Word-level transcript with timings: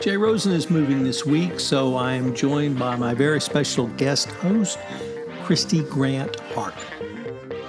Jay 0.00 0.16
Rosen 0.16 0.52
is 0.52 0.70
moving 0.70 1.02
this 1.02 1.26
week, 1.26 1.58
so 1.58 1.96
I 1.96 2.12
am 2.12 2.32
joined 2.32 2.78
by 2.78 2.94
my 2.94 3.14
very 3.14 3.40
special 3.40 3.88
guest 3.88 4.30
host, 4.30 4.78
Kristy 5.42 5.88
Grant 5.88 6.38
Hart. 6.54 6.74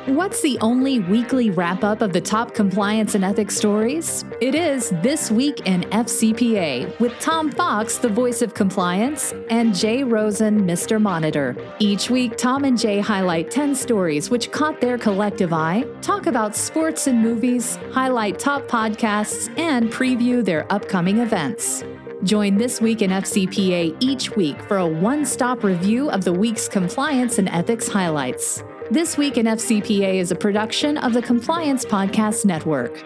What's 0.06 0.42
the 0.42 0.58
only 0.60 1.00
weekly 1.00 1.50
wrap 1.50 1.84
up 1.84 2.02
of 2.02 2.14
the 2.14 2.22
top 2.22 2.54
compliance 2.54 3.16
and 3.16 3.24
ethics 3.24 3.56
stories? 3.56 4.26
It 4.42 4.54
is 4.54 4.92
This 5.02 5.32
Week 5.32 5.62
in 5.66 5.82
FCPA 5.86 7.00
with 7.00 7.18
Tom 7.20 7.52
Fox, 7.52 7.98
the 7.98 8.10
voice 8.10 8.44
of 8.44 8.54
compliance, 8.54 9.34
and 9.50 9.76
Jay 9.76 10.04
Rosen, 10.04 10.62
Mr. 10.68 11.02
Monitor. 11.02 11.56
Each 11.80 12.12
week, 12.12 12.38
Tom 12.38 12.64
and 12.64 12.78
Jay 12.78 13.00
highlight 13.00 13.50
10 13.50 13.74
stories 13.74 14.30
which 14.30 14.52
caught 14.52 14.80
their 14.82 15.00
collective 15.00 15.52
eye, 15.52 15.84
talk 16.02 16.28
about 16.28 16.56
sports 16.56 17.08
and 17.08 17.22
movies, 17.22 17.78
highlight 17.92 18.38
top 18.38 18.68
podcasts, 18.68 19.50
and 19.58 19.92
preview 19.92 20.46
their 20.46 20.72
upcoming 20.72 21.20
events. 21.20 21.84
Join 22.24 22.58
This 22.58 22.82
Week 22.82 23.02
in 23.02 23.12
FCPA 23.12 23.96
each 24.02 24.36
week 24.36 24.62
for 24.64 24.76
a 24.76 24.86
one 24.86 25.24
stop 25.24 25.64
review 25.64 26.10
of 26.12 26.26
the 26.26 26.34
week's 26.34 26.68
compliance 26.68 27.38
and 27.38 27.48
ethics 27.48 27.88
highlights. 27.88 28.62
This 28.92 29.18
Week 29.18 29.38
in 29.38 29.46
FCPA 29.46 30.16
is 30.16 30.30
a 30.30 30.36
production 30.36 30.98
of 30.98 31.14
the 31.14 31.22
Compliance 31.22 31.86
Podcast 31.86 32.44
Network. 32.44 33.02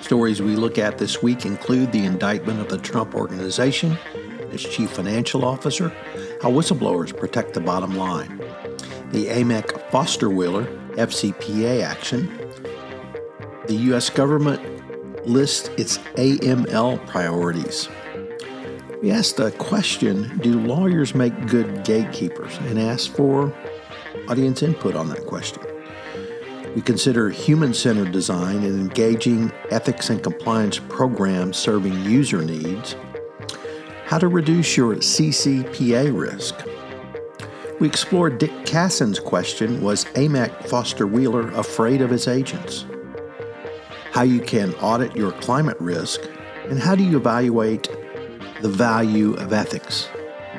Stories 0.00 0.40
we 0.40 0.54
look 0.54 0.78
at 0.78 0.98
this 0.98 1.20
week 1.20 1.44
include 1.44 1.90
the 1.90 2.04
indictment 2.04 2.60
of 2.60 2.68
the 2.68 2.78
Trump 2.78 3.16
Organization, 3.16 3.98
its 4.52 4.62
chief 4.62 4.90
financial 4.90 5.44
officer, 5.44 5.88
how 6.40 6.52
whistleblowers 6.52 7.16
protect 7.16 7.54
the 7.54 7.60
bottom 7.60 7.96
line, 7.96 8.38
the 9.10 9.26
AMEC 9.26 9.90
Foster 9.90 10.30
Wheeler 10.30 10.66
FCPA 10.92 11.82
action, 11.82 12.28
the 13.66 13.74
U.S. 13.74 14.08
government 14.08 14.81
lists 15.24 15.68
its 15.76 15.98
AML 16.16 17.06
priorities. 17.06 17.88
We 19.02 19.10
asked 19.10 19.36
the 19.36 19.50
question 19.52 20.38
Do 20.38 20.60
lawyers 20.60 21.14
make 21.14 21.46
good 21.46 21.84
gatekeepers? 21.84 22.56
and 22.58 22.78
asked 22.78 23.16
for 23.16 23.52
audience 24.28 24.62
input 24.62 24.94
on 24.94 25.08
that 25.08 25.26
question. 25.26 25.62
We 26.74 26.80
consider 26.80 27.28
human 27.28 27.74
centered 27.74 28.12
design 28.12 28.64
and 28.64 28.80
engaging 28.80 29.52
ethics 29.70 30.08
and 30.08 30.22
compliance 30.22 30.78
programs 30.78 31.58
serving 31.58 32.04
user 32.04 32.42
needs. 32.42 32.96
How 34.06 34.18
to 34.18 34.28
reduce 34.28 34.76
your 34.76 34.96
CCPA 34.96 36.18
risk. 36.18 36.54
We 37.80 37.88
explored 37.88 38.38
Dick 38.38 38.52
Cassin's 38.64 39.18
question 39.18 39.82
Was 39.82 40.04
AMEC 40.14 40.68
Foster 40.68 41.06
Wheeler 41.06 41.50
afraid 41.50 42.00
of 42.00 42.10
his 42.10 42.28
agents? 42.28 42.86
How 44.12 44.24
you 44.24 44.40
can 44.40 44.74
audit 44.74 45.16
your 45.16 45.32
climate 45.32 45.80
risk, 45.80 46.20
and 46.68 46.78
how 46.78 46.94
do 46.94 47.02
you 47.02 47.16
evaluate 47.16 47.88
the 48.60 48.68
value 48.68 49.32
of 49.32 49.54
ethics? 49.54 50.06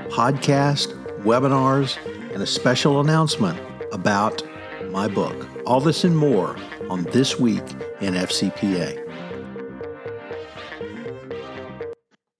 Podcast, 0.09 0.87
webinars, 1.21 1.95
and 2.33 2.41
a 2.41 2.47
special 2.47 2.99
announcement 2.99 3.61
about 3.91 4.41
my 4.89 5.07
book. 5.07 5.47
All 5.67 5.79
this 5.79 6.03
and 6.03 6.17
more 6.17 6.57
on 6.89 7.03
This 7.11 7.39
Week 7.39 7.61
in 8.01 8.15
FCPA. 8.15 8.99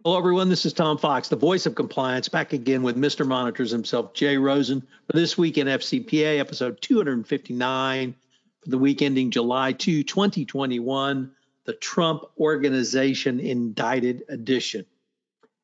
Hello, 0.04 0.18
everyone. 0.18 0.50
This 0.50 0.66
is 0.66 0.74
Tom 0.74 0.98
Fox, 0.98 1.30
the 1.30 1.36
voice 1.36 1.68
of 1.68 1.76
compliance, 1.76 2.28
back 2.28 2.54
again 2.54 2.82
with 2.82 2.98
Mr. 2.98 3.24
Monitors 3.24 3.70
himself, 3.70 4.16
Jay 4.16 4.36
Rosen, 4.36 4.82
for 4.82 5.16
This 5.16 5.38
Week 5.38 5.60
in 5.60 5.68
FCPA, 5.68 6.40
episode 6.40 6.82
259 6.82 8.16
for 8.64 8.70
the 8.70 8.78
week 8.78 9.02
ending 9.02 9.30
July 9.30 9.74
2, 9.74 10.04
2021, 10.04 11.32
the 11.66 11.74
Trump 11.74 12.24
Organization 12.40 13.40
Indicted 13.40 14.24
Edition. 14.30 14.86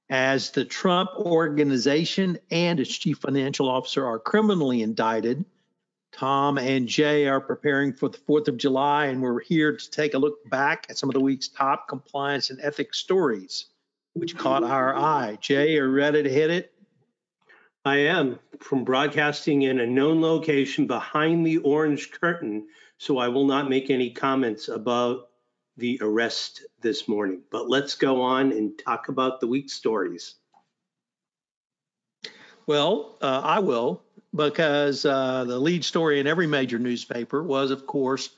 As 0.10 0.52
the 0.52 0.66
Trump 0.66 1.12
Organization 1.16 2.40
and 2.52 2.80
its 2.80 2.98
chief 2.98 3.20
financial 3.20 3.70
officer 3.70 4.06
are 4.06 4.20
criminally 4.20 4.82
indicted, 4.82 5.46
Tom 6.12 6.58
and 6.58 6.88
Jay 6.88 7.28
are 7.28 7.40
preparing 7.40 7.94
for 7.94 8.10
the 8.10 8.18
4th 8.18 8.48
of 8.48 8.58
July, 8.58 9.06
and 9.06 9.22
we're 9.22 9.40
here 9.40 9.78
to 9.78 9.92
take 9.92 10.14
a 10.14 10.18
look 10.18 10.50
back 10.50 10.88
at 10.90 10.98
some 10.98 11.10
of 11.10 11.14
the 11.14 11.20
week's 11.20 11.48
top 11.48 11.88
compliance 11.88 12.50
and 12.50 12.60
ethics 12.60 12.98
stories 12.98 13.68
which 14.14 14.36
caught 14.36 14.64
our 14.64 14.96
eye. 14.96 15.38
Jay, 15.40 15.78
are 15.78 15.86
you 15.86 15.92
ready 15.92 16.24
to 16.24 16.30
hit 16.30 16.50
it? 16.50 16.74
I 17.86 17.98
am 17.98 18.40
from 18.60 18.84
broadcasting 18.84 19.62
in 19.62 19.80
a 19.80 19.88
known 19.88 20.22
location 20.22 20.86
behind 20.86 21.46
the 21.46 21.60
orange 21.60 22.12
curtain, 22.12 22.68
so 23.00 23.18
I 23.18 23.30
will 23.30 23.46
not 23.46 23.70
make 23.70 23.90
any 23.90 24.12
comments 24.12 24.68
about 24.68 25.30
the 25.78 25.98
arrest 26.02 26.66
this 26.82 27.08
morning. 27.08 27.42
But 27.50 27.70
let's 27.70 27.96
go 27.96 28.22
on 28.22 28.52
and 28.52 28.78
talk 28.78 29.08
about 29.08 29.40
the 29.40 29.48
week 29.48 29.70
stories. 29.70 30.36
Well, 32.68 33.16
uh, 33.22 33.42
I 33.44 33.60
will, 33.60 34.04
because 34.36 35.06
uh, 35.06 35.46
the 35.46 35.58
lead 35.58 35.86
story 35.86 36.20
in 36.20 36.28
every 36.28 36.46
major 36.46 36.78
newspaper 36.78 37.42
was, 37.42 37.72
of 37.72 37.88
course, 37.88 38.32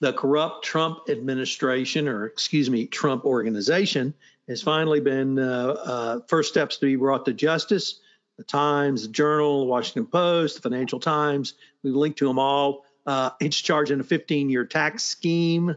the 0.00 0.14
corrupt 0.14 0.64
Trump 0.64 1.10
administration, 1.10 2.08
or 2.08 2.24
excuse 2.24 2.70
me, 2.70 2.86
Trump 2.86 3.26
organization, 3.26 4.14
has 4.48 4.62
finally 4.62 5.00
been 5.00 5.38
uh, 5.38 5.76
uh, 5.84 6.20
first 6.28 6.48
steps 6.48 6.78
to 6.78 6.86
be 6.86 6.96
brought 6.96 7.26
to 7.26 7.34
justice. 7.34 8.00
The 8.38 8.44
Times, 8.44 9.02
the 9.02 9.12
Journal, 9.12 9.60
the 9.60 9.66
Washington 9.66 10.06
Post, 10.06 10.56
the 10.56 10.62
Financial 10.62 10.98
Times, 10.98 11.54
we've 11.82 11.94
linked 11.94 12.18
to 12.20 12.26
them 12.26 12.38
all. 12.38 12.84
Uh, 13.08 13.30
each 13.40 13.64
charging 13.64 14.00
a 14.00 14.04
15 14.04 14.50
year 14.50 14.66
tax 14.66 15.02
scheme. 15.02 15.70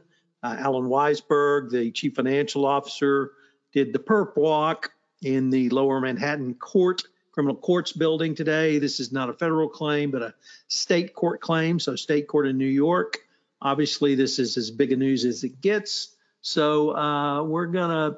Uh, 0.44 0.56
Allen 0.60 0.90
Weisselberg, 0.90 1.72
the 1.72 1.90
chief 1.92 2.16
financial 2.16 2.66
officer, 2.66 3.32
did 3.72 3.94
the 3.94 4.00
perp 4.00 4.36
walk 4.36 4.92
in 5.22 5.50
the 5.50 5.70
lower 5.70 6.02
Manhattan 6.02 6.56
court, 6.56 7.04
criminal 7.32 7.56
courts 7.56 7.94
building 7.94 8.36
today. 8.36 8.80
This 8.80 9.00
is 9.00 9.14
not 9.14 9.30
a 9.30 9.34
federal 9.34 9.70
claim, 9.70 10.12
but 10.12 10.22
a 10.22 10.34
state 10.68 11.14
court 11.14 11.40
claim. 11.40 11.80
So, 11.80 11.96
state 11.96 12.28
court 12.28 12.48
in 12.48 12.58
New 12.58 12.66
York. 12.66 13.20
Obviously, 13.62 14.16
this 14.16 14.38
is 14.38 14.58
as 14.58 14.70
big 14.70 14.92
a 14.92 14.98
news 14.98 15.24
as 15.24 15.46
it 15.46 15.62
gets. 15.62 16.14
So, 16.42 16.94
uh, 16.98 17.44
we're 17.44 17.68
going 17.68 17.92
to 17.92 18.18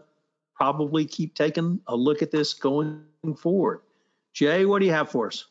probably 0.56 1.06
keep 1.06 1.36
taking 1.36 1.82
a 1.86 1.96
look 1.96 2.24
at 2.24 2.32
this 2.32 2.56
going 2.56 3.04
forward. 3.38 3.82
Jay, 4.34 4.66
what 4.66 4.80
do 4.80 4.88
you 4.88 4.92
have 4.92 5.12
for 5.12 5.28
us? 5.28 5.46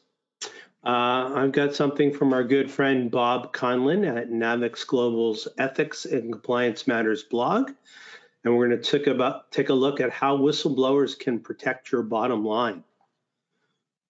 Uh, 0.84 1.31
I've 1.37 1.53
got 1.53 1.76
something 1.76 2.12
from 2.12 2.32
our 2.32 2.43
good 2.43 2.69
friend 2.69 3.09
Bob 3.09 3.53
Conlin 3.53 4.04
at 4.04 4.31
NAVEX 4.31 4.84
Global's 4.84 5.47
Ethics 5.56 6.06
and 6.06 6.32
Compliance 6.32 6.88
Matters 6.88 7.22
blog. 7.22 7.70
And 8.43 8.56
we're 8.56 8.66
going 8.66 8.82
to 8.82 8.91
take, 8.91 9.06
about, 9.06 9.53
take 9.53 9.69
a 9.69 9.75
look 9.75 10.00
at 10.00 10.10
how 10.10 10.37
whistleblowers 10.37 11.16
can 11.16 11.38
protect 11.38 11.93
your 11.93 12.03
bottom 12.03 12.44
line. 12.44 12.82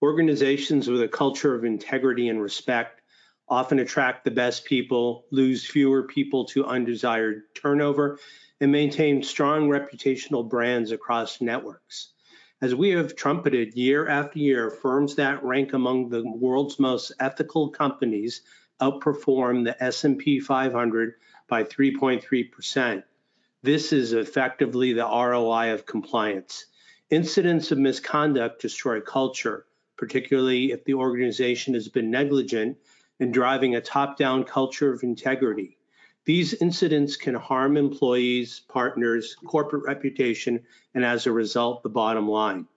Organizations 0.00 0.88
with 0.88 1.02
a 1.02 1.08
culture 1.08 1.54
of 1.54 1.66
integrity 1.66 2.30
and 2.30 2.40
respect 2.40 3.02
often 3.48 3.78
attract 3.78 4.24
the 4.24 4.30
best 4.30 4.64
people, 4.64 5.26
lose 5.30 5.66
fewer 5.66 6.04
people 6.04 6.46
to 6.46 6.64
undesired 6.64 7.42
turnover, 7.54 8.18
and 8.62 8.72
maintain 8.72 9.22
strong 9.22 9.68
reputational 9.68 10.48
brands 10.48 10.90
across 10.90 11.42
networks. 11.42 12.14
As 12.62 12.76
we 12.76 12.90
have 12.90 13.16
trumpeted 13.16 13.74
year 13.74 14.06
after 14.06 14.38
year, 14.38 14.70
firms 14.70 15.16
that 15.16 15.42
rank 15.42 15.72
among 15.72 16.10
the 16.10 16.22
world's 16.24 16.78
most 16.78 17.10
ethical 17.18 17.68
companies 17.70 18.42
outperform 18.80 19.64
the 19.64 19.82
S&P 19.82 20.38
500 20.38 21.14
by 21.48 21.64
3.3%. 21.64 23.02
This 23.64 23.92
is 23.92 24.12
effectively 24.12 24.92
the 24.92 25.02
ROI 25.02 25.74
of 25.74 25.86
compliance. 25.86 26.66
Incidents 27.10 27.72
of 27.72 27.78
misconduct 27.78 28.62
destroy 28.62 29.00
culture, 29.00 29.66
particularly 29.96 30.70
if 30.70 30.84
the 30.84 30.94
organization 30.94 31.74
has 31.74 31.88
been 31.88 32.12
negligent 32.12 32.78
in 33.18 33.32
driving 33.32 33.74
a 33.74 33.80
top-down 33.80 34.44
culture 34.44 34.92
of 34.92 35.02
integrity. 35.02 35.78
These 36.24 36.54
incidents 36.54 37.16
can 37.16 37.34
harm 37.34 37.76
employees, 37.76 38.60
partners, 38.68 39.34
corporate 39.34 39.84
reputation, 39.84 40.64
and 40.94 41.04
as 41.04 41.26
a 41.26 41.32
result, 41.32 41.82
the 41.82 41.88
bottom 41.88 42.28
line. 42.28 42.68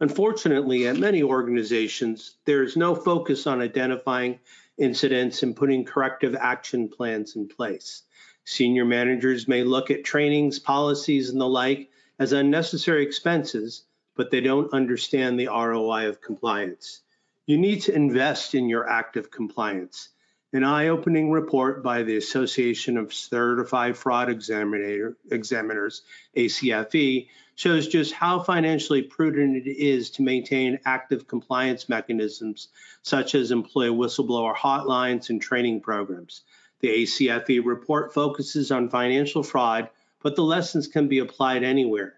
Unfortunately, 0.00 0.86
at 0.86 0.96
many 0.96 1.22
organizations, 1.22 2.36
there 2.46 2.62
is 2.62 2.76
no 2.76 2.94
focus 2.94 3.46
on 3.46 3.60
identifying 3.60 4.40
incidents 4.78 5.42
and 5.42 5.54
putting 5.54 5.84
corrective 5.84 6.34
action 6.34 6.88
plans 6.88 7.36
in 7.36 7.46
place. 7.46 8.04
Senior 8.44 8.86
managers 8.86 9.46
may 9.46 9.62
look 9.62 9.90
at 9.90 10.02
trainings, 10.02 10.58
policies, 10.58 11.28
and 11.28 11.40
the 11.40 11.46
like 11.46 11.90
as 12.18 12.32
unnecessary 12.32 13.04
expenses, 13.04 13.84
but 14.16 14.30
they 14.30 14.40
don't 14.40 14.72
understand 14.72 15.38
the 15.38 15.48
ROI 15.48 16.08
of 16.08 16.22
compliance. 16.22 17.02
You 17.46 17.58
need 17.58 17.82
to 17.82 17.94
invest 17.94 18.54
in 18.54 18.68
your 18.68 18.88
active 18.88 19.30
compliance. 19.30 20.08
An 20.52 20.64
eye-opening 20.64 21.30
report 21.30 21.80
by 21.80 22.02
the 22.02 22.16
Association 22.16 22.96
of 22.96 23.14
Certified 23.14 23.96
Fraud 23.96 24.28
Examiner, 24.28 25.16
Examiners, 25.30 26.02
ACFE, 26.36 27.28
shows 27.54 27.86
just 27.86 28.12
how 28.12 28.42
financially 28.42 29.02
prudent 29.02 29.64
it 29.64 29.70
is 29.70 30.10
to 30.10 30.22
maintain 30.22 30.80
active 30.84 31.28
compliance 31.28 31.88
mechanisms 31.88 32.66
such 33.02 33.36
as 33.36 33.52
employee 33.52 33.90
whistleblower 33.90 34.56
hotlines 34.56 35.30
and 35.30 35.40
training 35.40 35.82
programs. 35.82 36.42
The 36.80 37.04
ACFE 37.04 37.64
report 37.64 38.12
focuses 38.12 38.72
on 38.72 38.88
financial 38.88 39.44
fraud 39.44 39.88
but 40.20 40.34
the 40.34 40.42
lessons 40.42 40.88
can 40.88 41.06
be 41.06 41.20
applied 41.20 41.62
anywhere. 41.62 42.14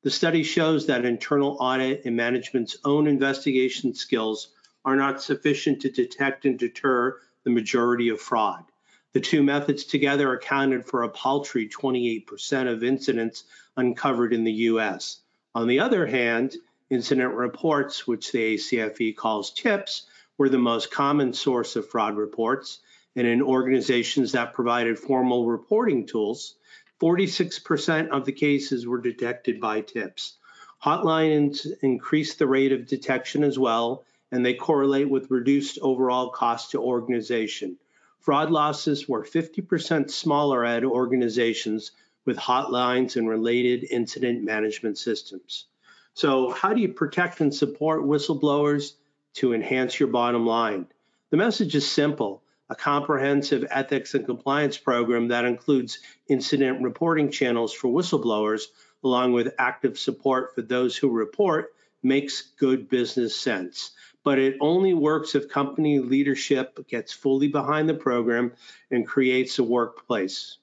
The 0.00 0.10
study 0.10 0.42
shows 0.42 0.86
that 0.86 1.04
internal 1.04 1.58
audit 1.60 2.06
and 2.06 2.16
management's 2.16 2.78
own 2.82 3.06
investigation 3.06 3.94
skills 3.94 4.48
are 4.86 4.96
not 4.96 5.22
sufficient 5.22 5.82
to 5.82 5.90
detect 5.90 6.46
and 6.46 6.58
deter 6.58 7.20
the 7.44 7.50
majority 7.50 8.08
of 8.08 8.20
fraud. 8.20 8.64
The 9.12 9.20
two 9.20 9.44
methods 9.44 9.84
together 9.84 10.32
accounted 10.32 10.84
for 10.84 11.02
a 11.02 11.08
paltry 11.08 11.68
28% 11.68 12.72
of 12.72 12.82
incidents 12.82 13.44
uncovered 13.76 14.32
in 14.32 14.42
the 14.42 14.52
US. 14.52 15.20
On 15.54 15.68
the 15.68 15.78
other 15.78 16.04
hand, 16.04 16.56
incident 16.90 17.34
reports, 17.34 18.08
which 18.08 18.32
the 18.32 18.56
ACFE 18.56 19.16
calls 19.16 19.52
tips, 19.52 20.06
were 20.36 20.48
the 20.48 20.58
most 20.58 20.90
common 20.90 21.32
source 21.32 21.76
of 21.76 21.88
fraud 21.88 22.16
reports. 22.16 22.80
And 23.14 23.26
in 23.26 23.40
organizations 23.40 24.32
that 24.32 24.54
provided 24.54 24.98
formal 24.98 25.46
reporting 25.46 26.06
tools, 26.06 26.56
46% 27.00 28.08
of 28.08 28.24
the 28.24 28.32
cases 28.32 28.86
were 28.86 29.00
detected 29.00 29.60
by 29.60 29.80
tips. 29.82 30.34
Hotlines 30.82 31.66
increased 31.82 32.38
the 32.38 32.46
rate 32.46 32.72
of 32.72 32.86
detection 32.86 33.44
as 33.44 33.58
well, 33.58 34.04
and 34.34 34.44
they 34.44 34.54
correlate 34.54 35.08
with 35.08 35.30
reduced 35.30 35.78
overall 35.80 36.28
cost 36.28 36.72
to 36.72 36.80
organization. 36.80 37.76
Fraud 38.18 38.50
losses 38.50 39.08
were 39.08 39.22
50% 39.22 40.10
smaller 40.10 40.64
at 40.64 40.82
organizations 40.82 41.92
with 42.24 42.36
hotlines 42.36 43.14
and 43.14 43.28
related 43.28 43.86
incident 43.88 44.42
management 44.42 44.98
systems. 44.98 45.66
So, 46.14 46.50
how 46.50 46.74
do 46.74 46.80
you 46.80 46.88
protect 46.88 47.40
and 47.42 47.54
support 47.54 48.02
whistleblowers 48.02 48.94
to 49.34 49.54
enhance 49.54 50.00
your 50.00 50.08
bottom 50.08 50.44
line? 50.44 50.88
The 51.30 51.36
message 51.36 51.76
is 51.76 51.88
simple 51.88 52.42
a 52.68 52.74
comprehensive 52.74 53.64
ethics 53.70 54.14
and 54.14 54.26
compliance 54.26 54.76
program 54.76 55.28
that 55.28 55.44
includes 55.44 56.00
incident 56.26 56.82
reporting 56.82 57.30
channels 57.30 57.72
for 57.72 57.86
whistleblowers, 57.86 58.64
along 59.04 59.32
with 59.32 59.54
active 59.58 59.96
support 59.96 60.56
for 60.56 60.62
those 60.62 60.96
who 60.96 61.08
report, 61.10 61.72
makes 62.02 62.42
good 62.58 62.88
business 62.88 63.40
sense. 63.40 63.92
But 64.24 64.38
it 64.38 64.56
only 64.60 64.94
works 64.94 65.34
if 65.34 65.48
company 65.48 66.00
leadership 66.00 66.88
gets 66.88 67.12
fully 67.12 67.48
behind 67.48 67.88
the 67.88 67.94
program 67.94 68.52
and 68.90 69.06
creates 69.06 69.58
a 69.58 69.64
workplace 69.64 70.58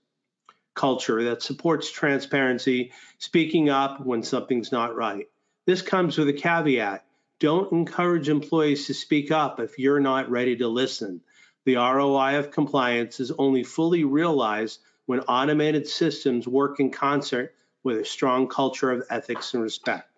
culture 0.73 1.23
that 1.25 1.43
supports 1.43 1.91
transparency, 1.91 2.91
speaking 3.19 3.69
up 3.69 4.05
when 4.05 4.23
something's 4.23 4.71
not 4.71 4.95
right. 4.95 5.27
This 5.65 5.81
comes 5.81 6.17
with 6.17 6.29
a 6.29 6.33
caveat. 6.33 7.05
Don't 7.39 7.71
encourage 7.71 8.29
employees 8.29 8.87
to 8.87 8.93
speak 8.93 9.31
up 9.31 9.59
if 9.59 9.77
you're 9.77 9.99
not 9.99 10.29
ready 10.29 10.55
to 10.57 10.67
listen. 10.67 11.21
The 11.65 11.75
ROI 11.75 12.39
of 12.39 12.51
compliance 12.51 13.19
is 13.19 13.31
only 13.31 13.63
fully 13.63 14.03
realized 14.03 14.79
when 15.05 15.21
automated 15.21 15.87
systems 15.87 16.47
work 16.47 16.79
in 16.79 16.91
concert 16.91 17.53
with 17.83 17.97
a 17.97 18.05
strong 18.05 18.47
culture 18.47 18.91
of 18.91 19.03
ethics 19.09 19.53
and 19.53 19.63
respect. 19.63 20.10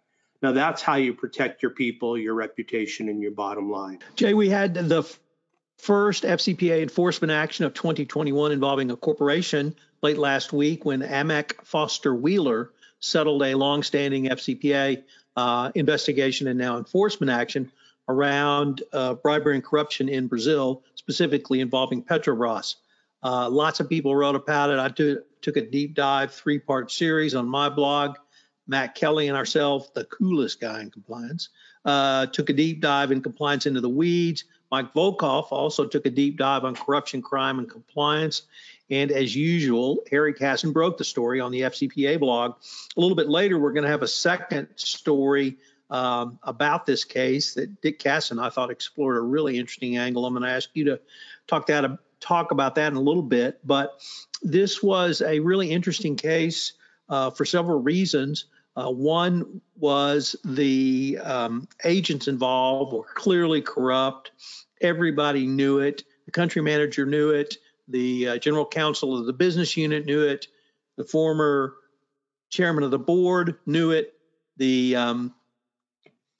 Now, 0.44 0.51
that's 0.51 0.81
how 0.81 0.95
you 0.95 1.13
protect 1.13 1.63
your 1.63 1.72
people, 1.72 2.18
your 2.18 2.34
reputation, 2.34 3.07
and 3.07 3.22
your 3.22 3.31
bottom 3.31 3.72
line. 3.72 4.00
Jay, 4.18 4.34
we 4.34 4.50
had 4.50 4.74
the 4.74 5.10
first 5.78 6.24
FCPA 6.24 6.81
enforcement 6.84 7.31
action 7.31 7.63
of 7.63 7.74
2021 7.74 8.51
involving 8.51 8.92
a 8.92 8.98
corporation 8.98 9.74
late 10.01 10.18
last 10.18 10.51
week 10.51 10.84
when 10.84 11.01
AMEC 11.01 11.63
Foster 11.63 12.13
Wheeler 12.13 12.72
settled 13.00 13.42
a 13.42 13.56
longstanding 13.56 14.25
FCPA 14.25 15.04
uh, 15.38 15.72
investigation 15.75 16.48
and 16.50 16.60
now 16.60 16.78
enforcement 16.78 17.31
action 17.31 17.72
around 18.10 18.84
uh, 18.92 19.13
bribery 19.13 19.56
and 19.56 19.63
corruption 19.63 20.10
in 20.10 20.28
Brazil, 20.28 20.84
specifically 20.96 21.62
involving 21.62 22.04
Petrobras. 22.04 22.75
Uh, 23.24 23.50
lots 23.50 23.80
of 23.80 23.88
people 23.88 24.13
wrote 24.13 24.36
about 24.36 24.69
it. 24.69 24.78
I 24.78 24.89
took 25.42 25.56
a 25.56 25.62
deep 25.62 25.96
dive, 25.96 26.34
three 26.34 26.60
part 26.60 26.92
series 26.92 27.34
on 27.34 27.48
my 27.48 27.69
blog. 27.69 28.18
Matt 28.68 28.95
Kelly 28.95 29.27
and 29.27 29.38
ourselves, 29.38 29.92
the 29.94 30.06
coolest 30.06 30.62
guy 30.62 30.81
in 30.81 30.92
compliance, 30.92 31.50
uh, 31.86 32.27
took 32.27 32.50
a 32.50 32.54
deep 32.54 32.81
dive 32.81 33.12
in 33.12 33.21
compliance 33.21 33.65
into 33.65 33.81
the 33.81 33.89
weeds. 33.89 34.45
Mike 34.71 34.94
Volkov 34.94 35.51
also 35.51 35.86
took 35.86 36.06
a 36.06 36.10
deep 36.10 36.38
dive 36.38 36.63
on 36.63 36.75
corruption, 36.75 37.21
crime, 37.21 37.60
and 37.60 37.69
compliance. 37.69 38.44
And 38.89 39.12
as 39.12 39.36
usual, 39.36 40.04
Harry 40.10 40.33
Cassin 40.33 40.71
broke 40.71 40.98
the 40.98 41.04
story 41.04 41.39
on 41.39 41.51
the 41.51 41.62
FCPA 41.62 42.19
blog. 42.19 42.56
A 42.95 43.00
little 43.00 43.15
bit 43.15 43.30
later, 43.30 43.60
we're 43.60 43.74
going 43.74 43.83
to 43.83 43.89
have 43.89 44.01
a 44.01 44.07
second 44.07 44.69
story 44.75 45.57
um, 45.89 46.39
about 46.42 46.86
this 46.86 47.04
case 47.04 47.54
that 47.54 47.81
Dick 47.81 48.00
Cassin 48.00 48.39
I 48.39 48.50
thought 48.50 48.71
explored 48.71 49.18
a 49.18 49.21
really 49.21 49.60
interesting 49.60 49.98
angle. 49.98 50.25
I'm 50.25 50.33
going 50.33 50.44
to 50.44 50.50
ask 50.50 50.69
you 50.74 50.86
to 50.86 51.00
talk 51.48 51.68
that 51.68 52.00
talk 52.19 52.51
about 52.51 52.75
that 52.75 52.92
in 52.92 52.98
a 52.98 53.01
little 53.01 53.21
bit. 53.21 53.60
But 53.63 54.01
this 54.42 54.81
was 54.81 55.21
a 55.21 55.39
really 55.39 55.69
interesting 55.69 56.15
case 56.15 56.74
uh, 57.10 57.30
for 57.30 57.46
several 57.46 57.82
reasons. 57.82 58.46
Uh, 58.76 58.90
one 58.90 59.62
was 59.78 60.36
the 60.44 61.20
um, 61.22 61.68
agents 61.84 62.28
involved 62.28 62.94
were 62.94 63.04
clearly 63.14 63.62
corrupt. 63.62 64.32
Everybody 64.82 65.46
knew 65.46 65.80
it. 65.80 66.04
The 66.26 66.32
country 66.32 66.62
manager 66.62 67.06
knew 67.06 67.30
it. 67.30 67.58
The 67.88 68.30
uh, 68.30 68.38
general 68.38 68.66
counsel 68.66 69.18
of 69.18 69.26
the 69.26 69.34
business 69.34 69.78
unit 69.78 70.06
knew 70.06 70.24
it. 70.24 70.48
The 70.98 71.04
former 71.04 71.76
chairman 72.50 72.84
of 72.84 72.92
the 72.92 73.00
board 73.00 73.58
knew 73.66 73.92
it. 73.92 74.14
The 74.58 74.96
um, 74.96 75.34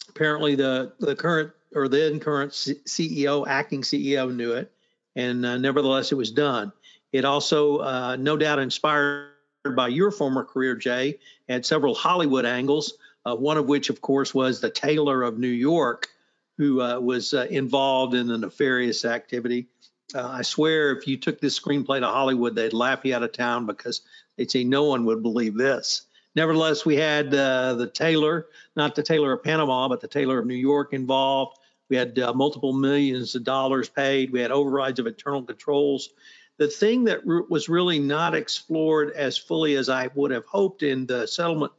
apparently 0.10 0.56
the 0.56 0.94
the 1.00 1.16
current 1.16 1.52
or 1.76 1.88
then 1.88 2.20
current 2.20 2.52
CEO, 2.52 3.48
acting 3.48 3.82
CEO, 3.82 4.34
knew 4.34 4.54
it, 4.54 4.72
and 5.16 5.46
uh, 5.46 5.58
nevertheless 5.58 6.12
it 6.12 6.16
was 6.16 6.32
done. 6.32 6.72
It 7.12 7.26
also, 7.26 7.78
uh, 7.78 8.16
no 8.20 8.38
doubt, 8.38 8.60
inspired 8.60 9.33
by 9.72 9.88
your 9.88 10.12
former 10.12 10.44
career, 10.44 10.76
Jay, 10.76 11.20
had 11.48 11.66
several 11.66 11.96
Hollywood 11.96 12.46
angles. 12.46 12.94
Uh, 13.26 13.36
one 13.36 13.58
of 13.58 13.68
which, 13.68 13.90
of 13.90 14.02
course, 14.02 14.34
was 14.34 14.60
the 14.60 14.70
Taylor 14.70 15.24
of 15.24 15.40
New 15.40 15.48
York, 15.48 16.10
who 16.58 16.82
uh, 16.82 17.00
was 17.00 17.34
uh, 17.34 17.48
involved 17.50 18.14
in 18.14 18.28
the 18.28 18.38
nefarious 18.38 19.06
activity. 19.06 19.68
Uh, 20.14 20.28
I 20.28 20.42
swear, 20.42 20.92
if 20.92 21.08
you 21.08 21.16
took 21.16 21.40
this 21.40 21.58
screenplay 21.58 22.02
to 22.02 22.08
Hollywood, 22.08 22.54
they'd 22.54 22.74
laugh 22.74 23.06
you 23.06 23.16
out 23.16 23.24
of 23.24 23.32
town 23.32 23.66
because 23.66 24.02
they'd 24.36 24.52
say 24.52 24.66
no 24.66 24.84
one 24.84 25.06
would 25.06 25.24
believe 25.24 25.58
this. 25.58 26.02
Nevertheless, 26.36 26.86
we 26.86 26.98
had 26.98 27.34
uh, 27.34 27.76
the 27.76 27.88
Taylor, 27.88 28.48
not 28.76 28.96
the 28.96 29.04
Taylor 29.04 29.32
of 29.32 29.44
Panama, 29.44 29.88
but 29.88 30.02
the 30.02 30.08
Taylor 30.08 30.40
of 30.40 30.46
New 30.46 30.56
York 30.56 30.92
involved. 30.92 31.58
We 31.90 31.96
had 31.96 32.20
uh, 32.20 32.34
multiple 32.34 32.74
millions 32.74 33.36
of 33.36 33.46
dollars 33.46 33.88
paid. 33.88 34.32
We 34.32 34.42
had 34.42 34.52
overrides 34.52 35.00
of 35.00 35.08
internal 35.08 35.44
controls. 35.44 36.10
The 36.58 36.68
thing 36.68 37.06
that 37.06 37.26
was 37.26 37.68
really 37.68 38.00
not 38.00 38.36
explored 38.36 39.12
as 39.12 39.38
fully 39.38 39.76
as 39.76 39.90
I 39.90 40.10
would 40.14 40.32
have 40.32 40.46
hoped 40.46 40.84
in 40.84 41.06
the 41.06 41.28
settlement 41.28 41.72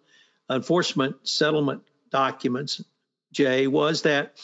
enforcement 0.50 1.16
settlement 1.26 1.82
documents, 2.10 2.82
Jay, 3.32 3.66
was 3.66 4.02
that 4.02 4.36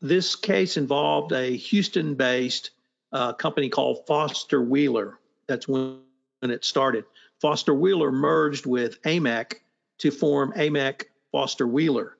this 0.00 0.34
case 0.34 0.76
involved 0.76 1.32
a 1.32 1.56
Houston 1.56 2.14
based 2.14 2.70
uh, 3.12 3.32
company 3.32 3.68
called 3.68 4.06
Foster 4.06 4.60
Wheeler. 4.60 5.18
That's 5.46 5.68
when, 5.68 6.00
when 6.40 6.50
it 6.50 6.64
started. 6.64 7.04
Foster 7.40 7.74
Wheeler 7.74 8.10
merged 8.10 8.66
with 8.66 9.00
AMEC 9.02 9.54
to 9.98 10.10
form 10.10 10.52
AMEC 10.52 11.04
Foster 11.32 11.66
Wheeler. 11.66 12.16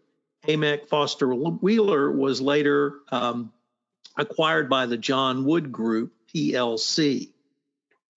AMEC 0.47 0.88
Foster 0.88 1.35
Wheeler 1.35 2.11
was 2.12 2.40
later 2.40 3.00
um, 3.11 3.52
acquired 4.16 4.69
by 4.69 4.87
the 4.87 4.97
John 4.97 5.45
Wood 5.45 5.73
Group, 5.73 6.12
PLC. 6.35 7.31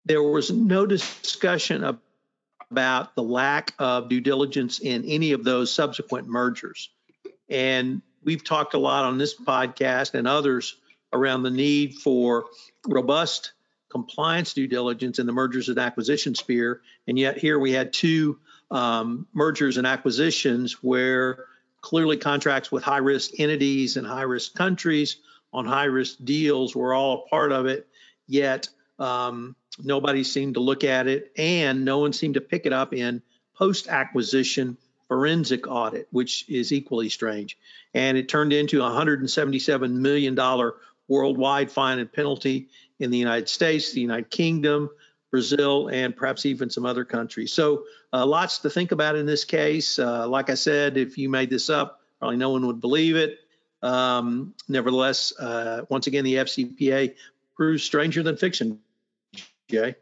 There 0.09 0.23
was 0.23 0.49
no 0.49 0.87
discussion 0.87 1.99
about 2.71 3.13
the 3.13 3.21
lack 3.21 3.75
of 3.77 4.09
due 4.09 4.21
diligence 4.21 4.79
in 4.79 5.05
any 5.05 5.33
of 5.33 5.43
those 5.43 5.71
subsequent 5.71 6.27
mergers. 6.27 6.89
And 7.47 8.01
we've 8.23 8.43
talked 8.43 8.73
a 8.73 8.79
lot 8.79 9.05
on 9.05 9.19
this 9.19 9.35
podcast 9.35 10.15
and 10.15 10.27
others 10.27 10.77
around 11.13 11.43
the 11.43 11.51
need 11.51 11.93
for 11.93 12.45
robust 12.87 13.53
compliance 13.91 14.55
due 14.55 14.65
diligence 14.65 15.19
in 15.19 15.27
the 15.27 15.31
mergers 15.31 15.69
and 15.69 15.77
acquisition 15.77 16.33
sphere. 16.33 16.81
And 17.07 17.19
yet 17.19 17.37
here 17.37 17.59
we 17.59 17.71
had 17.71 17.93
two 17.93 18.39
um, 18.71 19.27
mergers 19.31 19.77
and 19.77 19.85
acquisitions 19.85 20.81
where 20.81 21.45
clearly 21.81 22.17
contracts 22.17 22.71
with 22.71 22.81
high 22.81 22.97
risk 22.97 23.39
entities 23.39 23.95
and 23.95 24.07
high 24.07 24.23
risk 24.23 24.55
countries 24.55 25.17
on 25.53 25.67
high 25.67 25.85
risk 25.85 26.17
deals 26.23 26.75
were 26.75 26.95
all 26.95 27.25
a 27.25 27.29
part 27.29 27.51
of 27.51 27.67
it. 27.67 27.87
Yet 28.25 28.69
um, 28.97 29.55
nobody 29.83 30.23
seemed 30.23 30.55
to 30.55 30.59
look 30.59 30.83
at 30.83 31.07
it, 31.07 31.31
and 31.37 31.85
no 31.85 31.99
one 31.99 32.13
seemed 32.13 32.35
to 32.35 32.41
pick 32.41 32.65
it 32.65 32.73
up 32.73 32.93
in 32.93 33.21
post 33.55 33.87
acquisition 33.87 34.77
forensic 35.07 35.67
audit, 35.67 36.07
which 36.11 36.47
is 36.49 36.71
equally 36.71 37.09
strange. 37.09 37.57
And 37.93 38.17
it 38.17 38.29
turned 38.29 38.53
into 38.53 38.81
a 38.81 38.89
$177 38.89 39.91
million 39.91 40.37
worldwide 41.07 41.71
fine 41.71 41.99
and 41.99 42.11
penalty 42.11 42.69
in 42.99 43.09
the 43.09 43.17
United 43.17 43.49
States, 43.49 43.91
the 43.91 44.01
United 44.01 44.29
Kingdom, 44.29 44.89
Brazil, 45.31 45.89
and 45.89 46.15
perhaps 46.15 46.45
even 46.45 46.69
some 46.69 46.85
other 46.85 47.05
countries. 47.05 47.51
So, 47.51 47.83
uh, 48.13 48.25
lots 48.25 48.59
to 48.59 48.69
think 48.69 48.91
about 48.91 49.15
in 49.15 49.25
this 49.25 49.45
case. 49.45 49.99
Uh, 49.99 50.27
like 50.27 50.49
I 50.49 50.55
said, 50.55 50.97
if 50.97 51.17
you 51.17 51.29
made 51.29 51.49
this 51.49 51.69
up, 51.69 52.01
probably 52.19 52.37
no 52.37 52.51
one 52.51 52.65
would 52.67 52.81
believe 52.81 53.15
it. 53.15 53.39
Um, 53.81 54.53
nevertheless, 54.67 55.33
uh, 55.39 55.85
once 55.89 56.07
again, 56.07 56.23
the 56.23 56.35
FCPA 56.35 57.15
proves 57.55 57.83
stranger 57.83 58.23
than 58.23 58.37
fiction. 58.37 58.79
Jay. 59.69 59.95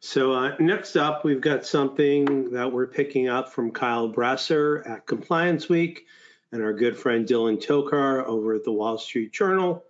So 0.00 0.32
uh, 0.32 0.56
next 0.58 0.96
up, 0.96 1.24
we've 1.24 1.40
got 1.40 1.64
something 1.64 2.50
that 2.52 2.72
we're 2.72 2.88
picking 2.88 3.28
up 3.28 3.52
from 3.52 3.70
Kyle 3.70 4.08
Brasseur 4.08 4.88
at 4.88 5.06
Compliance 5.06 5.68
Week 5.68 6.06
and 6.50 6.62
our 6.62 6.72
good 6.72 6.98
friend 6.98 7.26
Dylan 7.26 7.64
Tokar 7.64 8.26
over 8.26 8.54
at 8.54 8.64
the 8.64 8.72
Wall 8.72 8.98
Street 8.98 9.32
Journal. 9.32 9.84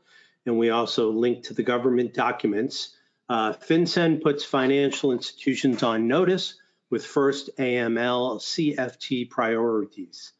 And 0.44 0.58
we 0.58 0.70
also 0.70 1.10
link 1.10 1.44
to 1.44 1.54
the 1.54 1.62
government 1.62 2.12
documents. 2.12 2.96
Uh, 3.28 3.52
FinCEN 3.52 4.20
puts 4.20 4.44
financial 4.44 5.12
institutions 5.12 5.82
on 5.82 6.08
notice 6.08 6.56
with 6.90 7.06
first 7.06 7.50
AML 7.58 8.38
CFT 8.38 9.30
priorities. 9.30 10.32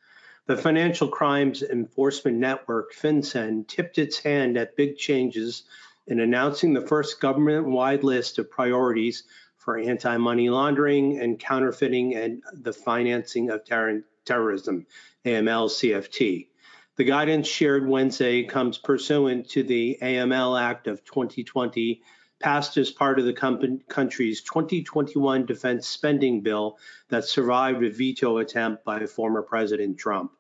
The 0.47 0.57
Financial 0.57 1.09
Crimes 1.09 1.63
Enforcement 1.63 2.37
Network, 2.37 2.93
FinCEN, 2.93 3.67
tipped 3.69 3.97
its 3.97 4.19
hand 4.19 4.59
at 4.59 4.77
big 4.77 4.99
changes 4.99 5.63
in 6.07 6.21
announcing 6.21 6.73
the 6.73 6.87
first 6.87 7.21
government 7.21 7.67
wide 7.67 8.05
list 8.05 8.39
of 8.39 8.51
priorities 8.51 9.25
for 9.57 9.79
anti 9.79 10.17
money 10.17 10.51
laundering 10.51 11.21
and 11.21 11.39
counterfeiting 11.39 12.17
and 12.17 12.43
the 12.53 12.73
financing 12.73 13.51
of 13.51 13.65
ter- 13.65 14.05
terrorism, 14.25 14.87
AML 15.25 15.69
CFT. 15.69 16.49
The 16.97 17.05
guidance 17.05 17.49
shared 17.49 17.89
Wednesday 17.89 18.43
comes 18.43 18.77
pursuant 18.77 19.49
to 19.51 19.63
the 19.63 19.99
AML 20.03 20.61
Act 20.61 20.89
of 20.89 21.05
2020, 21.05 22.03
passed 22.39 22.77
as 22.77 22.91
part 22.91 23.19
of 23.19 23.25
the 23.25 23.33
com- 23.33 23.81
country's 23.89 24.43
2021 24.43 25.47
defense 25.47 25.87
spending 25.87 26.43
bill 26.43 26.77
that 27.09 27.25
survived 27.25 27.83
a 27.83 27.91
veto 27.91 28.39
attempt 28.39 28.85
by 28.85 29.07
former 29.07 29.43
President 29.43 29.97
Trump. 29.97 30.33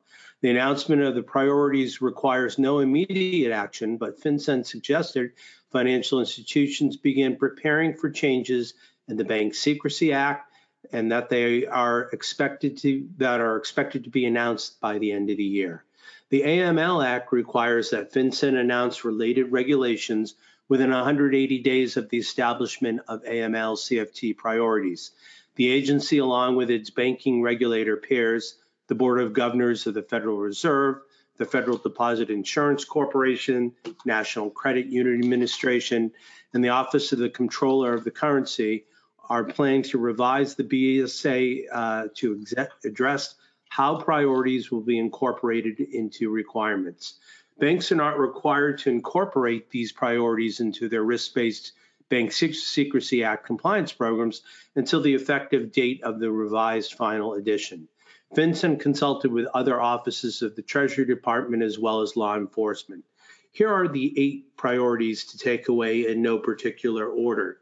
The 0.42 0.50
announcement 0.50 1.02
of 1.02 1.14
the 1.14 1.22
priorities 1.22 2.02
requires 2.02 2.58
no 2.58 2.80
immediate 2.80 3.52
action, 3.52 3.96
but 3.96 4.20
FinCEN 4.20 4.66
suggested 4.66 5.34
financial 5.70 6.18
institutions 6.18 6.96
begin 6.96 7.36
preparing 7.36 7.94
for 7.94 8.10
changes 8.10 8.74
in 9.06 9.16
the 9.16 9.24
Bank 9.24 9.54
Secrecy 9.54 10.12
Act, 10.12 10.52
and 10.90 11.12
that 11.12 11.28
they 11.28 11.64
are 11.66 12.10
expected 12.12 12.76
to 12.78 13.08
that 13.18 13.40
are 13.40 13.56
expected 13.56 14.02
to 14.02 14.10
be 14.10 14.26
announced 14.26 14.80
by 14.80 14.98
the 14.98 15.12
end 15.12 15.30
of 15.30 15.36
the 15.36 15.44
year. 15.44 15.84
The 16.30 16.42
AML 16.42 17.04
Act 17.04 17.30
requires 17.30 17.90
that 17.90 18.12
FinCEN 18.12 18.58
announce 18.58 19.04
related 19.04 19.52
regulations 19.52 20.34
within 20.68 20.90
180 20.90 21.60
days 21.60 21.96
of 21.96 22.08
the 22.08 22.18
establishment 22.18 23.00
of 23.06 23.22
AML 23.22 23.76
CFT 23.76 24.36
priorities. 24.36 25.12
The 25.54 25.70
agency, 25.70 26.18
along 26.18 26.56
with 26.56 26.68
its 26.68 26.90
banking 26.90 27.42
regulator 27.42 27.96
peers, 27.96 28.56
the 28.88 28.94
Board 28.94 29.20
of 29.20 29.32
Governors 29.32 29.86
of 29.86 29.94
the 29.94 30.02
Federal 30.02 30.38
Reserve, 30.38 30.96
the 31.38 31.44
Federal 31.44 31.78
Deposit 31.78 32.30
Insurance 32.30 32.84
Corporation, 32.84 33.72
National 34.04 34.50
Credit 34.50 34.86
Union 34.86 35.20
Administration, 35.22 36.12
and 36.52 36.64
the 36.64 36.68
Office 36.68 37.12
of 37.12 37.18
the 37.18 37.30
Comptroller 37.30 37.94
of 37.94 38.04
the 38.04 38.10
Currency, 38.10 38.84
are 39.28 39.44
planning 39.44 39.82
to 39.82 39.98
revise 39.98 40.54
the 40.54 40.64
BSA 40.64 41.64
uh, 41.72 42.08
to 42.16 42.44
address 42.84 43.34
how 43.68 43.96
priorities 43.96 44.70
will 44.70 44.82
be 44.82 44.98
incorporated 44.98 45.80
into 45.80 46.28
requirements. 46.28 47.14
Banks 47.58 47.90
are 47.92 47.96
not 47.96 48.18
required 48.18 48.78
to 48.78 48.90
incorporate 48.90 49.70
these 49.70 49.92
priorities 49.92 50.60
into 50.60 50.88
their 50.88 51.02
risk 51.02 51.32
based 51.34 51.72
Bank 52.10 52.32
Secrecy 52.32 53.24
Act 53.24 53.46
compliance 53.46 53.92
programs 53.92 54.42
until 54.76 55.00
the 55.00 55.14
effective 55.14 55.72
date 55.72 56.02
of 56.02 56.20
the 56.20 56.30
revised 56.30 56.92
final 56.92 57.32
edition. 57.32 57.88
FinCEN 58.34 58.80
consulted 58.80 59.30
with 59.30 59.46
other 59.52 59.80
offices 59.80 60.40
of 60.40 60.56
the 60.56 60.62
Treasury 60.62 61.04
Department 61.04 61.62
as 61.62 61.78
well 61.78 62.00
as 62.00 62.16
law 62.16 62.36
enforcement. 62.36 63.04
Here 63.50 63.68
are 63.68 63.88
the 63.88 64.18
eight 64.18 64.56
priorities 64.56 65.26
to 65.26 65.38
take 65.38 65.68
away 65.68 66.06
in 66.06 66.22
no 66.22 66.38
particular 66.38 67.06
order. 67.06 67.58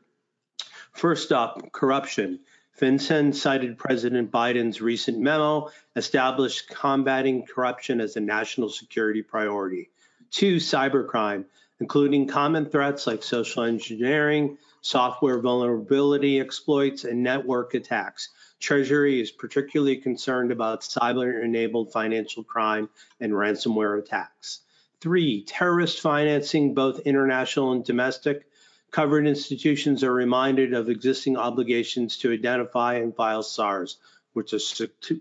First 0.93 1.33
up, 1.33 1.73
corruption. 1.73 2.41
FinCEN 2.81 3.35
cited 3.35 3.79
President 3.79 4.31
Biden's 4.31 4.81
recent 4.81 5.19
memo, 5.19 5.71
established 5.97 6.71
combating 6.71 7.45
corruption 7.45 8.01
as 8.01 8.17
a 8.17 8.21
national 8.21 8.69
security 8.69 9.23
priority. 9.23 9.91
Two, 10.31 10.57
cybercrime, 10.57 11.47
including 11.81 12.29
common 12.29 12.67
threats 12.67 13.07
like 13.07 13.25
social 13.25 13.65
engineering, 13.65 14.57
software 14.83 15.41
vulnerability 15.41 16.39
exploits, 16.39 17.05
and 17.05 17.23
network 17.23 17.75
attacks. 17.75 18.29
Treasury 18.61 19.21
is 19.21 19.31
particularly 19.31 19.97
concerned 19.97 20.53
about 20.53 20.83
cyber 20.83 21.43
enabled 21.43 21.93
financial 21.93 22.45
crime 22.45 22.91
and 23.19 23.33
ransomware 23.33 23.99
attacks. 23.99 24.61
Three, 25.01 25.45
terrorist 25.45 26.01
financing, 26.01 26.75
both 26.75 27.01
international 27.01 27.73
and 27.73 27.83
domestic. 27.83 28.47
Covered 28.91 29.27
institutions 29.27 30.05
are 30.05 30.13
reminded 30.13 30.75
of 30.75 30.91
existing 30.91 31.39
obligations 31.39 32.19
to 32.19 32.33
identify 32.33 32.95
and 32.95 33.17
file 33.17 33.43
SARS, 33.43 33.97
which 34.35 34.53
are 34.53 34.59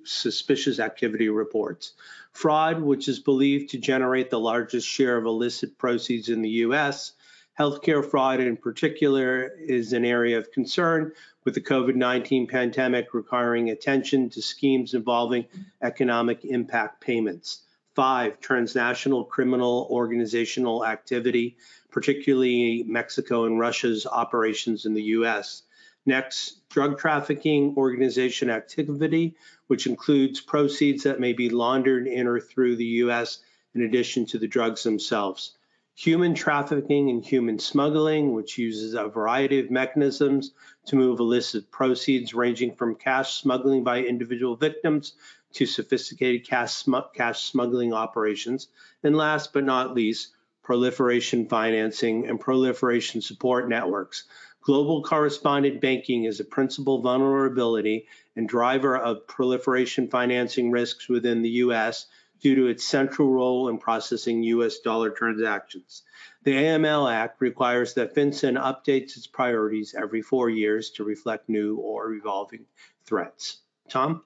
suspicious 0.03 0.79
activity 0.79 1.29
reports. 1.29 1.93
Fraud, 2.33 2.81
which 2.81 3.07
is 3.07 3.19
believed 3.19 3.69
to 3.69 3.77
generate 3.77 4.29
the 4.29 4.39
largest 4.39 4.87
share 4.87 5.17
of 5.17 5.25
illicit 5.25 5.77
proceeds 5.77 6.27
in 6.27 6.41
the 6.41 6.49
U.S. 6.67 7.13
Healthcare 7.59 8.03
fraud, 8.03 8.39
in 8.39 8.57
particular, 8.57 9.51
is 9.59 9.93
an 9.93 10.05
area 10.05 10.37
of 10.37 10.51
concern, 10.51 11.13
with 11.45 11.53
the 11.53 11.61
COVID 11.61 11.95
19 11.95 12.47
pandemic 12.47 13.13
requiring 13.13 13.69
attention 13.69 14.29
to 14.31 14.41
schemes 14.41 14.93
involving 14.93 15.45
economic 15.81 16.45
impact 16.45 17.01
payments. 17.01 17.63
Five, 17.95 18.39
transnational 18.39 19.25
criminal 19.25 19.87
organizational 19.89 20.85
activity 20.85 21.57
particularly 21.91 22.83
Mexico 22.87 23.45
and 23.45 23.59
Russia's 23.59 24.05
operations 24.05 24.85
in 24.85 24.93
the 24.93 25.03
US. 25.03 25.63
Next, 26.05 26.67
drug 26.69 26.97
trafficking 26.97 27.75
organization 27.77 28.49
activity, 28.49 29.35
which 29.67 29.87
includes 29.87 30.39
proceeds 30.39 31.03
that 31.03 31.19
may 31.19 31.33
be 31.33 31.49
laundered 31.49 32.07
in 32.07 32.27
or 32.27 32.39
through 32.39 32.75
the 32.77 32.85
US 33.03 33.39
in 33.75 33.81
addition 33.81 34.25
to 34.27 34.37
the 34.37 34.47
drugs 34.47 34.83
themselves. 34.83 35.57
Human 36.03 36.33
trafficking 36.33 37.09
and 37.09 37.25
human 37.25 37.59
smuggling, 37.59 38.31
which 38.31 38.57
uses 38.57 38.93
a 38.93 39.09
variety 39.09 39.59
of 39.59 39.69
mechanisms 39.69 40.53
to 40.85 40.95
move 40.95 41.19
illicit 41.19 41.71
proceeds, 41.71 42.33
ranging 42.33 42.73
from 42.73 42.95
cash 42.95 43.33
smuggling 43.33 43.83
by 43.83 44.01
individual 44.01 44.55
victims 44.55 45.11
to 45.55 45.65
sophisticated 45.65 46.47
cash, 46.47 46.71
sm- 46.71 47.11
cash 47.13 47.43
smuggling 47.43 47.91
operations. 47.91 48.69
And 49.03 49.17
last 49.17 49.51
but 49.51 49.65
not 49.65 49.93
least, 49.93 50.29
proliferation 50.63 51.49
financing, 51.49 52.29
and 52.29 52.39
proliferation 52.39 53.21
support 53.21 53.67
networks. 53.67 54.23
Global 54.61 55.03
correspondent 55.03 55.81
banking 55.81 56.23
is 56.23 56.39
a 56.39 56.45
principal 56.45 57.01
vulnerability 57.01 58.07
and 58.37 58.47
driver 58.47 58.95
of 58.95 59.27
proliferation 59.27 60.07
financing 60.07 60.71
risks 60.71 61.09
within 61.09 61.41
the 61.41 61.49
U.S. 61.67 62.05
due 62.41 62.55
to 62.55 62.67
its 62.67 62.85
central 62.85 63.29
role 63.29 63.69
in 63.69 63.77
processing 63.77 64.43
U.S. 64.43 64.79
dollar 64.79 65.09
transactions. 65.09 66.03
The 66.43 66.53
AML 66.53 67.11
Act 67.11 67.41
requires 67.41 67.93
that 67.95 68.15
FinCEN 68.15 68.61
updates 68.61 69.17
its 69.17 69.27
priorities 69.27 69.93
every 69.97 70.21
four 70.21 70.49
years 70.49 70.91
to 70.91 71.03
reflect 71.03 71.49
new 71.49 71.77
or 71.77 72.13
evolving 72.13 72.65
threats. 73.05 73.57
Tom? 73.89 74.23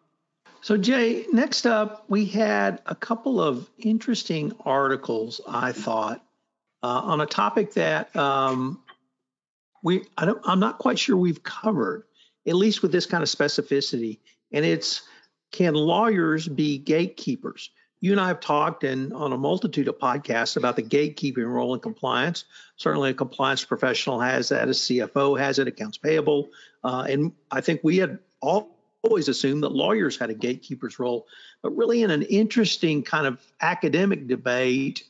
So, 0.62 0.77
Jay, 0.77 1.25
next 1.34 1.65
up, 1.65 2.05
we 2.08 2.25
had 2.25 2.82
a 2.86 2.96
couple 2.96 3.41
of 3.41 3.70
interesting 3.77 4.53
articles, 4.63 5.41
I 5.48 5.74
thought, 5.74 6.24
uh, 6.82 7.01
on 7.03 7.20
a 7.20 7.25
topic 7.25 7.74
that 7.74 8.15
um, 8.15 8.82
we 9.82 10.05
I 10.17 10.25
don't, 10.25 10.39
I'm 10.46 10.60
not 10.60 10.77
quite 10.77 11.00
sure 11.00 11.17
we've 11.17 11.43
covered, 11.43 12.05
at 12.48 12.55
least 12.55 12.82
with 12.82 12.91
this 12.91 13.05
kind 13.05 13.24
of 13.24 13.29
specificity. 13.29 14.20
And 14.51 14.63
it's 14.63 15.01
can 15.51 15.74
lawyers 15.74 16.48
be 16.48 16.77
gatekeepers? 16.77 17.70
You 18.03 18.12
and 18.12 18.19
I 18.19 18.27
have 18.27 18.41
talked 18.41 18.83
and 18.83 19.13
on 19.13 19.31
a 19.31 19.38
multitude 19.38 19.88
of 19.88 19.98
podcasts 19.98 20.57
about 20.57 20.75
the 20.75 20.83
gatekeeping 20.83 21.48
role 21.48 21.74
in 21.74 21.79
compliance. 21.79 22.43
Certainly, 22.75 23.12
a 23.12 23.13
compliance 23.13 23.63
professional 23.63 24.19
has 24.19 24.50
that, 24.50 24.67
a 24.67 24.72
CFO 24.72 25.39
has 25.39 25.57
it, 25.57 25.69
accounts 25.69 25.98
payable, 25.98 26.50
uh, 26.83 27.07
and 27.10 27.31
I 27.50 27.62
think 27.62 27.79
we 27.81 28.00
had 28.00 28.19
all 28.41 28.77
always 29.03 29.29
assumed 29.29 29.63
that 29.63 29.72
lawyers 29.72 30.17
had 30.17 30.29
a 30.29 30.33
gatekeeper's 30.33 31.00
role. 31.00 31.27
But 31.62 31.77
really, 31.77 32.03
in 32.03 32.12
an 32.12 32.24
interesting 32.24 33.03
kind 33.03 33.25
of 33.25 33.39
academic 33.62 34.27
debate, 34.27 35.05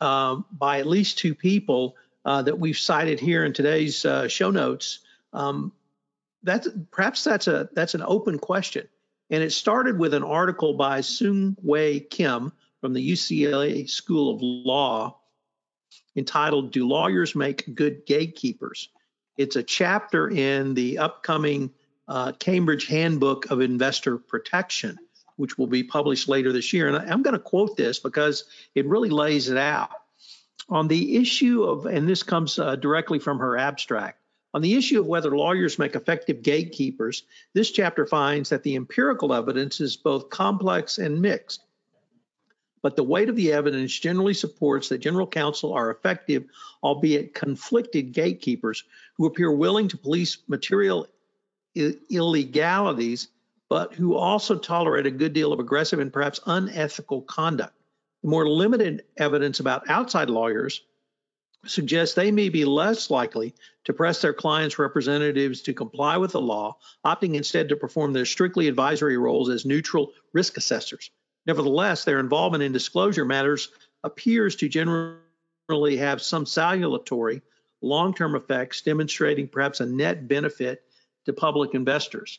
um, 0.00 0.44
by 0.50 0.80
at 0.80 0.88
least 0.88 1.18
two 1.18 1.36
people 1.36 1.94
uh, 2.24 2.42
that 2.42 2.58
we've 2.58 2.76
cited 2.76 3.20
here 3.20 3.44
in 3.44 3.52
today's 3.52 4.04
uh, 4.04 4.26
show 4.26 4.50
notes. 4.50 4.98
Um, 5.32 5.70
that's 6.42 6.66
perhaps 6.90 7.22
that's 7.22 7.46
a 7.46 7.68
that's 7.74 7.94
an 7.94 8.02
open 8.04 8.40
question, 8.40 8.88
and 9.34 9.42
it 9.42 9.52
started 9.52 9.98
with 9.98 10.14
an 10.14 10.22
article 10.22 10.74
by 10.74 11.00
Sung 11.00 11.56
Hui 11.64 12.00
Kim 12.00 12.52
from 12.80 12.92
the 12.92 13.12
UCLA 13.12 13.88
School 13.90 14.34
of 14.34 14.40
Law 14.42 15.18
entitled 16.16 16.70
"Do 16.70 16.86
Lawyers 16.86 17.34
Make 17.34 17.74
Good 17.74 18.06
Gatekeepers?" 18.06 18.90
It's 19.36 19.56
a 19.56 19.62
chapter 19.62 20.28
in 20.30 20.74
the 20.74 20.98
upcoming 20.98 21.72
uh, 22.06 22.32
Cambridge 22.32 22.86
Handbook 22.86 23.50
of 23.50 23.60
Investor 23.60 24.18
Protection 24.18 24.98
which 25.36 25.58
will 25.58 25.66
be 25.66 25.82
published 25.82 26.28
later 26.28 26.52
this 26.52 26.72
year. 26.72 26.88
And 26.88 26.96
I'm 26.96 27.22
going 27.22 27.34
to 27.34 27.40
quote 27.40 27.76
this 27.76 27.98
because 27.98 28.44
it 28.74 28.86
really 28.86 29.10
lays 29.10 29.48
it 29.48 29.58
out. 29.58 29.90
On 30.68 30.88
the 30.88 31.16
issue 31.16 31.64
of, 31.64 31.86
and 31.86 32.08
this 32.08 32.22
comes 32.22 32.58
uh, 32.58 32.76
directly 32.76 33.18
from 33.18 33.38
her 33.38 33.58
abstract, 33.58 34.18
On 34.54 34.62
the 34.62 34.74
issue 34.74 35.00
of 35.00 35.06
whether 35.06 35.36
lawyers 35.36 35.80
make 35.80 35.96
effective 35.96 36.42
gatekeepers, 36.42 37.24
this 37.54 37.72
chapter 37.72 38.06
finds 38.06 38.50
that 38.50 38.62
the 38.62 38.76
empirical 38.76 39.34
evidence 39.34 39.80
is 39.80 39.96
both 39.96 40.30
complex 40.30 40.98
and 40.98 41.20
mixed. 41.20 41.64
But 42.80 42.94
the 42.94 43.02
weight 43.02 43.28
of 43.28 43.34
the 43.34 43.52
evidence 43.52 43.98
generally 43.98 44.34
supports 44.34 44.88
that 44.88 44.98
general 44.98 45.26
counsel 45.26 45.72
are 45.72 45.90
effective, 45.90 46.44
albeit 46.84 47.34
conflicted 47.34 48.12
gatekeepers 48.12 48.84
who 49.16 49.26
appear 49.26 49.50
willing 49.50 49.88
to 49.88 49.96
police 49.96 50.38
material 50.46 51.08
illegalities, 51.74 53.28
but 53.68 53.92
who 53.94 54.14
also 54.14 54.56
tolerate 54.56 55.06
a 55.06 55.10
good 55.10 55.32
deal 55.32 55.52
of 55.52 55.58
aggressive 55.58 55.98
and 55.98 56.12
perhaps 56.12 56.38
unethical 56.46 57.22
conduct. 57.22 57.74
The 58.22 58.28
more 58.28 58.48
limited 58.48 59.04
evidence 59.16 59.58
about 59.58 59.90
outside 59.90 60.30
lawyers 60.30 60.82
suggests 61.66 62.14
they 62.14 62.30
may 62.30 62.48
be 62.48 62.64
less 62.64 63.10
likely 63.10 63.54
to 63.84 63.92
press 63.92 64.20
their 64.20 64.32
clients' 64.32 64.78
representatives 64.78 65.62
to 65.62 65.74
comply 65.74 66.16
with 66.16 66.32
the 66.32 66.40
law, 66.40 66.76
opting 67.04 67.34
instead 67.34 67.68
to 67.68 67.76
perform 67.76 68.12
their 68.12 68.24
strictly 68.24 68.68
advisory 68.68 69.16
roles 69.16 69.50
as 69.50 69.64
neutral 69.64 70.12
risk 70.32 70.56
assessors. 70.56 71.10
Nevertheless, 71.46 72.04
their 72.04 72.20
involvement 72.20 72.62
in 72.62 72.72
disclosure 72.72 73.24
matters 73.24 73.68
appears 74.02 74.56
to 74.56 74.68
generally 74.68 75.96
have 75.96 76.22
some 76.22 76.46
salutary 76.46 77.42
long 77.82 78.14
term 78.14 78.34
effects, 78.34 78.82
demonstrating 78.82 79.48
perhaps 79.48 79.80
a 79.80 79.86
net 79.86 80.26
benefit 80.26 80.82
to 81.26 81.32
public 81.32 81.74
investors. 81.74 82.38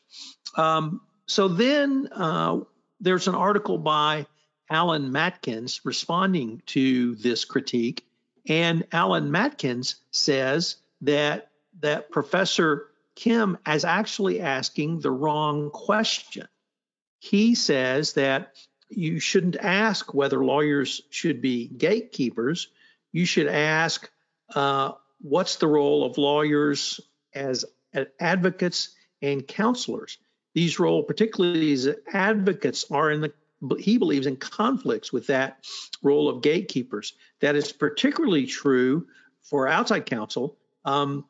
Um, 0.58 1.02
so 1.28 1.48
then 1.48 2.10
uh, 2.12 2.60
there's 3.00 3.28
an 3.28 3.36
article 3.36 3.78
by 3.78 4.26
Allen 4.70 5.12
Matkins 5.12 5.82
responding 5.84 6.62
to 6.68 7.16
this 7.16 7.46
critique 7.46 8.06
and 8.48 8.86
Allen 8.92 9.32
Matkins 9.32 9.96
says 10.12 10.78
that 11.02 11.50
that 11.82 12.12
Professor 12.12 12.88
Kim 13.16 13.58
is 13.68 13.86
actually 13.86 14.42
asking 14.42 15.00
the 15.00 15.12
wrong 15.12 15.70
question. 15.72 16.48
He 17.20 17.56
says 17.56 18.14
that 18.14 18.56
you 18.90 19.20
shouldn't 19.20 19.56
ask 19.56 20.14
whether 20.14 20.44
lawyers 20.44 21.02
should 21.10 21.42
be 21.42 21.68
gatekeepers. 21.68 22.68
You 23.12 23.26
should 23.26 23.48
ask 23.48 24.10
uh, 24.54 24.92
what's 25.22 25.56
the 25.56 25.68
role 25.68 26.06
of 26.06 26.18
lawyers 26.18 27.00
as 27.34 27.66
advocates 28.20 28.90
and 29.22 29.48
counselors. 29.48 30.18
These 30.54 30.80
roles, 30.80 31.06
particularly 31.08 31.74
as 31.74 31.90
advocates, 32.14 32.86
are 32.92 33.12
in 33.12 33.22
the 33.22 33.34
he 33.80 33.98
believes 33.98 34.28
in 34.28 34.36
conflicts 34.36 35.12
with 35.12 35.28
that 35.28 35.66
role 36.04 36.30
of 36.30 36.42
gatekeepers. 36.42 37.14
That 37.42 37.56
is 37.56 37.72
particularly 37.72 38.46
true 38.46 39.08
for 39.44 39.68
outside 39.68 40.06
counsel. 40.06 40.58
Um, 40.84 41.26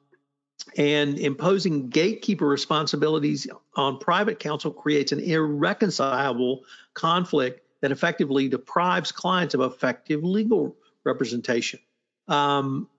and 0.77 1.19
imposing 1.19 1.89
gatekeeper 1.89 2.47
responsibilities 2.47 3.47
on 3.75 3.99
private 3.99 4.39
counsel 4.39 4.71
creates 4.71 5.11
an 5.11 5.19
irreconcilable 5.19 6.63
conflict 6.93 7.61
that 7.81 7.91
effectively 7.91 8.49
deprives 8.49 9.11
clients 9.11 9.53
of 9.53 9.61
effective 9.61 10.23
legal 10.23 10.75
representation. 11.03 11.79
Um, 12.27 12.89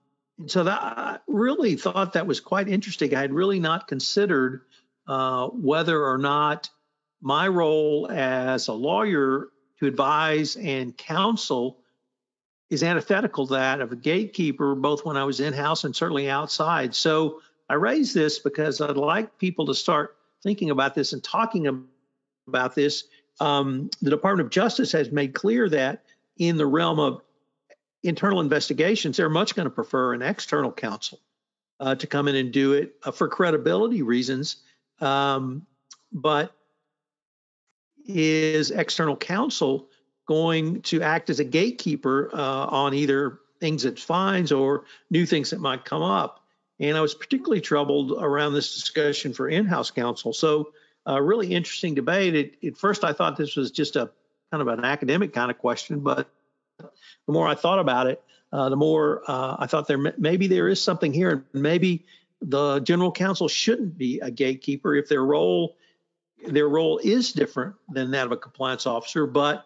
so 0.45 0.63
that 0.63 0.79
I 0.81 1.17
really 1.27 1.75
thought 1.75 2.13
that 2.13 2.27
was 2.27 2.39
quite 2.39 2.69
interesting. 2.69 3.15
I 3.15 3.21
had 3.21 3.33
really 3.33 3.59
not 3.59 3.87
considered 3.87 4.61
uh, 5.07 5.47
whether 5.47 6.05
or 6.05 6.17
not 6.17 6.69
my 7.21 7.47
role 7.47 8.09
as 8.11 8.67
a 8.67 8.73
lawyer 8.73 9.49
to 9.79 9.85
advise 9.85 10.55
and 10.55 10.95
counsel 10.97 11.79
is 12.69 12.83
antithetical 12.83 13.47
to 13.47 13.53
that 13.53 13.81
of 13.81 13.91
a 13.91 13.95
gatekeeper, 13.95 14.75
both 14.75 15.05
when 15.05 15.17
I 15.17 15.23
was 15.23 15.39
in 15.39 15.53
house 15.53 15.83
and 15.83 15.95
certainly 15.95 16.29
outside. 16.29 16.93
So 16.93 17.41
I 17.69 17.75
raise 17.75 18.13
this 18.13 18.39
because 18.39 18.81
I'd 18.81 18.97
like 18.97 19.37
people 19.37 19.65
to 19.67 19.75
start 19.75 20.17
thinking 20.43 20.69
about 20.69 20.95
this 20.95 21.13
and 21.13 21.23
talking 21.23 21.85
about 22.47 22.75
this. 22.75 23.05
Um, 23.39 23.89
the 24.01 24.09
Department 24.09 24.47
of 24.47 24.51
Justice 24.51 24.91
has 24.91 25.11
made 25.11 25.33
clear 25.33 25.69
that 25.69 26.03
in 26.37 26.57
the 26.57 26.65
realm 26.65 26.99
of 26.99 27.21
internal 28.03 28.41
investigations, 28.41 29.17
they're 29.17 29.29
much 29.29 29.55
going 29.55 29.65
to 29.65 29.73
prefer 29.73 30.13
an 30.13 30.21
external 30.21 30.71
counsel 30.71 31.19
uh, 31.79 31.95
to 31.95 32.07
come 32.07 32.27
in 32.27 32.35
and 32.35 32.51
do 32.51 32.73
it 32.73 32.95
uh, 33.03 33.11
for 33.11 33.27
credibility 33.27 34.01
reasons. 34.01 34.57
Um, 34.99 35.65
but 36.11 36.53
is 38.07 38.71
external 38.71 39.15
counsel 39.15 39.87
going 40.27 40.81
to 40.81 41.01
act 41.01 41.29
as 41.29 41.39
a 41.39 41.43
gatekeeper 41.43 42.29
uh, 42.33 42.65
on 42.65 42.93
either 42.93 43.39
things 43.59 43.85
it 43.85 43.99
finds 43.99 44.51
or 44.51 44.83
new 45.09 45.25
things 45.25 45.49
that 45.51 45.59
might 45.59 45.85
come 45.85 46.01
up? 46.01 46.43
And 46.79 46.95
I 46.95 47.01
was 47.01 47.15
particularly 47.15 47.61
troubled 47.61 48.11
around 48.11 48.53
this 48.53 48.75
discussion 48.75 49.33
for 49.33 49.49
in-house 49.49 49.91
counsel. 49.91 50.33
So, 50.33 50.73
a 51.05 51.13
uh, 51.13 51.19
really 51.21 51.53
interesting 51.53 51.95
debate. 51.95 52.35
It, 52.35 52.57
at 52.65 52.77
first, 52.77 53.05
I 53.05 53.13
thought 53.13 53.37
this 53.37 53.55
was 53.55 53.71
just 53.71 53.95
a 53.95 54.11
kind 54.51 54.61
of 54.61 54.67
an 54.67 54.83
academic 54.83 55.33
kind 55.33 55.49
of 55.49 55.57
question, 55.57 56.01
but 56.01 56.29
the 56.77 56.89
more 57.33 57.47
I 57.47 57.55
thought 57.55 57.79
about 57.79 58.07
it, 58.07 58.21
uh, 58.51 58.69
the 58.69 58.75
more 58.75 59.23
uh, 59.27 59.55
I 59.59 59.67
thought 59.67 59.87
there 59.87 60.13
maybe 60.17 60.47
there 60.47 60.67
is 60.67 60.81
something 60.81 61.13
here, 61.13 61.45
and 61.53 61.63
maybe 61.63 62.05
the 62.41 62.79
general 62.79 63.11
counsel 63.11 63.47
shouldn't 63.47 63.97
be 63.97 64.19
a 64.19 64.31
gatekeeper 64.31 64.95
if 64.95 65.09
their 65.09 65.23
role 65.23 65.75
their 66.45 66.67
role 66.67 66.99
is 67.03 67.31
different 67.31 67.75
than 67.89 68.11
that 68.11 68.25
of 68.25 68.31
a 68.31 68.37
compliance 68.37 68.85
officer, 68.85 69.25
but 69.25 69.65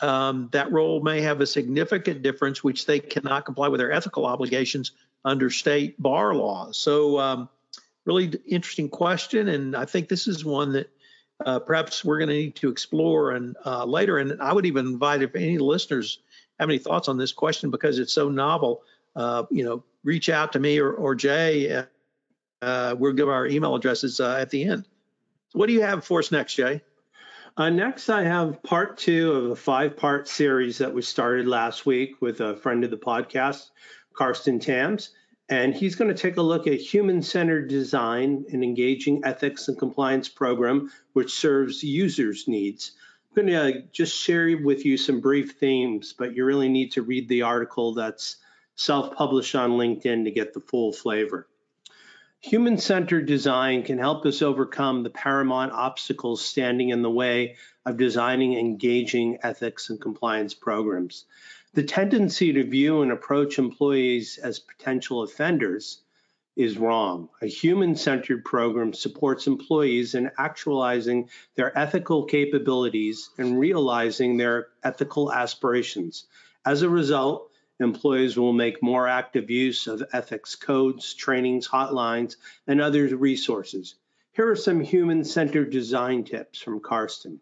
um, 0.00 0.48
that 0.52 0.70
role 0.72 1.00
may 1.00 1.20
have 1.20 1.40
a 1.40 1.46
significant 1.46 2.22
difference, 2.22 2.62
which 2.62 2.86
they 2.86 3.00
cannot 3.00 3.44
comply 3.44 3.68
with 3.68 3.80
their 3.80 3.92
ethical 3.92 4.26
obligations 4.26 4.92
under 5.24 5.50
state 5.50 6.00
bar 6.00 6.34
laws. 6.34 6.78
So, 6.78 7.18
um, 7.18 7.48
really 8.04 8.32
interesting 8.46 8.88
question, 8.88 9.48
and 9.48 9.76
I 9.76 9.84
think 9.84 10.08
this 10.08 10.26
is 10.26 10.44
one 10.44 10.72
that 10.72 10.90
uh, 11.44 11.58
perhaps 11.58 12.04
we're 12.04 12.18
going 12.18 12.28
to 12.28 12.34
need 12.34 12.56
to 12.56 12.70
explore 12.70 13.32
and 13.32 13.56
uh, 13.64 13.84
later. 13.84 14.18
And 14.18 14.40
I 14.40 14.52
would 14.52 14.66
even 14.66 14.86
invite 14.86 15.22
if 15.22 15.36
any 15.36 15.58
listeners 15.58 16.20
have 16.58 16.68
any 16.68 16.78
thoughts 16.78 17.08
on 17.08 17.18
this 17.18 17.32
question 17.32 17.70
because 17.70 17.98
it's 17.98 18.12
so 18.12 18.28
novel. 18.28 18.82
Uh, 19.14 19.44
you 19.50 19.64
know, 19.64 19.82
reach 20.04 20.28
out 20.28 20.52
to 20.52 20.58
me 20.58 20.78
or, 20.78 20.92
or 20.92 21.14
Jay. 21.14 21.84
Uh, 22.62 22.94
we'll 22.98 23.12
give 23.12 23.28
our 23.28 23.46
email 23.46 23.74
addresses 23.74 24.20
uh, 24.20 24.36
at 24.40 24.50
the 24.50 24.64
end. 24.64 24.84
What 25.52 25.66
do 25.66 25.72
you 25.72 25.82
have 25.82 26.04
for 26.04 26.18
us 26.20 26.30
next, 26.30 26.54
Jay? 26.54 26.82
Uh, 27.56 27.70
next, 27.70 28.08
I 28.08 28.22
have 28.24 28.62
part 28.62 28.98
two 28.98 29.32
of 29.32 29.50
a 29.50 29.56
five 29.56 29.96
part 29.96 30.28
series 30.28 30.78
that 30.78 30.92
was 30.94 31.08
started 31.08 31.46
last 31.48 31.86
week 31.86 32.20
with 32.20 32.40
a 32.40 32.56
friend 32.56 32.84
of 32.84 32.90
the 32.90 32.98
podcast, 32.98 33.70
Carsten 34.12 34.58
Tams. 34.60 35.10
And 35.48 35.74
he's 35.74 35.96
going 35.96 36.14
to 36.14 36.22
take 36.22 36.36
a 36.36 36.42
look 36.42 36.66
at 36.66 36.74
human 36.78 37.22
centered 37.22 37.68
design 37.68 38.44
and 38.52 38.62
engaging 38.62 39.22
ethics 39.24 39.68
and 39.68 39.78
compliance 39.78 40.28
program, 40.28 40.92
which 41.14 41.32
serves 41.32 41.82
users' 41.82 42.46
needs. 42.46 42.92
I'm 43.34 43.46
going 43.46 43.72
to 43.72 43.82
just 43.90 44.14
share 44.14 44.58
with 44.62 44.84
you 44.84 44.98
some 44.98 45.20
brief 45.20 45.52
themes, 45.52 46.12
but 46.12 46.34
you 46.34 46.44
really 46.44 46.68
need 46.68 46.92
to 46.92 47.02
read 47.02 47.28
the 47.28 47.42
article 47.42 47.94
that's 47.94 48.36
self 48.76 49.16
published 49.16 49.54
on 49.54 49.72
LinkedIn 49.72 50.24
to 50.24 50.30
get 50.30 50.52
the 50.52 50.60
full 50.60 50.92
flavor. 50.92 51.48
Human 52.40 52.78
centered 52.78 53.26
design 53.26 53.82
can 53.82 53.98
help 53.98 54.24
us 54.24 54.42
overcome 54.42 55.02
the 55.02 55.10
paramount 55.10 55.72
obstacles 55.72 56.44
standing 56.44 56.90
in 56.90 57.02
the 57.02 57.10
way 57.10 57.56
of 57.84 57.96
designing 57.96 58.54
engaging 58.54 59.38
ethics 59.42 59.90
and 59.90 60.00
compliance 60.00 60.54
programs. 60.54 61.24
The 61.74 61.82
tendency 61.82 62.52
to 62.52 62.62
view 62.62 63.02
and 63.02 63.10
approach 63.10 63.58
employees 63.58 64.38
as 64.38 64.60
potential 64.60 65.22
offenders 65.22 66.02
is 66.54 66.78
wrong. 66.78 67.28
A 67.42 67.46
human 67.46 67.96
centered 67.96 68.44
program 68.44 68.92
supports 68.92 69.48
employees 69.48 70.14
in 70.14 70.30
actualizing 70.38 71.28
their 71.56 71.76
ethical 71.76 72.24
capabilities 72.24 73.30
and 73.36 73.58
realizing 73.58 74.36
their 74.36 74.68
ethical 74.84 75.32
aspirations. 75.32 76.28
As 76.64 76.82
a 76.82 76.88
result, 76.88 77.50
employees 77.80 78.36
will 78.36 78.52
make 78.52 78.82
more 78.82 79.06
active 79.06 79.50
use 79.50 79.86
of 79.86 80.02
ethics 80.12 80.54
codes, 80.54 81.14
trainings, 81.14 81.68
hotlines, 81.68 82.36
and 82.66 82.80
other 82.80 83.06
resources. 83.16 83.94
Here 84.32 84.50
are 84.50 84.56
some 84.56 84.80
human 84.80 85.24
centered 85.24 85.70
design 85.70 86.24
tips 86.24 86.60
from 86.60 86.80
Carsten. 86.80 87.40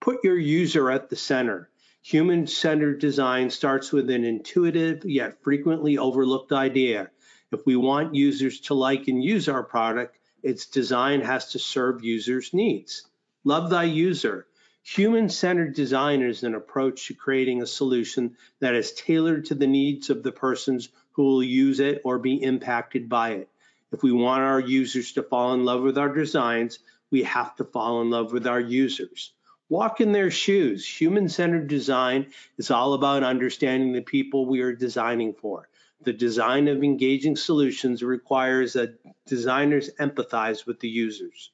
Put 0.00 0.22
your 0.22 0.38
user 0.38 0.90
at 0.90 1.08
the 1.08 1.16
center. 1.16 1.70
Human 2.02 2.46
centered 2.46 3.00
design 3.00 3.50
starts 3.50 3.90
with 3.92 4.10
an 4.10 4.24
intuitive 4.24 5.04
yet 5.04 5.42
frequently 5.42 5.98
overlooked 5.98 6.52
idea. 6.52 7.10
If 7.50 7.66
we 7.66 7.76
want 7.76 8.14
users 8.14 8.60
to 8.60 8.74
like 8.74 9.08
and 9.08 9.24
use 9.24 9.48
our 9.48 9.64
product, 9.64 10.18
its 10.42 10.66
design 10.66 11.20
has 11.22 11.52
to 11.52 11.58
serve 11.58 12.04
users' 12.04 12.54
needs. 12.54 13.08
Love 13.42 13.70
thy 13.70 13.84
user. 13.84 14.46
Human 14.94 15.28
centered 15.28 15.74
design 15.74 16.22
is 16.22 16.44
an 16.44 16.54
approach 16.54 17.08
to 17.08 17.14
creating 17.14 17.60
a 17.60 17.66
solution 17.66 18.36
that 18.60 18.76
is 18.76 18.92
tailored 18.92 19.46
to 19.46 19.56
the 19.56 19.66
needs 19.66 20.10
of 20.10 20.22
the 20.22 20.30
persons 20.30 20.90
who 21.10 21.24
will 21.24 21.42
use 21.42 21.80
it 21.80 22.02
or 22.04 22.20
be 22.20 22.40
impacted 22.40 23.08
by 23.08 23.32
it. 23.32 23.48
If 23.90 24.04
we 24.04 24.12
want 24.12 24.44
our 24.44 24.60
users 24.60 25.10
to 25.14 25.24
fall 25.24 25.54
in 25.54 25.64
love 25.64 25.82
with 25.82 25.98
our 25.98 26.14
designs, 26.14 26.78
we 27.10 27.24
have 27.24 27.56
to 27.56 27.64
fall 27.64 28.00
in 28.00 28.10
love 28.10 28.32
with 28.32 28.46
our 28.46 28.60
users. 28.60 29.32
Walk 29.68 30.00
in 30.00 30.12
their 30.12 30.30
shoes. 30.30 30.86
Human 30.86 31.28
centered 31.28 31.66
design 31.66 32.32
is 32.56 32.70
all 32.70 32.94
about 32.94 33.24
understanding 33.24 33.92
the 33.92 34.02
people 34.02 34.46
we 34.46 34.60
are 34.60 34.72
designing 34.72 35.34
for. 35.34 35.68
The 36.02 36.12
design 36.12 36.68
of 36.68 36.84
engaging 36.84 37.34
solutions 37.34 38.04
requires 38.04 38.74
that 38.74 39.00
designers 39.26 39.90
empathize 39.98 40.64
with 40.64 40.78
the 40.78 40.88
users. 40.88 41.50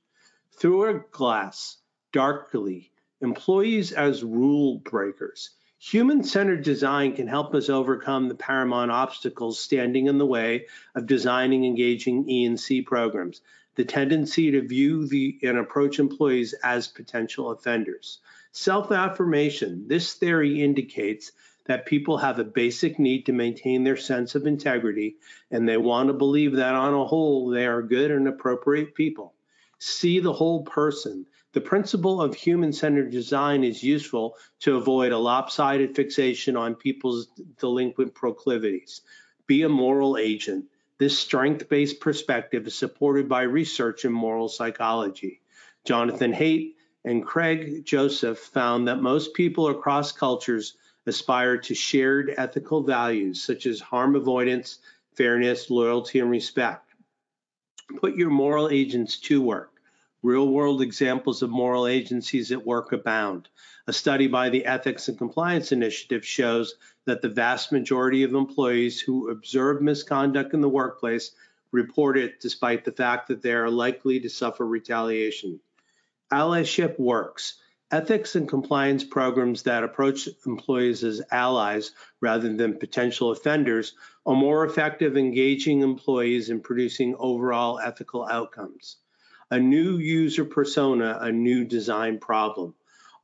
Through 0.58 0.90
a 0.90 1.00
glass, 1.10 1.78
darkly, 2.12 2.91
employees 3.22 3.92
as 3.92 4.22
rule 4.22 4.78
breakers. 4.78 5.50
Human 5.78 6.22
centered 6.22 6.62
design 6.62 7.14
can 7.14 7.26
help 7.26 7.54
us 7.54 7.68
overcome 7.68 8.28
the 8.28 8.34
paramount 8.34 8.90
obstacles 8.90 9.58
standing 9.58 10.06
in 10.06 10.18
the 10.18 10.26
way 10.26 10.66
of 10.94 11.06
designing 11.06 11.64
engaging 11.64 12.28
E&C 12.28 12.82
programs 12.82 13.40
the 13.74 13.84
tendency 13.84 14.50
to 14.50 14.66
view 14.66 15.06
the 15.06 15.38
and 15.42 15.58
approach 15.58 15.98
employees 15.98 16.54
as 16.62 16.88
potential 16.88 17.50
offenders. 17.50 18.18
Self-affirmation. 18.52 19.88
This 19.88 20.12
theory 20.12 20.62
indicates 20.62 21.32
that 21.64 21.86
people 21.86 22.18
have 22.18 22.38
a 22.38 22.44
basic 22.44 22.98
need 22.98 23.24
to 23.26 23.32
maintain 23.32 23.84
their 23.84 23.96
sense 23.96 24.34
of 24.34 24.46
integrity 24.46 25.16
and 25.50 25.66
they 25.66 25.76
want 25.76 26.08
to 26.08 26.12
believe 26.12 26.56
that 26.56 26.74
on 26.74 26.92
a 26.92 27.04
whole 27.04 27.48
they 27.48 27.66
are 27.66 27.82
good 27.82 28.10
and 28.10 28.28
appropriate 28.28 28.94
people. 28.94 29.32
See 29.78 30.20
the 30.20 30.32
whole 30.32 30.64
person. 30.64 31.26
The 31.52 31.60
principle 31.60 32.22
of 32.22 32.34
human-centered 32.34 33.10
design 33.10 33.62
is 33.62 33.82
useful 33.82 34.36
to 34.60 34.76
avoid 34.76 35.12
a 35.12 35.18
lopsided 35.18 35.94
fixation 35.94 36.56
on 36.56 36.74
people's 36.74 37.26
delinquent 37.58 38.14
proclivities. 38.14 39.02
Be 39.46 39.62
a 39.62 39.68
moral 39.68 40.16
agent. 40.16 40.64
This 40.98 41.18
strength 41.18 41.68
based 41.68 42.00
perspective 42.00 42.66
is 42.66 42.74
supported 42.74 43.28
by 43.28 43.42
research 43.42 44.06
in 44.06 44.12
moral 44.12 44.48
psychology. 44.48 45.42
Jonathan 45.84 46.32
Haidt 46.32 46.74
and 47.04 47.26
Craig 47.26 47.84
Joseph 47.84 48.38
found 48.38 48.88
that 48.88 49.02
most 49.02 49.34
people 49.34 49.68
across 49.68 50.12
cultures 50.12 50.76
aspire 51.06 51.58
to 51.58 51.74
shared 51.74 52.32
ethical 52.38 52.82
values 52.82 53.42
such 53.42 53.66
as 53.66 53.80
harm 53.80 54.14
avoidance, 54.14 54.78
fairness, 55.16 55.68
loyalty, 55.68 56.20
and 56.20 56.30
respect. 56.30 56.94
Put 57.98 58.14
your 58.14 58.30
moral 58.30 58.70
agents 58.70 59.18
to 59.20 59.42
work. 59.42 59.71
Real 60.22 60.48
world 60.48 60.82
examples 60.82 61.42
of 61.42 61.50
moral 61.50 61.88
agencies 61.88 62.52
at 62.52 62.64
work 62.64 62.92
abound. 62.92 63.48
A 63.88 63.92
study 63.92 64.28
by 64.28 64.50
the 64.50 64.64
Ethics 64.66 65.08
and 65.08 65.18
Compliance 65.18 65.72
Initiative 65.72 66.24
shows 66.24 66.76
that 67.06 67.22
the 67.22 67.28
vast 67.28 67.72
majority 67.72 68.22
of 68.22 68.32
employees 68.32 69.00
who 69.00 69.30
observe 69.30 69.82
misconduct 69.82 70.54
in 70.54 70.60
the 70.60 70.68
workplace 70.68 71.32
report 71.72 72.16
it 72.16 72.38
despite 72.38 72.84
the 72.84 72.92
fact 72.92 73.26
that 73.28 73.42
they 73.42 73.52
are 73.52 73.68
likely 73.68 74.20
to 74.20 74.30
suffer 74.30 74.64
retaliation. 74.64 75.58
Allyship 76.32 77.00
works. 77.00 77.54
Ethics 77.90 78.36
and 78.36 78.48
compliance 78.48 79.02
programs 79.02 79.64
that 79.64 79.82
approach 79.82 80.28
employees 80.46 81.02
as 81.02 81.20
allies 81.32 81.90
rather 82.20 82.50
than 82.54 82.78
potential 82.78 83.32
offenders 83.32 83.94
are 84.24 84.36
more 84.36 84.64
effective 84.64 85.16
engaging 85.16 85.82
employees 85.82 86.48
in 86.48 86.60
producing 86.60 87.16
overall 87.18 87.80
ethical 87.80 88.24
outcomes. 88.24 88.98
A 89.52 89.60
new 89.60 89.98
user 89.98 90.46
persona, 90.46 91.18
a 91.20 91.30
new 91.30 91.66
design 91.66 92.18
problem. 92.18 92.74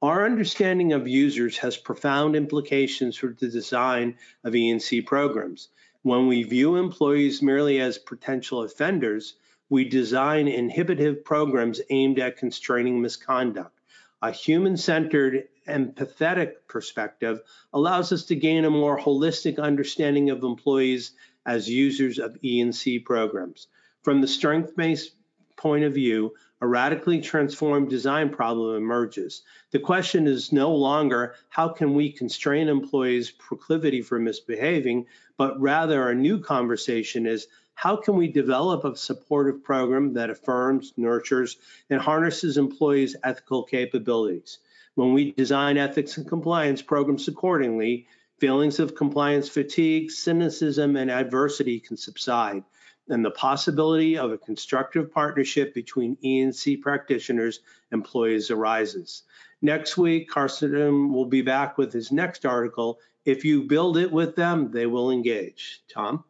Our 0.02 0.26
understanding 0.26 0.92
of 0.92 1.08
users 1.08 1.56
has 1.56 1.78
profound 1.78 2.36
implications 2.36 3.16
for 3.16 3.28
the 3.28 3.48
design 3.48 4.18
of 4.44 4.54
E&C 4.54 5.00
programs. 5.00 5.68
When 6.02 6.26
we 6.26 6.42
view 6.42 6.76
employees 6.76 7.40
merely 7.40 7.80
as 7.80 7.96
potential 7.96 8.62
offenders, 8.62 9.36
we 9.70 9.88
design 9.88 10.48
inhibitive 10.48 11.24
programs 11.24 11.80
aimed 11.88 12.18
at 12.18 12.36
constraining 12.36 13.00
misconduct. 13.00 13.80
A 14.20 14.30
human 14.30 14.76
centered, 14.76 15.48
empathetic 15.66 16.56
perspective 16.66 17.40
allows 17.72 18.12
us 18.12 18.26
to 18.26 18.36
gain 18.36 18.66
a 18.66 18.70
more 18.70 19.00
holistic 19.00 19.58
understanding 19.58 20.28
of 20.28 20.44
employees 20.44 21.12
as 21.46 21.70
users 21.70 22.18
of 22.18 22.36
E&C 22.42 22.98
programs. 22.98 23.68
From 24.02 24.20
the 24.20 24.28
strength 24.28 24.76
based 24.76 25.14
point 25.58 25.84
of 25.84 25.92
view, 25.92 26.32
a 26.60 26.66
radically 26.66 27.20
transformed 27.20 27.90
design 27.90 28.30
problem 28.30 28.76
emerges. 28.76 29.42
The 29.70 29.78
question 29.78 30.26
is 30.26 30.52
no 30.52 30.74
longer 30.74 31.34
how 31.50 31.68
can 31.68 31.94
we 31.94 32.10
constrain 32.10 32.68
employees' 32.68 33.30
proclivity 33.30 34.00
for 34.00 34.18
misbehaving, 34.18 35.06
but 35.36 35.60
rather 35.60 36.08
a 36.08 36.14
new 36.14 36.40
conversation 36.40 37.26
is 37.26 37.46
how 37.74 37.96
can 37.96 38.16
we 38.16 38.26
develop 38.26 38.84
a 38.84 38.96
supportive 38.96 39.62
program 39.62 40.14
that 40.14 40.30
affirms, 40.30 40.94
nurtures, 40.96 41.58
and 41.90 42.00
harnesses 42.00 42.56
employees' 42.56 43.14
ethical 43.22 43.62
capabilities? 43.62 44.58
When 44.94 45.12
we 45.12 45.30
design 45.32 45.76
ethics 45.76 46.16
and 46.16 46.26
compliance 46.26 46.82
programs 46.82 47.28
accordingly, 47.28 48.08
feelings 48.38 48.80
of 48.80 48.96
compliance 48.96 49.48
fatigue, 49.48 50.10
cynicism, 50.10 50.96
and 50.96 51.10
adversity 51.10 51.78
can 51.78 51.96
subside 51.96 52.64
and 53.08 53.24
the 53.24 53.30
possibility 53.30 54.18
of 54.18 54.32
a 54.32 54.38
constructive 54.38 55.12
partnership 55.12 55.74
between 55.74 56.16
E&C 56.22 56.76
practitioners 56.76 57.60
employees 57.92 58.50
arises. 58.50 59.22
Next 59.60 59.96
week, 59.96 60.28
Carsten 60.28 61.12
will 61.12 61.26
be 61.26 61.42
back 61.42 61.78
with 61.78 61.92
his 61.92 62.12
next 62.12 62.46
article. 62.46 63.00
If 63.24 63.44
you 63.44 63.64
build 63.64 63.96
it 63.96 64.12
with 64.12 64.36
them, 64.36 64.70
they 64.70 64.86
will 64.86 65.10
engage. 65.10 65.82
Tom? 65.92 66.24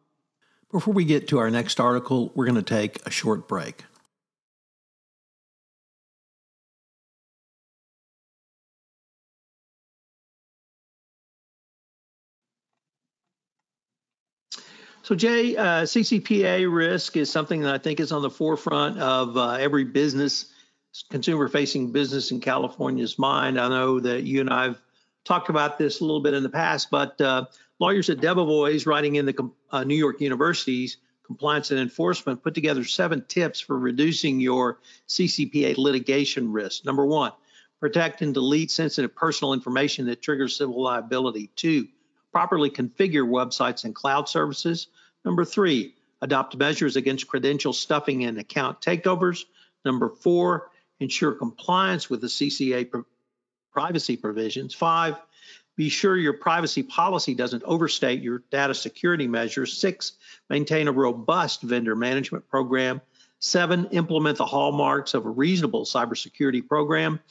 Before 0.71 0.93
we 0.93 1.05
get 1.05 1.27
to 1.29 1.39
our 1.39 1.49
next 1.49 1.79
article, 1.79 2.31
we're 2.35 2.45
going 2.45 2.55
to 2.55 2.61
take 2.61 3.05
a 3.05 3.11
short 3.11 3.47
break. 3.47 3.83
So, 15.01 15.15
Jay, 15.15 15.55
uh, 15.55 15.83
CCPA 15.83 16.71
risk 16.71 17.15
is 17.15 17.31
something 17.31 17.61
that 17.61 17.73
I 17.73 17.77
think 17.77 17.99
is 17.99 18.11
on 18.11 18.21
the 18.21 18.29
forefront 18.29 18.99
of 18.99 19.37
uh, 19.37 19.51
every 19.53 19.85
business, 19.85 20.51
consumer 21.09 21.47
facing 21.47 21.91
business 21.91 22.31
in 22.31 22.41
California's 22.41 23.17
mind. 23.17 23.59
I 23.59 23.69
know 23.69 23.99
that 24.01 24.23
you 24.23 24.41
and 24.41 24.49
I 24.49 24.63
have 24.65 24.81
talked 25.23 25.49
about 25.49 25.77
this 25.77 26.01
a 26.01 26.03
little 26.03 26.21
bit 26.21 26.33
in 26.33 26.43
the 26.43 26.49
past, 26.49 26.91
but 26.91 27.19
uh, 27.21 27.45
lawyers 27.79 28.09
at 28.09 28.17
Debevoise, 28.17 28.85
writing 28.85 29.15
in 29.15 29.25
the 29.25 29.49
uh, 29.71 29.83
New 29.83 29.95
York 29.95 30.19
University's 30.21 30.97
Compliance 31.25 31.71
and 31.71 31.79
Enforcement, 31.79 32.43
put 32.43 32.53
together 32.53 32.83
seven 32.83 33.23
tips 33.27 33.59
for 33.59 33.79
reducing 33.79 34.39
your 34.39 34.79
CCPA 35.07 35.77
litigation 35.77 36.51
risk. 36.51 36.85
Number 36.85 37.05
one, 37.05 37.31
protect 37.79 38.21
and 38.21 38.33
delete 38.33 38.69
sensitive 38.69 39.15
personal 39.15 39.53
information 39.53 40.07
that 40.07 40.21
triggers 40.21 40.57
civil 40.57 40.81
liability. 40.83 41.51
Two, 41.55 41.87
properly 42.31 42.69
configure 42.69 43.27
websites 43.27 43.83
and 43.85 43.95
cloud 43.95 44.29
services. 44.29 44.87
Number 45.25 45.45
three, 45.45 45.95
adopt 46.21 46.55
measures 46.57 46.95
against 46.95 47.27
credential 47.27 47.73
stuffing 47.73 48.25
and 48.25 48.37
account 48.37 48.81
takeovers. 48.81 49.45
Number 49.85 50.09
four, 50.09 50.69
ensure 50.99 51.33
compliance 51.33 52.09
with 52.09 52.21
the 52.21 52.27
CCA 52.27 52.89
pr- 52.89 52.99
privacy 53.71 54.17
provisions. 54.17 54.73
Five, 54.73 55.15
be 55.75 55.87
sure 55.87 56.17
your 56.17 56.33
privacy 56.33 56.83
policy 56.83 57.33
doesn't 57.33 57.63
overstate 57.63 58.21
your 58.21 58.43
data 58.51 58.73
security 58.73 59.27
measures. 59.27 59.77
Six, 59.77 60.13
maintain 60.49 60.89
a 60.89 60.91
robust 60.91 61.61
vendor 61.61 61.95
management 61.95 62.49
program. 62.49 63.01
Seven, 63.41 63.85
implement 63.91 64.37
the 64.37 64.45
hallmarks 64.45 65.13
of 65.13 65.25
a 65.25 65.29
reasonable 65.29 65.85
cybersecurity 65.85 66.67
program, 66.67 67.21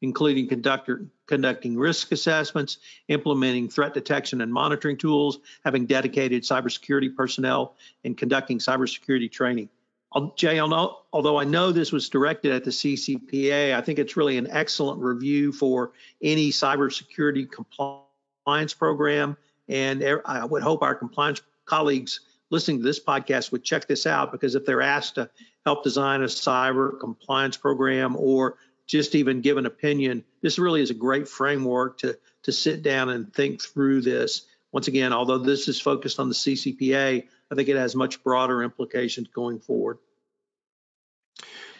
including 0.00 0.46
conductor, 0.46 1.06
conducting 1.26 1.76
risk 1.76 2.12
assessments, 2.12 2.78
implementing 3.08 3.68
threat 3.68 3.92
detection 3.92 4.40
and 4.42 4.52
monitoring 4.52 4.96
tools, 4.96 5.40
having 5.64 5.84
dedicated 5.86 6.44
cybersecurity 6.44 7.14
personnel, 7.16 7.74
and 8.04 8.16
conducting 8.16 8.58
cybersecurity 8.58 9.30
training. 9.30 9.68
Um, 10.14 10.32
Jay, 10.36 10.60
although 10.60 11.36
I 11.36 11.44
know 11.44 11.72
this 11.72 11.90
was 11.90 12.08
directed 12.08 12.52
at 12.52 12.62
the 12.62 12.70
CCPA, 12.70 13.74
I 13.74 13.80
think 13.80 13.98
it's 13.98 14.16
really 14.16 14.38
an 14.38 14.46
excellent 14.48 15.02
review 15.02 15.52
for 15.52 15.92
any 16.22 16.50
cybersecurity 16.50 17.50
compliance 17.50 18.72
program. 18.72 19.36
And 19.68 20.00
er, 20.02 20.22
I 20.24 20.44
would 20.44 20.62
hope 20.62 20.82
our 20.82 20.94
compliance 20.94 21.42
colleagues 21.64 22.20
listening 22.50 22.78
to 22.78 22.84
this 22.84 23.02
podcast 23.02 23.52
would 23.52 23.64
check 23.64 23.86
this 23.86 24.06
out 24.06 24.32
because 24.32 24.54
if 24.54 24.64
they're 24.64 24.82
asked 24.82 25.16
to 25.16 25.30
help 25.64 25.82
design 25.82 26.22
a 26.22 26.26
cyber 26.26 26.98
compliance 26.98 27.56
program 27.56 28.16
or 28.16 28.56
just 28.86 29.14
even 29.14 29.40
give 29.40 29.56
an 29.56 29.66
opinion, 29.66 30.24
this 30.42 30.58
really 30.58 30.80
is 30.80 30.90
a 30.90 30.94
great 30.94 31.28
framework 31.28 31.98
to, 31.98 32.16
to 32.44 32.52
sit 32.52 32.82
down 32.82 33.08
and 33.08 33.32
think 33.34 33.60
through 33.60 34.00
this. 34.00 34.46
Once 34.72 34.88
again, 34.88 35.12
although 35.12 35.38
this 35.38 35.68
is 35.68 35.80
focused 35.80 36.20
on 36.20 36.28
the 36.28 36.34
CCPA, 36.34 37.24
I 37.50 37.54
think 37.54 37.68
it 37.68 37.76
has 37.76 37.96
much 37.96 38.22
broader 38.22 38.62
implications 38.62 39.28
going 39.28 39.58
forward. 39.58 39.98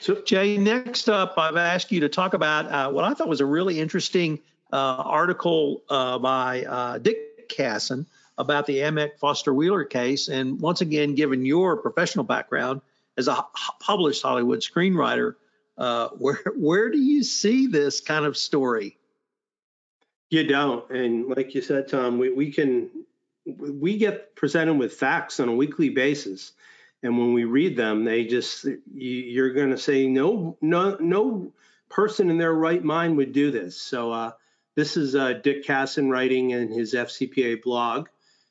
So, 0.00 0.20
Jay, 0.22 0.56
next 0.56 1.08
up, 1.08 1.34
I've 1.36 1.56
asked 1.56 1.90
you 1.90 2.00
to 2.00 2.08
talk 2.08 2.34
about 2.34 2.66
uh, 2.66 2.90
what 2.90 3.04
I 3.04 3.14
thought 3.14 3.28
was 3.28 3.40
a 3.40 3.46
really 3.46 3.80
interesting 3.80 4.40
uh, 4.72 4.76
article 4.76 5.82
uh, 5.88 6.18
by 6.18 6.64
uh, 6.64 6.98
Dick 6.98 7.48
Cassin 7.48 8.06
about 8.38 8.66
the 8.66 8.78
Amec 8.78 9.18
Foster 9.18 9.52
Wheeler 9.52 9.84
case. 9.84 10.28
And 10.28 10.60
once 10.60 10.80
again, 10.80 11.14
given 11.14 11.44
your 11.44 11.76
professional 11.76 12.24
background 12.24 12.82
as 13.16 13.28
a 13.28 13.44
published 13.80 14.22
Hollywood 14.22 14.60
screenwriter, 14.60 15.34
uh, 15.78 16.08
where 16.18 16.40
where 16.56 16.90
do 16.90 16.98
you 16.98 17.22
see 17.22 17.66
this 17.66 18.00
kind 18.00 18.24
of 18.24 18.36
story? 18.36 18.96
You 20.28 20.44
don't, 20.44 20.90
and 20.90 21.28
like 21.28 21.54
you 21.54 21.62
said, 21.62 21.88
Tom, 21.88 22.18
we, 22.18 22.32
we 22.32 22.50
can 22.50 22.90
we 23.44 23.96
get 23.96 24.34
presented 24.34 24.74
with 24.74 24.94
facts 24.94 25.38
on 25.38 25.48
a 25.48 25.54
weekly 25.54 25.90
basis, 25.90 26.52
and 27.02 27.16
when 27.16 27.32
we 27.32 27.44
read 27.44 27.76
them, 27.76 28.04
they 28.04 28.24
just 28.24 28.66
you're 28.92 29.52
going 29.52 29.70
to 29.70 29.78
say 29.78 30.08
no, 30.08 30.56
no, 30.60 30.96
no 30.98 31.52
person 31.88 32.30
in 32.30 32.38
their 32.38 32.52
right 32.52 32.82
mind 32.82 33.16
would 33.16 33.32
do 33.32 33.50
this. 33.50 33.80
So 33.80 34.10
uh, 34.10 34.32
this 34.74 34.96
is 34.96 35.14
uh, 35.14 35.34
Dick 35.34 35.64
Cassin 35.64 36.10
writing 36.10 36.50
in 36.50 36.72
his 36.72 36.94
FCPA 36.94 37.62
blog, 37.62 38.08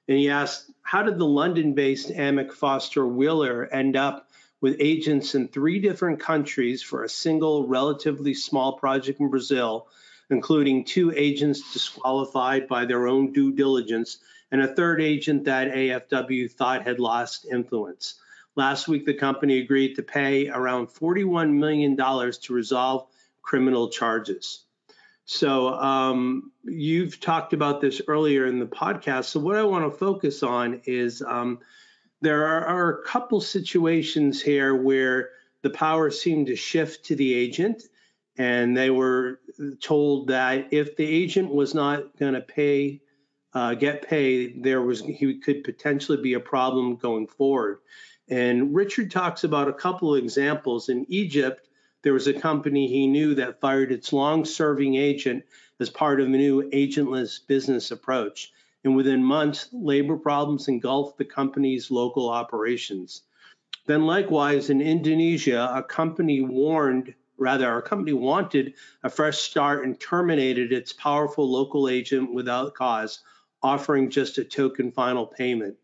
and 0.08 0.18
he 0.18 0.30
asked, 0.30 0.72
"How 0.82 1.02
did 1.04 1.18
the 1.18 1.26
London-based 1.26 2.10
Amec 2.10 2.52
Foster 2.54 3.06
Wheeler 3.06 3.66
end 3.66 3.96
up?" 3.96 4.30
With 4.62 4.78
agents 4.80 5.36
in 5.36 5.48
three 5.48 5.80
different 5.80 6.20
countries 6.20 6.82
for 6.82 7.04
a 7.04 7.10
single, 7.10 7.68
relatively 7.68 8.34
small 8.34 8.74
project 8.74 9.20
in 9.20 9.30
Brazil, 9.30 9.88
including 10.30 10.86
two 10.86 11.12
agents 11.16 11.74
disqualified 11.74 12.68
by 12.68 12.86
their 12.86 13.08
own 13.08 13.32
due 13.32 13.52
diligence 13.52 14.18
and 14.52 14.62
a 14.62 14.74
third 14.74 15.02
agent 15.02 15.46
that 15.46 15.72
AFW 15.72 16.52
thought 16.52 16.84
had 16.84 17.00
lost 17.00 17.46
influence. 17.46 18.16
Last 18.56 18.88
week, 18.88 19.06
the 19.06 19.14
company 19.14 19.60
agreed 19.60 19.96
to 19.96 20.04
pay 20.04 20.50
around 20.50 20.88
$41 20.88 21.52
million 21.52 21.98
to 21.98 22.54
resolve 22.54 23.08
criminal 23.42 23.90
charges. 23.90 24.65
So, 25.26 25.70
um, 25.70 26.52
you've 26.64 27.20
talked 27.20 27.54
about 27.54 27.82
this 27.82 28.00
earlier 28.08 28.46
in 28.46 28.60
the 28.60 28.68
podcast. 28.68 29.26
So, 29.26 29.40
what 29.40 29.56
I 29.56 29.64
want 29.64 29.92
to 29.92 29.98
focus 29.98 30.44
on 30.44 30.82
is 30.86 31.24
um, 31.24 31.60
there 32.22 32.46
are, 32.46 32.66
are, 32.66 32.90
a 33.00 33.04
couple 33.04 33.42
situations 33.42 34.40
here 34.40 34.76
where 34.76 35.32
the 35.64 35.72
power 35.72 36.12
seemed 36.12 36.48
to 36.48 36.56
shift 36.56 37.06
to 37.06 37.16
the 37.16 37.34
agent, 37.34 37.84
and 38.38 38.78
they 38.78 38.92
were 38.92 39.40
told 39.82 40.28
that 40.28 40.68
if 40.72 40.96
the 40.96 41.06
agent 41.06 41.52
was 41.52 41.74
not 41.74 42.18
going 42.20 42.36
to 42.36 42.42
pay, 42.42 43.02
uh, 43.56 43.74
get 43.74 44.08
paid, 44.08 44.64
there 44.64 44.82
was 44.84 45.02
he 45.02 45.40
could 45.40 45.64
potentially 45.64 46.22
be 46.22 46.34
a 46.34 46.40
problem 46.40 46.98
going 46.98 47.26
forward. 47.26 47.80
And 48.30 48.76
Richard 48.76 49.10
talks 49.10 49.44
about 49.44 49.70
a 49.70 49.74
couple 49.74 50.14
of 50.14 50.24
examples 50.24 50.90
in 50.90 51.06
Egypt 51.10 51.68
there 52.06 52.14
was 52.14 52.28
a 52.28 52.34
company 52.34 52.88
he 52.88 53.08
knew 53.08 53.34
that 53.34 53.60
fired 53.60 53.92
its 53.92 54.14
long 54.14 54.46
serving 54.46 54.94
agent 54.94 55.44
as 55.80 55.90
part 55.90 56.22
of 56.22 56.28
a 56.28 56.30
new 56.30 56.62
agentless 56.70 57.40
business 57.40 57.90
approach. 57.90 58.52
And 58.84 58.96
within 58.96 59.24
months, 59.24 59.70
labor 59.74 60.16
problems 60.16 60.68
engulfed 60.68 61.18
the 61.18 61.26
company's 61.26 61.90
local 61.90 62.30
operations. 62.30 63.24
Then, 63.88 64.06
likewise, 64.06 64.70
in 64.70 64.82
Indonesia, 64.82 65.68
a 65.74 65.82
company 65.82 66.42
warned, 66.42 67.16
rather, 67.38 67.76
a 67.76 67.82
company 67.82 68.14
wanted 68.14 68.76
a 69.02 69.10
fresh 69.10 69.40
start 69.40 69.84
and 69.84 70.00
terminated 70.00 70.72
its 70.72 70.94
powerful 70.94 71.52
local 71.52 71.90
agent 71.90 72.32
without 72.32 72.76
cause, 72.76 73.22
offering 73.64 74.12
just 74.12 74.38
a 74.38 74.44
token 74.44 74.92
final 74.92 75.26
payment. 75.26 75.76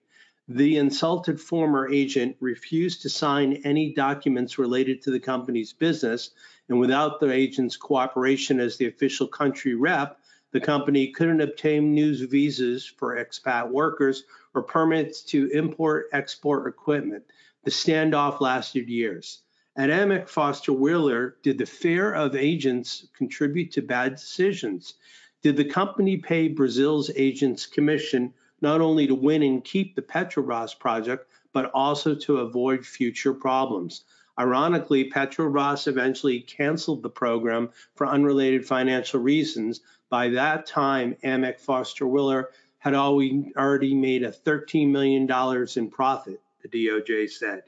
The 0.53 0.75
insulted 0.75 1.39
former 1.39 1.89
agent 1.89 2.35
refused 2.41 3.03
to 3.03 3.09
sign 3.09 3.61
any 3.63 3.93
documents 3.93 4.59
related 4.59 5.01
to 5.03 5.09
the 5.09 5.19
company's 5.21 5.71
business, 5.71 6.31
and 6.67 6.77
without 6.77 7.21
the 7.21 7.31
agent's 7.31 7.77
cooperation 7.77 8.59
as 8.59 8.75
the 8.75 8.87
official 8.87 9.27
country 9.27 9.75
rep, 9.75 10.19
the 10.51 10.59
company 10.59 11.07
couldn't 11.13 11.39
obtain 11.39 11.93
news 11.93 12.19
visas 12.19 12.85
for 12.85 13.15
expat 13.15 13.71
workers 13.71 14.25
or 14.53 14.61
permits 14.61 15.21
to 15.21 15.47
import 15.51 16.09
export 16.11 16.67
equipment. 16.67 17.23
The 17.63 17.71
standoff 17.71 18.41
lasted 18.41 18.89
years. 18.89 19.43
At 19.77 19.89
Amec 19.89 20.27
Foster 20.27 20.73
Wheeler, 20.73 21.37
did 21.43 21.59
the 21.59 21.65
fear 21.65 22.11
of 22.11 22.35
agents 22.35 23.07
contribute 23.17 23.71
to 23.71 23.81
bad 23.81 24.15
decisions? 24.15 24.95
Did 25.43 25.55
the 25.55 25.63
company 25.63 26.17
pay 26.17 26.49
Brazil's 26.49 27.09
agents 27.15 27.65
commission 27.65 28.33
not 28.61 28.81
only 28.81 29.07
to 29.07 29.15
win 29.15 29.43
and 29.43 29.63
keep 29.63 29.95
the 29.95 30.01
Petrobras 30.01 30.77
project, 30.77 31.27
but 31.53 31.71
also 31.73 32.15
to 32.15 32.37
avoid 32.37 32.85
future 32.85 33.33
problems. 33.33 34.05
Ironically, 34.39 35.09
Petrobras 35.09 35.87
eventually 35.87 36.39
canceled 36.39 37.03
the 37.03 37.09
program 37.09 37.69
for 37.95 38.07
unrelated 38.07 38.65
financial 38.65 39.19
reasons. 39.19 39.81
By 40.09 40.29
that 40.29 40.65
time, 40.65 41.15
Amec 41.23 41.59
Foster 41.59 42.07
Wheeler 42.07 42.49
had 42.79 42.95
already 42.95 43.93
made 43.93 44.23
a 44.23 44.31
$13 44.31 44.89
million 44.89 45.29
in 45.75 45.89
profit, 45.91 46.41
the 46.63 46.69
DOJ 46.69 47.29
said. 47.29 47.63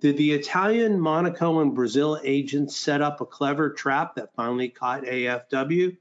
Did 0.00 0.16
the 0.16 0.32
Italian, 0.32 1.00
Monaco, 1.00 1.60
and 1.60 1.74
Brazil 1.74 2.18
agents 2.24 2.76
set 2.76 3.00
up 3.00 3.20
a 3.20 3.26
clever 3.26 3.70
trap 3.70 4.14
that 4.16 4.34
finally 4.34 4.68
caught 4.68 5.04
AFW? 5.04 5.96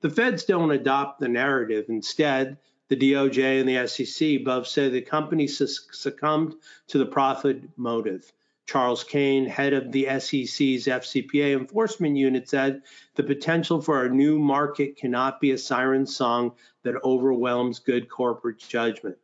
The 0.00 0.10
feds 0.10 0.44
don't 0.44 0.70
adopt 0.70 1.20
the 1.20 1.28
narrative. 1.28 1.86
Instead, 1.88 2.58
the 2.92 3.12
DOJ 3.14 3.58
and 3.58 3.66
the 3.66 3.86
SEC 3.88 4.44
both 4.44 4.66
say 4.66 4.90
the 4.90 5.00
company 5.00 5.46
succumbed 5.46 6.54
to 6.88 6.98
the 6.98 7.06
profit 7.06 7.62
motive. 7.78 8.30
Charles 8.66 9.02
Cain, 9.02 9.46
head 9.46 9.72
of 9.72 9.92
the 9.92 10.04
SEC's 10.04 10.86
FCPA 10.86 11.56
enforcement 11.56 12.18
unit, 12.18 12.50
said 12.50 12.82
the 13.14 13.22
potential 13.22 13.80
for 13.80 14.04
a 14.04 14.10
new 14.10 14.38
market 14.38 14.96
cannot 14.96 15.40
be 15.40 15.52
a 15.52 15.58
siren 15.58 16.04
song 16.04 16.52
that 16.82 17.02
overwhelms 17.02 17.78
good 17.78 18.10
corporate 18.10 18.58
judgment. 18.58 19.16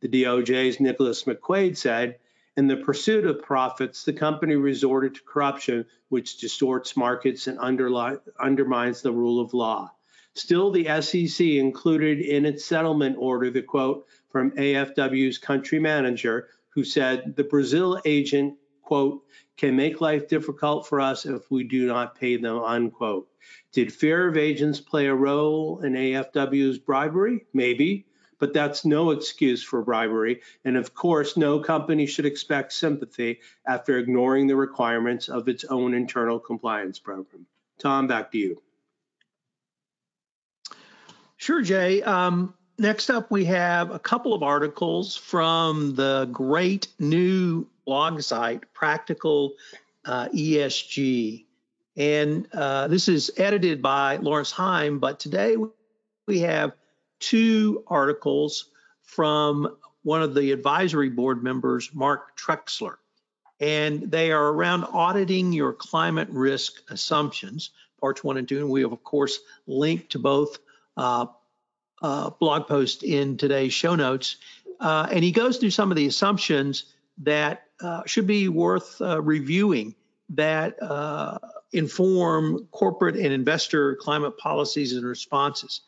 The 0.00 0.08
DOJ's 0.08 0.80
Nicholas 0.80 1.22
McQuaid 1.22 1.76
said, 1.76 2.18
in 2.56 2.66
the 2.66 2.76
pursuit 2.76 3.24
of 3.24 3.40
profits, 3.40 4.04
the 4.04 4.12
company 4.12 4.56
resorted 4.56 5.14
to 5.14 5.22
corruption, 5.22 5.86
which 6.08 6.38
distorts 6.38 6.96
markets 6.96 7.46
and 7.46 7.60
undermines 7.60 9.02
the 9.02 9.12
rule 9.12 9.40
of 9.40 9.54
law. 9.54 9.92
Still, 10.34 10.70
the 10.70 10.86
SEC 11.02 11.46
included 11.46 12.20
in 12.20 12.46
its 12.46 12.64
settlement 12.64 13.16
order 13.18 13.50
the 13.50 13.62
quote 13.62 14.06
from 14.30 14.52
AFW's 14.52 15.36
country 15.36 15.78
manager, 15.78 16.48
who 16.70 16.84
said, 16.84 17.36
The 17.36 17.44
Brazil 17.44 18.00
agent, 18.06 18.56
quote, 18.82 19.24
can 19.58 19.76
make 19.76 20.00
life 20.00 20.28
difficult 20.28 20.86
for 20.86 21.00
us 21.00 21.26
if 21.26 21.50
we 21.50 21.64
do 21.64 21.86
not 21.86 22.14
pay 22.14 22.38
them, 22.38 22.58
unquote. 22.58 23.28
Did 23.72 23.92
fear 23.92 24.26
of 24.26 24.38
agents 24.38 24.80
play 24.80 25.06
a 25.06 25.14
role 25.14 25.80
in 25.82 25.92
AFW's 25.92 26.78
bribery? 26.78 27.44
Maybe, 27.52 28.06
but 28.38 28.54
that's 28.54 28.86
no 28.86 29.10
excuse 29.10 29.62
for 29.62 29.82
bribery. 29.82 30.40
And 30.64 30.78
of 30.78 30.94
course, 30.94 31.36
no 31.36 31.60
company 31.60 32.06
should 32.06 32.26
expect 32.26 32.72
sympathy 32.72 33.40
after 33.66 33.98
ignoring 33.98 34.46
the 34.46 34.56
requirements 34.56 35.28
of 35.28 35.48
its 35.48 35.64
own 35.64 35.92
internal 35.92 36.38
compliance 36.38 36.98
program. 36.98 37.46
Tom, 37.78 38.06
back 38.06 38.32
to 38.32 38.38
you. 38.38 38.62
Sure, 41.42 41.60
Jay. 41.60 42.00
Um, 42.04 42.54
next 42.78 43.10
up, 43.10 43.28
we 43.32 43.44
have 43.46 43.90
a 43.90 43.98
couple 43.98 44.32
of 44.32 44.44
articles 44.44 45.16
from 45.16 45.96
the 45.96 46.28
great 46.30 46.86
new 47.00 47.66
blog 47.84 48.22
site, 48.22 48.72
Practical 48.74 49.54
uh, 50.04 50.28
ESG. 50.28 51.44
And 51.96 52.46
uh, 52.52 52.86
this 52.86 53.08
is 53.08 53.32
edited 53.38 53.82
by 53.82 54.18
Lawrence 54.18 54.52
Heim, 54.52 55.00
but 55.00 55.18
today 55.18 55.56
we 56.28 56.38
have 56.38 56.74
two 57.18 57.82
articles 57.88 58.70
from 59.02 59.76
one 60.04 60.22
of 60.22 60.36
the 60.36 60.52
advisory 60.52 61.10
board 61.10 61.42
members, 61.42 61.90
Mark 61.92 62.38
Trexler. 62.38 62.98
And 63.58 64.08
they 64.12 64.30
are 64.30 64.46
around 64.46 64.84
auditing 64.84 65.52
your 65.52 65.72
climate 65.72 66.28
risk 66.30 66.88
assumptions, 66.88 67.70
parts 68.00 68.22
one 68.22 68.36
and 68.36 68.46
two. 68.46 68.58
And 68.58 68.68
we 68.70 68.82
have, 68.82 68.92
of 68.92 69.02
course, 69.02 69.40
linked 69.66 70.10
to 70.10 70.20
both 70.20 70.60
uh, 70.96 71.26
uh, 72.02 72.30
blog 72.30 72.66
post 72.66 73.02
in 73.02 73.36
today's 73.36 73.72
show 73.72 73.94
notes. 73.94 74.36
Uh, 74.80 75.06
and 75.10 75.22
he 75.22 75.30
goes 75.30 75.58
through 75.58 75.70
some 75.70 75.90
of 75.90 75.96
the 75.96 76.06
assumptions 76.06 76.86
that 77.18 77.64
uh, 77.80 78.02
should 78.06 78.26
be 78.26 78.48
worth 78.48 79.00
uh, 79.00 79.20
reviewing 79.20 79.94
that 80.30 80.82
uh, 80.82 81.38
inform 81.72 82.66
corporate 82.70 83.16
and 83.16 83.32
investor 83.32 83.96
climate 83.96 84.38
policies 84.38 84.94
and 84.94 85.06
responses. 85.06 85.82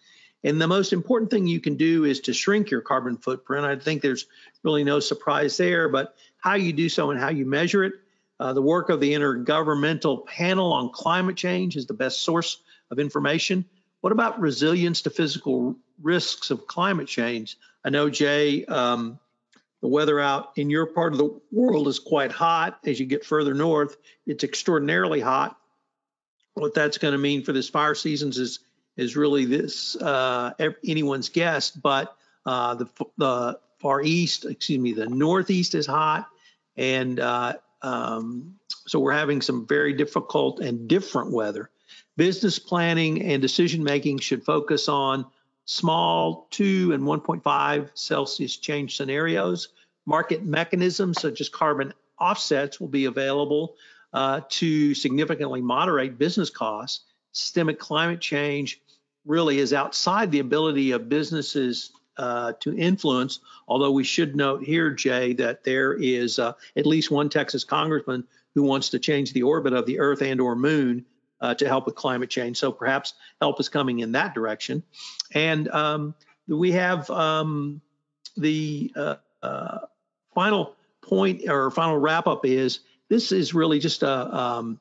And 0.44 0.60
the 0.60 0.68
most 0.68 0.92
important 0.92 1.30
thing 1.30 1.46
you 1.46 1.60
can 1.60 1.76
do 1.76 2.04
is 2.04 2.20
to 2.20 2.34
shrink 2.34 2.70
your 2.70 2.82
carbon 2.82 3.16
footprint. 3.16 3.64
I 3.64 3.76
think 3.76 4.02
there's 4.02 4.26
really 4.62 4.84
no 4.84 5.00
surprise 5.00 5.56
there, 5.56 5.88
but 5.88 6.14
how 6.36 6.54
you 6.54 6.72
do 6.72 6.88
so 6.88 7.10
and 7.10 7.18
how 7.18 7.30
you 7.30 7.46
measure 7.46 7.84
it. 7.84 7.94
Uh, 8.38 8.52
the 8.52 8.60
work 8.60 8.90
of 8.90 9.00
the 9.00 9.14
Intergovernmental 9.14 10.26
Panel 10.26 10.72
on 10.72 10.90
Climate 10.90 11.36
Change 11.36 11.76
is 11.76 11.86
the 11.86 11.94
best 11.94 12.22
source 12.22 12.60
of 12.90 12.98
information. 12.98 13.64
What 14.04 14.12
about 14.12 14.38
resilience 14.38 15.00
to 15.00 15.08
physical 15.10 15.76
risks 16.02 16.50
of 16.50 16.66
climate 16.66 17.08
change? 17.08 17.56
I 17.86 17.88
know, 17.88 18.10
Jay, 18.10 18.66
um, 18.66 19.18
the 19.80 19.88
weather 19.88 20.20
out 20.20 20.52
in 20.56 20.68
your 20.68 20.84
part 20.84 21.14
of 21.14 21.18
the 21.18 21.40
world 21.50 21.88
is 21.88 22.00
quite 22.00 22.30
hot. 22.30 22.78
As 22.84 23.00
you 23.00 23.06
get 23.06 23.24
further 23.24 23.54
north, 23.54 23.96
it's 24.26 24.44
extraordinarily 24.44 25.20
hot. 25.20 25.56
What 26.52 26.74
that's 26.74 26.98
going 26.98 27.12
to 27.12 27.18
mean 27.18 27.44
for 27.44 27.54
this 27.54 27.70
fire 27.70 27.94
seasons 27.94 28.36
is 28.36 28.58
is 28.98 29.16
really 29.16 29.46
this 29.46 29.96
uh, 29.96 30.52
anyone's 30.86 31.30
guess. 31.30 31.70
But 31.70 32.14
uh, 32.44 32.74
the 32.74 32.88
the 33.16 33.58
far 33.78 34.02
east, 34.02 34.44
excuse 34.44 34.80
me, 34.80 34.92
the 34.92 35.06
northeast 35.06 35.74
is 35.74 35.86
hot, 35.86 36.28
and 36.76 37.18
uh, 37.18 37.54
um, 37.80 38.56
so 38.68 39.00
we're 39.00 39.12
having 39.12 39.40
some 39.40 39.66
very 39.66 39.94
difficult 39.94 40.60
and 40.60 40.88
different 40.88 41.32
weather 41.32 41.70
business 42.16 42.58
planning 42.58 43.22
and 43.22 43.42
decision 43.42 43.82
making 43.82 44.18
should 44.18 44.44
focus 44.44 44.88
on 44.88 45.26
small 45.64 46.46
2 46.50 46.92
and 46.92 47.02
1.5 47.02 47.90
Celsius 47.94 48.56
change 48.56 48.96
scenarios. 48.96 49.68
Market 50.06 50.44
mechanisms 50.44 51.20
such 51.20 51.40
as 51.40 51.48
carbon 51.48 51.92
offsets 52.20 52.80
will 52.80 52.88
be 52.88 53.06
available 53.06 53.74
uh, 54.12 54.42
to 54.48 54.94
significantly 54.94 55.60
moderate 55.60 56.18
business 56.18 56.50
costs. 56.50 57.04
Systemic 57.32 57.78
climate 57.78 58.20
change 58.20 58.80
really 59.24 59.58
is 59.58 59.72
outside 59.72 60.30
the 60.30 60.38
ability 60.38 60.92
of 60.92 61.08
businesses 61.08 61.90
uh, 62.16 62.52
to 62.60 62.76
influence. 62.76 63.40
Although 63.66 63.90
we 63.90 64.04
should 64.04 64.36
note 64.36 64.62
here, 64.62 64.90
Jay, 64.90 65.32
that 65.34 65.64
there 65.64 65.94
is 65.94 66.38
uh, 66.38 66.52
at 66.76 66.86
least 66.86 67.10
one 67.10 67.28
Texas 67.28 67.64
congressman 67.64 68.24
who 68.54 68.62
wants 68.62 68.90
to 68.90 69.00
change 69.00 69.32
the 69.32 69.42
orbit 69.42 69.72
of 69.72 69.86
the 69.86 69.98
Earth 69.98 70.22
and/or 70.22 70.54
Moon 70.54 71.04
uh, 71.44 71.54
to 71.54 71.68
help 71.68 71.84
with 71.84 71.94
climate 71.94 72.30
change. 72.30 72.56
So 72.56 72.72
perhaps 72.72 73.12
help 73.38 73.60
is 73.60 73.68
coming 73.68 73.98
in 73.98 74.12
that 74.12 74.34
direction. 74.34 74.82
And 75.32 75.68
um, 75.68 76.14
we 76.48 76.72
have 76.72 77.10
um, 77.10 77.82
the 78.36 78.90
uh, 78.96 79.16
uh, 79.42 79.78
final 80.34 80.74
point 81.02 81.46
or 81.46 81.70
final 81.70 81.98
wrap 81.98 82.26
up 82.26 82.46
is 82.46 82.80
this 83.10 83.30
is 83.30 83.52
really 83.52 83.78
just 83.78 84.02
a 84.02 84.34
um, 84.34 84.80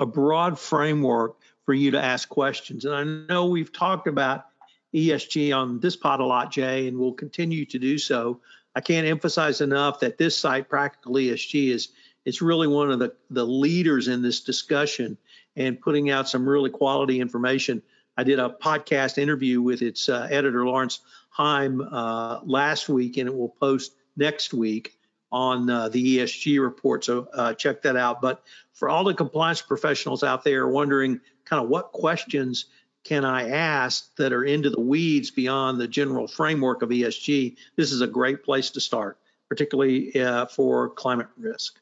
a 0.00 0.06
broad 0.06 0.58
framework 0.58 1.36
for 1.66 1.74
you 1.74 1.90
to 1.90 2.02
ask 2.02 2.28
questions. 2.30 2.86
And 2.86 2.94
I 2.94 3.04
know 3.04 3.46
we've 3.46 3.72
talked 3.72 4.08
about 4.08 4.46
ESG 4.94 5.54
on 5.54 5.80
this 5.80 5.96
pod 5.96 6.20
a 6.20 6.24
lot, 6.24 6.50
Jay, 6.50 6.88
and 6.88 6.98
we'll 6.98 7.12
continue 7.12 7.66
to 7.66 7.78
do 7.78 7.98
so. 7.98 8.40
I 8.74 8.80
can't 8.80 9.06
emphasize 9.06 9.60
enough 9.60 10.00
that 10.00 10.16
this 10.16 10.36
site, 10.36 10.68
Practical 10.70 11.14
ESG, 11.14 11.68
is 11.68 11.90
is 12.24 12.40
really 12.40 12.66
one 12.66 12.90
of 12.90 12.98
the, 12.98 13.14
the 13.28 13.44
leaders 13.44 14.08
in 14.08 14.22
this 14.22 14.40
discussion 14.40 15.18
and 15.56 15.80
putting 15.80 16.10
out 16.10 16.28
some 16.28 16.48
really 16.48 16.70
quality 16.70 17.20
information. 17.20 17.82
I 18.16 18.24
did 18.24 18.38
a 18.38 18.48
podcast 18.48 19.18
interview 19.18 19.60
with 19.60 19.82
its 19.82 20.08
uh, 20.08 20.28
editor, 20.30 20.64
Lawrence 20.64 21.00
Heim, 21.30 21.80
uh, 21.80 22.40
last 22.44 22.88
week, 22.88 23.16
and 23.16 23.28
it 23.28 23.34
will 23.34 23.48
post 23.48 23.94
next 24.16 24.54
week 24.54 24.98
on 25.32 25.68
uh, 25.68 25.88
the 25.88 26.18
ESG 26.18 26.60
report. 26.60 27.04
So 27.04 27.26
uh, 27.34 27.54
check 27.54 27.82
that 27.82 27.96
out. 27.96 28.22
But 28.22 28.42
for 28.72 28.88
all 28.88 29.02
the 29.02 29.14
compliance 29.14 29.60
professionals 29.60 30.22
out 30.22 30.44
there 30.44 30.68
wondering 30.68 31.20
kind 31.44 31.62
of 31.62 31.68
what 31.68 31.92
questions 31.92 32.66
can 33.02 33.24
I 33.24 33.50
ask 33.50 34.14
that 34.16 34.32
are 34.32 34.44
into 34.44 34.70
the 34.70 34.80
weeds 34.80 35.30
beyond 35.30 35.80
the 35.80 35.88
general 35.88 36.26
framework 36.26 36.82
of 36.82 36.88
ESG, 36.88 37.56
this 37.76 37.92
is 37.92 38.00
a 38.00 38.06
great 38.06 38.44
place 38.44 38.70
to 38.70 38.80
start, 38.80 39.18
particularly 39.48 40.18
uh, 40.20 40.46
for 40.46 40.88
climate 40.88 41.26
risk. 41.36 41.78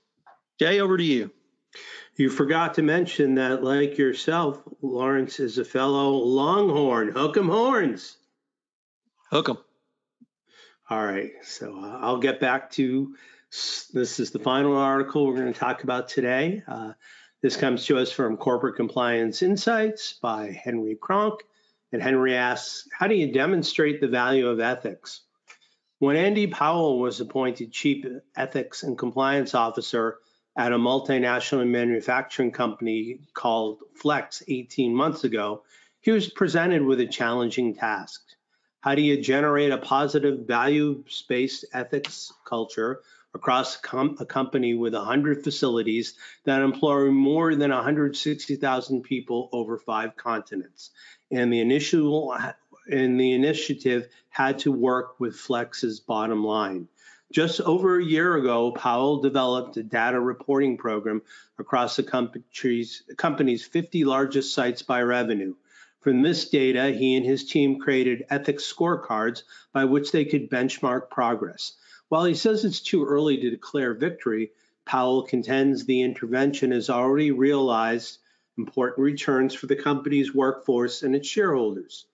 Jay, 0.59 0.81
over 0.81 0.97
to 0.97 1.05
you. 1.05 1.31
You 2.17 2.29
forgot 2.29 2.75
to 2.75 2.83
mention 2.83 3.37
that, 3.37 3.65
like 3.65 3.97
yourself, 3.97 4.61
Lawrence 4.83 5.41
is 5.41 5.57
a 5.57 5.65
fellow 5.65 6.11
Longhorn. 6.11 7.09
Hook 7.09 7.37
'em 7.39 7.49
horns. 7.49 8.19
Hook 9.31 9.49
'em. 9.49 9.59
All 10.91 11.05
right. 11.05 11.33
So 11.43 11.75
uh, 11.79 11.99
I'll 12.03 12.19
get 12.19 12.39
back 12.39 12.71
to 12.73 13.17
this 13.51 14.21
is 14.21 14.31
the 14.31 14.39
final 14.39 14.77
article 14.77 15.27
we're 15.27 15.37
going 15.37 15.53
to 15.53 15.59
talk 15.59 15.85
about 15.85 16.09
today. 16.09 16.63
Uh, 16.69 16.93
this 17.41 17.57
comes 17.57 17.87
to 17.87 17.99
us 17.99 18.13
from 18.13 18.37
Corporate 18.37 18.77
Compliance 18.77 19.43
Insights 19.43 20.13
by 20.13 20.51
Henry 20.51 20.97
Kronk. 20.97 21.41
And 21.93 22.03
Henry 22.03 22.35
asks, 22.35 22.89
How 22.93 23.07
do 23.07 23.15
you 23.15 23.33
demonstrate 23.33 24.01
the 24.01 24.09
value 24.09 24.49
of 24.49 24.61
ethics? 24.61 25.23
When 25.99 26.17
Andy 26.17 26.47
Powell 26.47 26.99
was 26.99 27.21
appointed 27.21 27.73
Chief 27.73 28.05
Ethics 28.37 28.83
and 28.83 28.99
Compliance 28.99 29.55
Officer 29.55 30.19
at 30.57 30.73
a 30.73 30.79
multinational 30.79 31.67
manufacturing 31.67 32.51
company 32.51 33.21
called 33.33 33.79
Flex 33.95 34.43
18 34.47 34.95
months 34.95 35.25
ago, 35.25 35.63
he 36.01 36.11
was 36.11 36.29
presented 36.29 36.83
with 36.83 37.01
a 37.01 37.07
challenging 37.07 37.75
task. 37.75 38.21
How 38.81 38.95
do 38.95 39.03
you 39.03 39.23
generate 39.23 39.71
a 39.71 39.79
positive 39.79 40.41
values 40.41 41.25
based 41.29 41.65
ethics 41.73 42.33
culture 42.45 43.01
across 43.33 43.77
com- 43.77 44.17
a 44.19 44.27
company 44.27 44.75
with 44.75 44.93
100 44.93 45.45
facilities 45.45 46.15
that 46.45 46.61
employ 46.61 47.11
more 47.11 47.55
than 47.55 47.71
160,000 47.71 49.03
people 49.03 49.49
over 49.53 49.79
five 49.79 50.17
continents? 50.17 50.91
And 51.31 51.53
the 51.53 51.61
initial 51.61 52.37
and 52.91 53.19
the 53.19 53.33
initiative 53.33 54.09
had 54.29 54.59
to 54.61 54.73
work 54.73 55.21
with 55.21 55.37
Flex's 55.37 56.01
bottom 56.01 56.45
line. 56.45 56.89
Just 57.33 57.63
over 57.63 57.99
a 57.99 58.05
year 58.05 58.37
ago, 58.37 58.73
Powell 58.73 59.23
developed 59.23 59.79
a 59.79 59.83
data 59.83 60.21
reporting 60.21 60.77
program 60.77 61.23
across 61.59 61.97
the 61.97 62.03
company's, 62.03 63.03
company's 63.17 63.65
50 63.65 64.05
largest 64.05 64.53
sites 64.53 64.83
by 64.83 65.01
revenue. 65.01 65.55
From 66.01 66.21
this 66.21 66.51
data, 66.51 66.91
he 66.91 67.17
and 67.17 67.25
his 67.25 67.47
team 67.47 67.81
created 67.81 68.27
ethics 68.29 68.71
scorecards 68.71 69.45
by 69.73 69.87
which 69.87 70.13
they 70.13 70.27
could 70.27 70.51
benchmark 70.51 71.09
progress. 71.09 71.73
While 72.11 72.27
he 72.27 72.35
says 72.35 72.67
it's 72.67 72.81
too 72.81 73.03
early 73.03 73.39
to 73.39 73.49
declare 73.51 73.95
victory, 73.95 74.53
Powell 74.85 75.23
contends 75.23 75.87
the 75.87 76.03
intervention 76.03 76.71
has 76.73 76.91
already 76.91 77.31
realized 77.31 78.19
important 78.59 78.99
returns 78.99 79.55
for 79.55 79.69
the 79.69 79.77
company's 79.77 80.35
workforce 80.35 81.03
and 81.03 81.17
its 81.17 81.29
shareholders. 81.29 82.05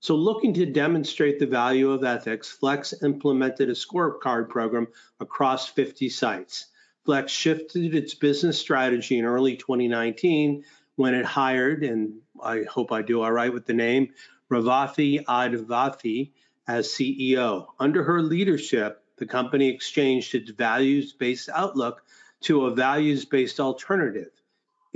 So, 0.00 0.14
looking 0.14 0.54
to 0.54 0.66
demonstrate 0.66 1.38
the 1.38 1.46
value 1.46 1.90
of 1.90 2.04
ethics, 2.04 2.48
Flex 2.48 2.94
implemented 3.02 3.68
a 3.68 3.72
scorecard 3.72 4.48
program 4.48 4.86
across 5.18 5.68
50 5.68 6.08
sites. 6.08 6.66
Flex 7.04 7.32
shifted 7.32 7.94
its 7.94 8.14
business 8.14 8.58
strategy 8.58 9.18
in 9.18 9.24
early 9.24 9.56
2019 9.56 10.64
when 10.94 11.14
it 11.14 11.24
hired, 11.24 11.82
and 11.82 12.20
I 12.40 12.62
hope 12.62 12.92
I 12.92 13.02
do 13.02 13.22
all 13.22 13.32
right 13.32 13.52
with 13.52 13.66
the 13.66 13.74
name, 13.74 14.10
Revathi 14.50 15.24
Advaithi 15.24 16.30
as 16.68 16.88
CEO. 16.88 17.66
Under 17.80 18.04
her 18.04 18.22
leadership, 18.22 19.02
the 19.16 19.26
company 19.26 19.68
exchanged 19.68 20.34
its 20.34 20.50
values 20.50 21.12
based 21.12 21.48
outlook 21.52 22.02
to 22.42 22.66
a 22.66 22.74
values 22.74 23.24
based 23.24 23.58
alternative. 23.58 24.30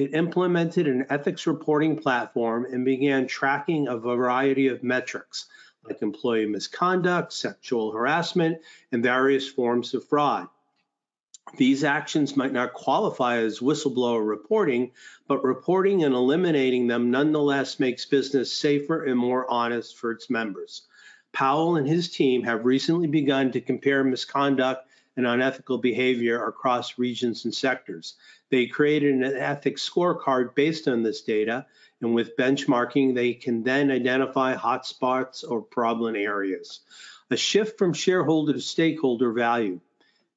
It 0.03 0.15
implemented 0.15 0.89
an 0.89 1.07
ethics 1.11 1.47
reporting 1.47 1.97
platform 1.97 2.65
and 2.65 2.85
began 2.85 3.29
tracking 3.29 3.87
a 3.87 3.97
variety 3.97 4.67
of 4.67 4.83
metrics 4.83 5.47
like 5.85 6.03
employee 6.03 6.47
misconduct, 6.47 7.33
sexual 7.33 7.93
harassment, 7.93 8.59
and 8.91 9.01
various 9.01 9.49
forms 9.49 9.95
of 9.95 10.03
fraud. 10.03 10.49
These 11.57 11.85
actions 11.85 12.37
might 12.37 12.53
not 12.53 12.73
qualify 12.73 13.37
as 13.37 13.61
whistleblower 13.61 14.27
reporting, 14.27 14.91
but 15.29 15.45
reporting 15.45 16.03
and 16.03 16.17
eliminating 16.17 16.89
them 16.89 17.13
nonetheless 17.13 17.79
makes 17.79 18.05
business 18.05 18.53
safer 18.53 19.05
and 19.05 19.17
more 19.17 19.49
honest 19.49 19.97
for 19.97 20.11
its 20.11 20.29
members. 20.29 20.83
Powell 21.33 21.77
and 21.77 21.87
his 21.87 22.11
team 22.11 22.43
have 22.43 22.65
recently 22.65 23.07
begun 23.07 23.53
to 23.53 23.61
compare 23.61 24.03
misconduct 24.03 24.85
and 25.17 25.27
unethical 25.27 25.79
behavior 25.79 26.45
across 26.47 26.99
regions 26.99 27.45
and 27.45 27.55
sectors. 27.55 28.15
They 28.51 28.67
created 28.67 29.15
an 29.15 29.25
ethics 29.25 29.89
scorecard 29.89 30.55
based 30.55 30.89
on 30.89 31.03
this 31.03 31.23
data, 31.23 31.67
and 32.01 32.15
with 32.15 32.37
benchmarking, 32.37 33.15
they 33.15 33.35
can 33.35 33.63
then 33.63 33.91
identify 33.91 34.57
hotspots 34.57 35.45
or 35.49 35.63
problem 35.63 36.17
areas. 36.17 36.81
A 37.31 37.37
shift 37.37 37.79
from 37.79 37.93
shareholder 37.93 38.53
to 38.53 38.61
stakeholder 38.61 39.33
value. 39.33 39.81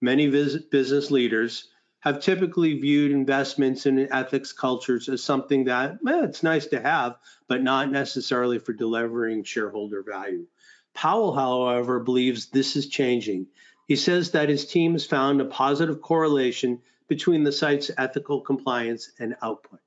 Many 0.01 0.29
business 0.29 1.11
leaders 1.11 1.69
have 2.05 2.21
typically 2.21 2.79
viewed 2.79 3.11
investments 3.11 3.87
in 3.87 4.13
ethics 4.13 4.53
cultures 4.53 5.09
as 5.09 5.23
something 5.23 5.65
that 5.65 5.93
eh, 6.07 6.23
it's 6.23 6.43
nice 6.43 6.67
to 6.67 6.79
have, 6.79 7.17
but 7.47 7.63
not 7.63 7.91
necessarily 7.91 8.59
for 8.59 8.73
delivering 8.73 9.43
shareholder 9.43 10.03
value. 10.03 10.45
Powell, 10.93 11.33
however, 11.33 11.99
believes 11.99 12.45
this 12.45 12.75
is 12.75 12.87
changing. 12.87 13.47
He 13.87 13.95
says 13.95 14.31
that 14.31 14.49
his 14.49 14.65
team 14.65 14.93
has 14.93 15.05
found 15.05 15.41
a 15.41 15.45
positive 15.45 16.01
correlation 16.01 16.81
between 17.07 17.43
the 17.43 17.51
site's 17.51 17.91
ethical 17.97 18.41
compliance 18.41 19.11
and 19.19 19.35
output. 19.41 19.79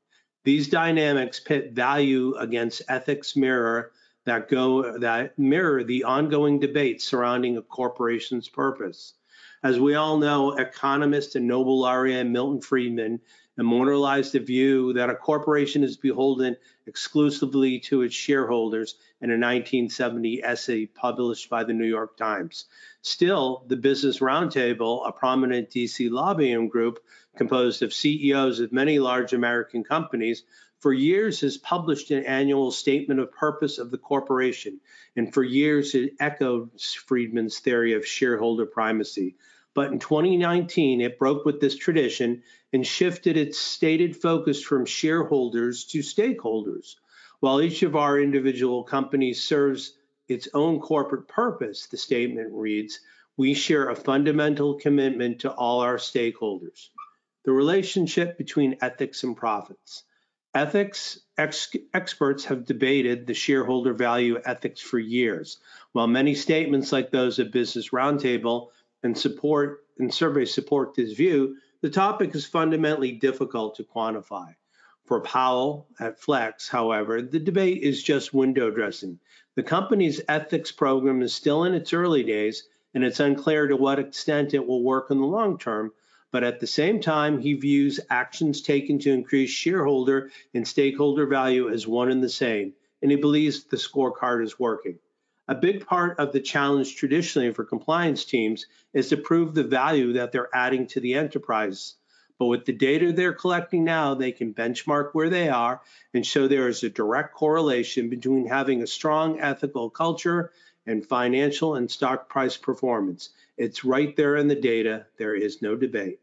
These 0.45 0.69
dynamics 0.69 1.41
pit 1.41 1.73
value 1.73 2.35
against 2.37 2.83
ethics 2.89 3.35
mirror 3.35 3.93
that 4.25 4.49
go 4.49 4.99
that 4.99 5.39
mirror 5.39 5.83
the 5.83 6.05
ongoing 6.05 6.61
debates 6.61 7.07
surrounding 7.07 7.57
a 7.57 7.63
corporation's 7.63 8.49
purpose. 8.49 9.15
As 9.65 9.81
we 9.81 9.95
all 9.95 10.19
know, 10.19 10.53
economist 10.53 11.35
and 11.35 11.49
Nobel 11.49 11.81
laureate 11.81 12.27
Milton 12.27 12.61
Friedman 12.61 13.21
immortalized 13.59 14.33
the 14.33 14.39
view 14.39 14.93
that 14.93 15.11
a 15.11 15.17
corporation 15.17 15.83
is 15.83 15.97
beholden 15.97 16.57
exclusively 16.87 17.81
to 17.81 18.03
its 18.03 18.15
shareholders 18.15 18.95
in 19.21 19.31
a 19.31 19.35
1970 19.35 20.45
essay 20.45 20.87
published 20.87 21.51
by 21.51 21.65
the 21.65 21.73
New 21.73 21.87
York 21.87 22.17
Times. 22.17 22.67
Still, 23.09 23.65
the 23.67 23.77
Business 23.77 24.19
Roundtable, 24.19 25.09
a 25.09 25.13
prominent 25.13 25.71
DC 25.71 26.11
lobbying 26.11 26.69
group 26.69 27.03
composed 27.39 27.83
of 27.83 27.95
CEOs 27.95 28.61
of 28.61 28.71
many 28.71 28.99
large 28.99 29.33
American 29.33 29.83
companies, 29.83 30.43
for 30.81 30.93
years 30.93 31.41
has 31.41 31.57
published 31.57 32.11
an 32.11 32.25
annual 32.25 32.71
statement 32.71 33.19
of 33.19 33.33
purpose 33.33 33.79
of 33.79 33.91
the 33.91 33.97
corporation, 33.97 34.79
and 35.17 35.33
for 35.33 35.43
years 35.43 35.95
it 35.95 36.17
echoed 36.21 36.69
Friedman's 36.79 37.61
theory 37.61 37.95
of 37.95 38.07
shareholder 38.07 38.67
primacy. 38.67 39.37
But 39.73 39.91
in 39.91 40.01
2019, 40.01 41.01
it 41.01 41.19
broke 41.19 41.47
with 41.47 41.61
this 41.61 41.79
tradition 41.79 42.43
and 42.75 42.87
shifted 42.87 43.39
its 43.39 43.57
stated 43.57 44.17
focus 44.17 44.63
from 44.63 44.85
shareholders 44.85 45.87
to 45.87 46.01
stakeholders. 46.01 46.97
While 47.41 47.63
each 47.63 47.83
of 47.83 47.97
our 47.97 48.21
individual 48.21 48.85
companies 48.85 49.43
serves 49.43 49.95
its 50.29 50.49
own 50.55 50.81
corporate 50.81 51.27
purpose, 51.29 51.87
the 51.87 51.97
statement 51.97 52.51
reads, 52.53 53.01
we 53.37 53.55
share 53.55 53.89
a 53.89 53.97
fundamental 53.97 54.75
commitment 54.75 55.41
to 55.41 55.51
all 55.51 55.81
our 55.81 55.97
stakeholders. 55.97 56.89
The 57.45 57.53
relationship 57.53 58.37
between 58.37 58.79
ethics 58.83 59.23
and 59.23 59.37
profits. 59.37 60.05
Ethics 60.55 61.21
ex- 61.37 61.77
experts 61.95 62.45
have 62.47 62.67
debated 62.67 63.27
the 63.27 63.35
shareholder 63.35 63.95
value 63.95 64.41
ethics 64.45 64.81
for 64.81 64.99
years, 64.99 65.59
while 65.93 66.07
many 66.07 66.35
statements 66.35 66.91
like 66.91 67.11
those 67.11 67.39
at 67.39 67.53
Business 67.53 67.91
Roundtable 67.91 68.69
and 69.03 69.17
support 69.17 69.85
and 69.99 70.13
surveys 70.13 70.53
support 70.53 70.95
this 70.95 71.13
view, 71.13 71.57
the 71.81 71.91
topic 71.91 72.35
is 72.35 72.45
fundamentally 72.45 73.13
difficult 73.13 73.77
to 73.77 73.85
quantify. 73.85 74.55
For 75.09 75.23
Powell 75.23 75.89
at 75.99 76.21
Flex, 76.21 76.69
however, 76.69 77.23
the 77.23 77.39
debate 77.39 77.83
is 77.83 78.03
just 78.03 78.35
window 78.35 78.71
dressing. 78.71 79.19
The 79.55 79.63
company's 79.63 80.21
ethics 80.29 80.71
program 80.71 81.23
is 81.23 81.33
still 81.33 81.65
in 81.65 81.73
its 81.73 81.95
early 81.95 82.23
days, 82.23 82.69
and 82.93 83.03
it's 83.03 83.19
unclear 83.19 83.67
to 83.69 83.75
what 83.75 83.99
extent 83.99 84.53
it 84.53 84.67
will 84.67 84.83
work 84.83 85.11
in 85.11 85.19
the 85.19 85.27
long 85.27 85.59
term. 85.59 85.95
But 86.31 86.45
at 86.45 86.61
the 86.61 86.67
same 86.67 87.01
time, 87.01 87.39
he 87.39 87.55
views 87.55 88.01
actions 88.11 88.61
taken 88.61 88.99
to 88.99 89.11
increase 89.11 89.49
shareholder 89.49 90.31
and 90.53 90.69
stakeholder 90.69 91.25
value 91.25 91.71
as 91.71 91.87
one 91.87 92.11
and 92.11 92.23
the 92.23 92.29
same, 92.29 92.75
and 93.01 93.11
he 93.11 93.17
believes 93.17 93.65
the 93.65 93.79
scorecard 93.79 94.45
is 94.45 94.61
working. 94.61 94.99
A 95.49 95.55
big 95.55 95.87
part 95.87 96.19
of 96.19 96.33
the 96.33 96.41
challenge 96.41 96.97
traditionally 96.97 97.55
for 97.55 97.65
compliance 97.65 98.27
teams 98.27 98.67
is 98.93 99.09
to 99.09 99.17
prove 99.17 99.55
the 99.55 99.65
value 99.65 100.13
that 100.13 100.33
they're 100.33 100.55
adding 100.55 100.87
to 100.89 101.01
the 101.01 101.15
enterprise. 101.15 101.95
But 102.39 102.47
with 102.47 102.65
the 102.67 102.73
data 102.73 103.13
they're 103.13 103.33
collecting 103.33 103.85
now, 103.85 104.15
they 104.15 104.31
can 104.31 104.55
benchmark 104.55 105.11
where 105.13 105.29
they 105.29 105.49
are 105.49 105.81
and 106.15 106.25
show 106.25 106.47
there 106.47 106.69
is 106.69 106.85
a 106.85 106.89
direct 106.89 107.35
correlation 107.35 108.09
between 108.09 108.47
having 108.47 108.83
a 108.83 108.87
strong 108.87 109.41
ethical 109.41 109.91
culture 109.91 110.53
and 110.87 111.05
financial 111.05 111.75
and 111.75 111.91
stock 111.91 112.29
price 112.29 112.57
performance. 112.57 113.31
It's 113.57 113.85
right 113.85 114.15
there 114.17 114.37
in 114.37 114.47
the 114.47 114.55
data. 114.55 115.07
There 115.19 115.35
is 115.35 115.61
no 115.63 115.75
debate. 115.75 116.21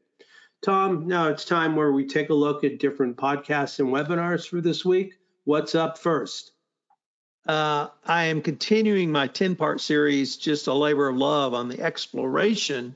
Tom, 0.62 1.08
now 1.08 1.28
it's 1.28 1.46
time 1.46 1.76
where 1.76 1.92
we 1.92 2.08
take 2.08 2.30
a 2.30 2.34
look 2.34 2.64
at 2.64 2.80
different 2.80 3.18
podcasts 3.18 3.80
and 3.80 3.90
webinars 3.90 4.48
for 4.48 4.62
this 4.62 4.84
week. 4.86 5.14
What's 5.44 5.76
up 5.76 5.98
first? 5.98 6.52
Uh, 7.46 7.90
I 8.04 8.26
am 8.26 8.42
continuing 8.42 9.12
my 9.12 9.28
10 9.28 9.56
part 9.56 9.80
series, 9.82 10.38
Just 10.38 10.66
a 10.66 10.74
Labor 10.74 11.10
of 11.10 11.18
Love, 11.18 11.54
on 11.54 11.68
the 11.68 11.80
exploration 11.82 12.96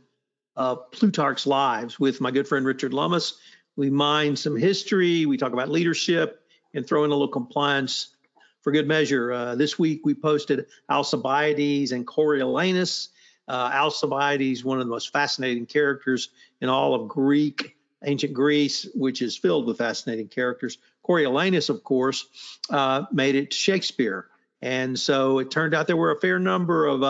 of 0.60 0.92
Plutarch's 0.92 1.48
lives 1.48 1.98
with 1.98 2.20
my 2.20 2.32
good 2.32 2.46
friend 2.46 2.66
Richard 2.66 2.94
Lummis. 2.94 3.40
We 3.78 3.90
mine 3.90 4.36
some 4.36 4.58
history, 4.58 5.26
we 5.26 5.38
talk 5.38 5.54
about 5.54 5.70
leadership, 5.70 6.44
and 6.74 6.86
throw 6.86 7.06
in 7.06 7.12
a 7.12 7.14
little 7.14 7.30
compliance 7.30 8.14
for 8.60 8.74
good 8.74 8.86
measure. 8.86 9.32
Uh, 9.32 9.56
this 9.56 9.80
week 9.80 10.02
we 10.04 10.14
posted 10.14 10.66
Alcibiades 10.90 11.94
and 11.94 12.06
Coriolanus. 12.06 13.08
Uh, 13.48 13.72
Alcibiades, 13.74 14.62
one 14.62 14.80
of 14.80 14.86
the 14.86 14.92
most 14.92 15.14
fascinating 15.14 15.66
characters 15.66 16.30
in 16.60 16.68
all 16.68 16.94
of 16.94 17.08
Greek, 17.08 17.78
ancient 18.04 18.34
Greece, 18.34 18.86
which 18.94 19.22
is 19.22 19.38
filled 19.38 19.66
with 19.66 19.78
fascinating 19.78 20.28
characters. 20.28 20.78
Coriolanus, 21.08 21.70
of 21.70 21.86
course, 21.86 22.26
uh, 22.70 23.06
made 23.14 23.36
it 23.36 23.52
to 23.52 23.58
Shakespeare. 23.58 24.28
And 24.62 25.00
so 25.00 25.40
it 25.40 25.52
turned 25.52 25.74
out 25.74 25.88
there 25.88 25.96
were 25.96 26.12
a 26.12 26.20
fair 26.20 26.38
number 26.38 26.86
of 26.86 27.02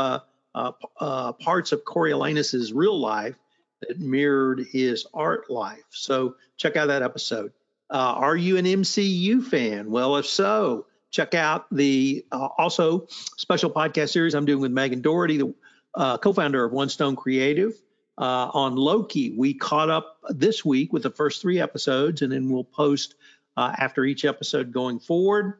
uh, 0.55 0.71
uh, 0.99 1.03
uh, 1.03 1.31
parts 1.33 1.71
of 1.71 1.85
Coriolanus's 1.85 2.73
real 2.73 2.99
life 2.99 3.35
that 3.81 3.99
mirrored 3.99 4.65
his 4.71 5.05
art 5.13 5.49
life. 5.49 5.85
So 5.91 6.35
check 6.57 6.75
out 6.75 6.87
that 6.87 7.01
episode. 7.03 7.51
Uh, 7.89 8.13
are 8.17 8.35
you 8.35 8.57
an 8.57 8.65
MCU 8.65 9.43
fan? 9.43 9.89
Well, 9.89 10.17
if 10.17 10.25
so, 10.25 10.85
check 11.11 11.33
out 11.33 11.65
the 11.71 12.25
uh, 12.31 12.49
also 12.57 13.07
special 13.37 13.69
podcast 13.69 14.09
series 14.09 14.35
I'm 14.35 14.45
doing 14.45 14.59
with 14.59 14.71
Megan 14.71 15.01
Doherty, 15.01 15.37
the 15.37 15.53
uh, 15.95 16.17
co-founder 16.17 16.63
of 16.63 16.71
One 16.71 16.89
Stone 16.89 17.15
Creative. 17.15 17.73
on 18.17 18.75
Loki, 18.75 19.31
we 19.31 19.53
caught 19.53 19.89
up 19.89 20.17
this 20.29 20.65
week 20.65 20.91
with 20.93 21.03
the 21.03 21.09
first 21.09 21.41
three 21.41 21.59
episodes, 21.59 22.21
and 22.21 22.31
then 22.31 22.49
we'll 22.49 22.63
post 22.63 23.15
after 23.57 24.03
each 24.05 24.25
episode 24.25 24.71
going 24.71 24.99
forward. 24.99 25.55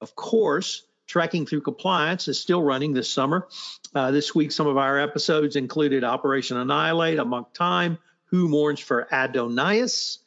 Of 0.00 0.14
course, 0.16 0.82
Tracking 1.06 1.46
Through 1.46 1.62
Compliance 1.62 2.28
is 2.28 2.38
still 2.38 2.62
running 2.62 2.92
this 2.92 3.10
summer. 3.10 3.48
Uh, 3.94 4.10
this 4.10 4.34
week, 4.34 4.52
some 4.52 4.66
of 4.66 4.76
our 4.76 4.98
episodes 4.98 5.56
included 5.56 6.04
Operation 6.04 6.56
Annihilate, 6.56 7.18
Amok 7.18 7.54
Time, 7.54 7.98
Who 8.26 8.48
Mourns 8.48 8.80
for 8.80 9.06
Adonais, 9.12 10.18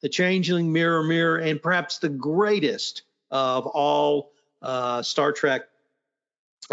The 0.00 0.08
Changeling, 0.08 0.72
Mirror, 0.72 1.04
Mirror, 1.04 1.38
and 1.38 1.60
perhaps 1.60 1.98
the 1.98 2.08
greatest 2.08 3.02
of 3.30 3.66
all 3.66 4.32
uh, 4.62 5.02
Star 5.02 5.32
Trek, 5.32 5.62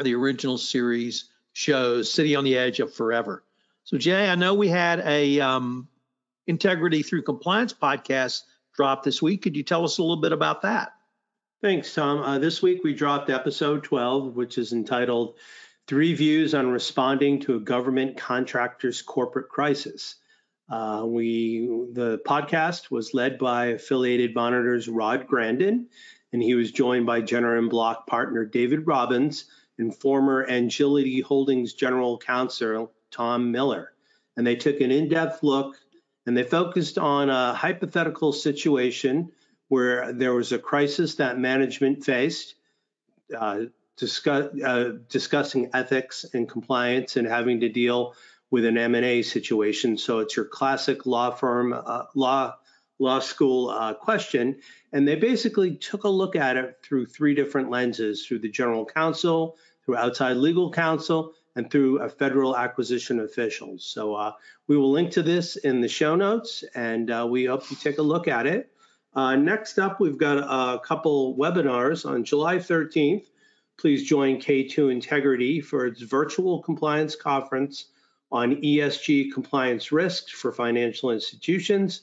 the 0.01 0.15
original 0.15 0.57
series 0.57 1.25
shows, 1.53 2.11
City 2.11 2.35
on 2.35 2.43
the 2.43 2.57
Edge 2.57 2.79
of 2.79 2.93
Forever. 2.93 3.43
So, 3.83 3.97
Jay, 3.97 4.29
I 4.29 4.35
know 4.35 4.53
we 4.53 4.67
had 4.67 4.99
a 5.01 5.39
um, 5.39 5.87
Integrity 6.47 7.03
Through 7.03 7.23
Compliance 7.23 7.73
podcast 7.73 8.41
drop 8.75 9.03
this 9.03 9.21
week. 9.21 9.41
Could 9.41 9.55
you 9.55 9.63
tell 9.63 9.83
us 9.83 9.97
a 9.97 10.01
little 10.01 10.21
bit 10.21 10.31
about 10.31 10.63
that? 10.63 10.94
Thanks, 11.65 11.95
Tom. 11.95 12.19
Uh, 12.19 12.37
this 12.37 12.61
week 12.61 12.83
we 12.83 12.93
dropped 12.93 13.31
episode 13.31 13.83
12, 13.83 14.35
which 14.35 14.59
is 14.59 14.71
entitled 14.71 15.39
Three 15.87 16.13
Views 16.13 16.53
on 16.53 16.69
Responding 16.69 17.39
to 17.39 17.55
a 17.55 17.59
Government 17.59 18.17
Contractor's 18.17 19.01
Corporate 19.01 19.49
Crisis. 19.49 20.17
Uh, 20.69 21.05
we 21.07 21.67
the 21.91 22.19
podcast 22.19 22.91
was 22.91 23.15
led 23.15 23.39
by 23.39 23.69
affiliated 23.69 24.35
monitors 24.35 24.87
Rod 24.87 25.25
Grandin, 25.25 25.87
and 26.31 26.43
he 26.43 26.53
was 26.53 26.71
joined 26.71 27.07
by 27.07 27.21
Jenner 27.21 27.57
and 27.57 27.67
Block 27.67 28.05
partner 28.05 28.45
David 28.45 28.85
Robbins 28.85 29.45
and 29.79 29.91
former 29.91 30.45
Engility 30.47 31.21
Holdings 31.21 31.73
General 31.73 32.19
Counsel 32.19 32.91
Tom 33.09 33.51
Miller. 33.51 33.91
And 34.37 34.45
they 34.45 34.55
took 34.55 34.81
an 34.81 34.91
in-depth 34.91 35.41
look 35.41 35.77
and 36.27 36.37
they 36.37 36.43
focused 36.43 36.99
on 36.99 37.31
a 37.31 37.55
hypothetical 37.55 38.33
situation 38.33 39.31
where 39.67 40.13
there 40.13 40.33
was 40.33 40.51
a 40.51 40.59
crisis 40.59 41.15
that 41.15 41.39
management 41.39 42.03
faced, 42.03 42.55
uh, 43.35 43.61
discuss, 43.97 44.49
uh, 44.63 44.93
discussing 45.09 45.69
ethics 45.73 46.25
and 46.33 46.47
compliance 46.47 47.15
and 47.17 47.27
having 47.27 47.61
to 47.61 47.69
deal 47.69 48.15
with 48.51 48.65
an 48.65 48.77
M&A 48.77 49.21
situation. 49.21 49.97
So 49.97 50.19
it's 50.19 50.35
your 50.35 50.45
classic 50.45 51.05
law 51.05 51.31
firm, 51.31 51.73
uh, 51.73 52.03
law 52.13 52.55
law 52.99 53.19
school 53.19 53.69
uh, 53.69 53.93
question. 53.93 54.57
And 54.93 55.07
they 55.07 55.15
basically 55.15 55.75
took 55.75 56.03
a 56.03 56.09
look 56.09 56.35
at 56.35 56.57
it 56.57 56.79
through 56.81 57.07
three 57.07 57.35
different 57.35 57.69
lenses, 57.69 58.25
through 58.25 58.39
the 58.39 58.49
general 58.49 58.85
counsel, 58.85 59.57
through 59.83 59.97
outside 59.97 60.37
legal 60.37 60.71
counsel, 60.71 61.33
and 61.55 61.69
through 61.69 61.99
a 61.99 62.09
federal 62.09 62.55
acquisition 62.55 63.19
officials. 63.19 63.85
So 63.85 64.15
uh, 64.15 64.33
we 64.67 64.77
will 64.77 64.91
link 64.91 65.11
to 65.11 65.23
this 65.23 65.55
in 65.55 65.81
the 65.81 65.87
show 65.87 66.15
notes, 66.15 66.63
and 66.73 67.09
uh, 67.11 67.27
we 67.29 67.45
hope 67.45 67.69
you 67.69 67.77
take 67.77 67.97
a 67.97 68.01
look 68.01 68.27
at 68.27 68.45
it. 68.45 68.71
Uh, 69.15 69.35
next 69.35 69.79
up, 69.79 69.99
we've 69.99 70.17
got 70.17 70.37
a 70.37 70.79
couple 70.79 71.35
webinars 71.37 72.09
on 72.09 72.23
July 72.23 72.57
13th. 72.57 73.25
Please 73.77 74.03
join 74.07 74.37
K2 74.37 74.91
Integrity 74.91 75.61
for 75.61 75.85
its 75.85 76.01
virtual 76.01 76.61
compliance 76.61 77.15
conference 77.15 77.85
on 78.31 78.55
ESG 78.57 79.31
compliance 79.33 79.91
risks 79.91 80.31
for 80.31 80.51
financial 80.51 81.11
institutions. 81.11 82.01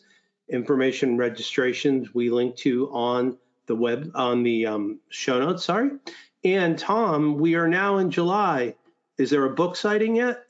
Information 0.49 1.17
registrations 1.17 2.15
we 2.15 2.31
link 2.31 2.57
to 2.57 2.91
on 2.91 3.39
the 3.67 3.77
web 3.77 4.11
on 4.15 4.43
the 4.43 4.67
um, 4.67 5.01
show 5.09 5.39
notes. 5.39 5.65
Sorry. 5.65 5.91
And 6.45 6.79
Tom, 6.79 7.39
we 7.39 7.55
are 7.55 7.69
now 7.69 7.99
in 7.99 8.11
July. 8.11 8.75
Is 9.19 9.31
there 9.31 9.45
a 9.45 9.55
book 9.55 9.77
sighting 9.77 10.17
yet? 10.17 10.45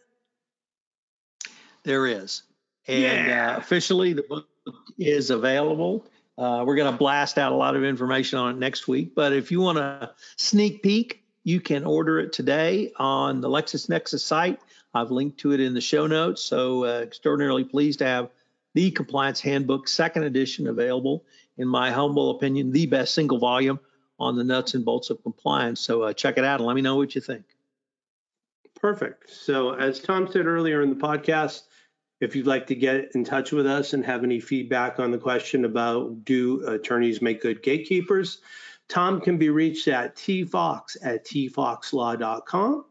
There 1.85 2.07
is. 2.07 2.43
And 2.87 3.29
yeah. 3.29 3.55
uh, 3.55 3.59
officially, 3.59 4.13
the 4.13 4.23
book 4.23 4.47
is 4.99 5.31
available. 5.31 6.07
Uh, 6.43 6.65
we're 6.65 6.75
going 6.75 6.91
to 6.91 6.99
blast 6.99 7.39
out 7.39 7.53
a 7.53 7.55
lot 7.55 7.77
of 7.77 7.85
information 7.85 8.37
on 8.37 8.57
it 8.57 8.59
next 8.59 8.89
week. 8.89 9.15
But 9.15 9.33
if 9.33 9.53
you 9.53 9.61
want 9.61 9.79
a 9.79 10.11
sneak 10.37 10.83
peek, 10.83 11.23
you 11.45 11.61
can 11.61 11.85
order 11.85 12.19
it 12.19 12.33
today 12.33 12.91
on 12.97 13.41
the 13.41 13.49
LexisNexis 13.49 14.19
site. 14.19 14.59
I've 14.93 15.13
linked 15.13 15.39
to 15.39 15.53
it 15.53 15.61
in 15.61 15.73
the 15.73 15.81
show 15.81 16.09
notes. 16.09 16.43
So, 16.43 16.85
uh, 16.85 17.01
extraordinarily 17.01 17.63
pleased 17.63 18.01
to 18.01 18.07
have 18.07 18.31
the 18.75 18.91
Compliance 18.91 19.41
Handbook, 19.41 19.87
second 19.87 20.25
edition, 20.25 20.67
available. 20.67 21.25
In 21.59 21.69
my 21.69 21.93
humble 21.93 22.33
opinion, 22.33 22.73
the 22.73 22.87
best 22.87 23.15
single 23.15 23.39
volume 23.39 23.79
on 24.19 24.35
the 24.35 24.43
nuts 24.43 24.75
and 24.75 24.85
bolts 24.85 25.11
of 25.11 25.23
compliance. 25.23 25.81
So, 25.81 26.03
uh, 26.03 26.13
check 26.13 26.39
it 26.39 26.45
out 26.45 26.59
and 26.59 26.67
let 26.67 26.75
me 26.75 26.83
know 26.83 26.97
what 26.97 27.15
you 27.15 27.21
think. 27.21 27.45
Perfect. 28.75 29.31
So, 29.31 29.75
as 29.75 30.01
Tom 30.01 30.27
said 30.29 30.47
earlier 30.47 30.83
in 30.83 30.91
the 30.91 30.97
podcast, 30.97 31.63
if 32.23 32.37
you'd 32.37 32.47
like 32.47 32.69
to 32.69 32.75
get 32.77 33.11
in 33.17 33.25
touch 33.25 33.51
with 33.51 33.67
us 33.67 33.93
and 33.93 34.07
have 34.07 34.23
any 34.23 34.39
feedback 34.39 35.01
on 35.01 35.11
the 35.11 35.19
question 35.19 35.65
about 35.65 36.25
do 36.25 36.65
attorneys 36.69 37.21
make 37.21 37.43
good 37.43 37.63
gatekeepers, 37.63 38.39
Tom 38.89 39.21
can 39.21 39.39
be 39.39 39.51
reached 39.51 39.89
at 39.89 40.15
tfox 40.15 40.97
at 41.03 41.27
tfoxlaw.com. 41.27 42.85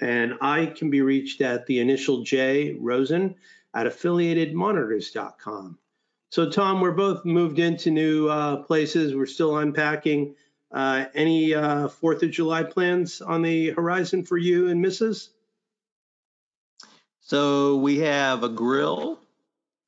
And 0.00 0.34
I 0.40 0.66
can 0.66 0.90
be 0.90 1.02
reached 1.02 1.40
at 1.40 1.66
the 1.66 1.78
initial 1.78 2.22
J 2.22 2.72
Rosen 2.72 3.36
at 3.74 3.86
affiliatedmonitors.com. 3.86 5.78
So, 6.30 6.50
Tom, 6.50 6.80
we're 6.80 6.92
both 6.92 7.24
moved 7.24 7.60
into 7.60 7.90
new 7.92 8.28
uh, 8.28 8.56
places. 8.64 9.14
We're 9.14 9.26
still 9.26 9.58
unpacking 9.58 10.34
Uh, 10.72 11.06
any 11.14 11.54
uh, 11.54 11.86
Fourth 11.86 12.24
of 12.24 12.32
July 12.32 12.64
plans 12.64 13.20
on 13.20 13.42
the 13.42 13.70
horizon 13.70 14.24
for 14.24 14.36
you 14.36 14.68
and 14.68 14.84
Mrs.? 14.84 15.28
So 17.24 17.76
we 17.76 18.00
have 18.00 18.44
a 18.44 18.50
grill. 18.50 19.18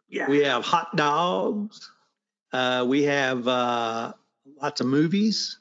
Yeah. 0.09 0.27
We 0.27 0.45
have 0.45 0.65
hot 0.65 0.97
dogs. 0.97 1.91
Uh, 2.51 2.87
we 2.89 3.03
have 3.03 3.47
uh, 3.47 4.15
lots 4.63 4.81
of 4.81 4.87
movies, 4.87 5.59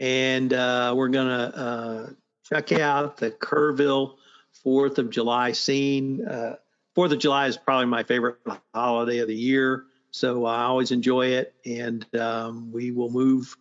and 0.00 0.52
uh, 0.52 0.92
we're 0.96 1.08
gonna 1.08 1.30
uh, 1.54 2.10
check 2.42 2.72
out 2.72 3.18
the 3.18 3.30
Kerrville 3.30 4.16
Fourth 4.64 4.98
of 4.98 5.10
July 5.10 5.52
scene. 5.52 6.26
Uh, 6.26 6.56
Fourth 6.96 7.12
of 7.12 7.20
July 7.20 7.46
is 7.46 7.56
probably 7.56 7.86
my 7.86 8.02
favorite 8.02 8.38
holiday 8.74 9.18
of 9.18 9.28
the 9.28 9.36
year, 9.36 9.84
so 10.10 10.44
I 10.44 10.64
always 10.64 10.90
enjoy 10.90 11.26
it, 11.26 11.54
and 11.64 12.04
um, 12.16 12.72
we 12.72 12.90
will 12.90 13.10
move 13.10 13.56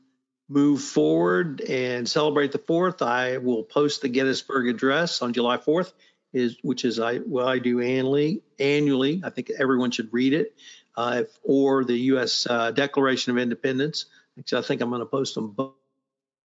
move 0.49 0.81
forward 0.81 1.61
and 1.61 2.09
celebrate 2.09 2.53
the 2.53 2.57
Fourth. 2.57 3.03
I 3.03 3.37
will 3.37 3.63
post 3.63 4.01
the 4.01 4.09
Gettysburg 4.09 4.67
Address 4.67 5.21
on 5.21 5.33
July 5.33 5.57
Fourth 5.57 5.93
is 6.33 6.57
which 6.61 6.85
is 6.85 6.99
I 6.99 7.19
well 7.25 7.47
I 7.47 7.59
do 7.59 7.81
annually. 7.81 8.41
Annually, 8.59 9.21
I 9.23 9.29
think 9.29 9.51
everyone 9.51 9.91
should 9.91 10.11
read 10.11 10.33
it, 10.33 10.55
uh, 10.95 11.23
or 11.43 11.83
the 11.83 11.97
U.S. 11.97 12.47
Uh, 12.49 12.71
Declaration 12.71 13.31
of 13.31 13.37
Independence. 13.37 14.05
Because 14.35 14.63
I 14.63 14.65
think 14.65 14.81
I'm 14.81 14.89
going 14.89 15.01
to 15.01 15.05
post 15.05 15.35
them 15.35 15.55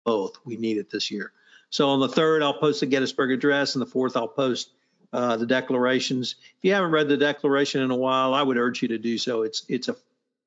both. 0.05 0.38
We 0.43 0.57
need 0.57 0.77
it 0.77 0.89
this 0.89 1.11
year. 1.11 1.31
So 1.69 1.89
on 1.89 1.99
the 1.99 2.07
third, 2.07 2.41
I'll 2.41 2.57
post 2.57 2.79
the 2.79 2.88
Gettysburg 2.88 3.31
Address, 3.31 3.75
and 3.75 3.81
the 3.81 3.86
fourth, 3.86 4.17
I'll 4.17 4.27
post 4.27 4.69
uh, 5.13 5.38
the 5.38 5.45
declarations. 5.45 6.36
If 6.57 6.63
you 6.63 6.73
haven't 6.73 6.91
read 6.91 7.07
the 7.07 7.17
Declaration 7.17 7.81
in 7.81 7.91
a 7.91 7.95
while, 7.95 8.33
I 8.33 8.41
would 8.41 8.57
urge 8.57 8.81
you 8.81 8.88
to 8.89 8.97
do 8.97 9.17
so. 9.17 9.43
It's 9.43 9.65
it's 9.69 9.88
a 9.88 9.95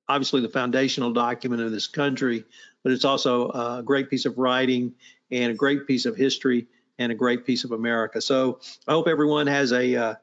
obviously 0.08 0.40
the 0.40 0.48
foundational 0.48 1.12
document 1.12 1.62
of 1.62 1.70
this 1.70 1.86
country, 1.86 2.44
but 2.82 2.92
it's 2.92 3.04
also 3.04 3.50
a 3.50 3.82
great 3.84 4.10
piece 4.10 4.24
of 4.24 4.38
writing 4.38 4.94
and 5.30 5.52
a 5.52 5.54
great 5.54 5.86
piece 5.86 6.06
of 6.06 6.16
history 6.16 6.66
and 6.98 7.12
a 7.12 7.14
great 7.14 7.44
piece 7.44 7.64
of 7.64 7.72
America. 7.72 8.20
So 8.20 8.60
I 8.86 8.92
hope 8.92 9.08
everyone 9.08 9.46
has 9.46 9.72
a 9.72 9.96
uh, 9.96 10.14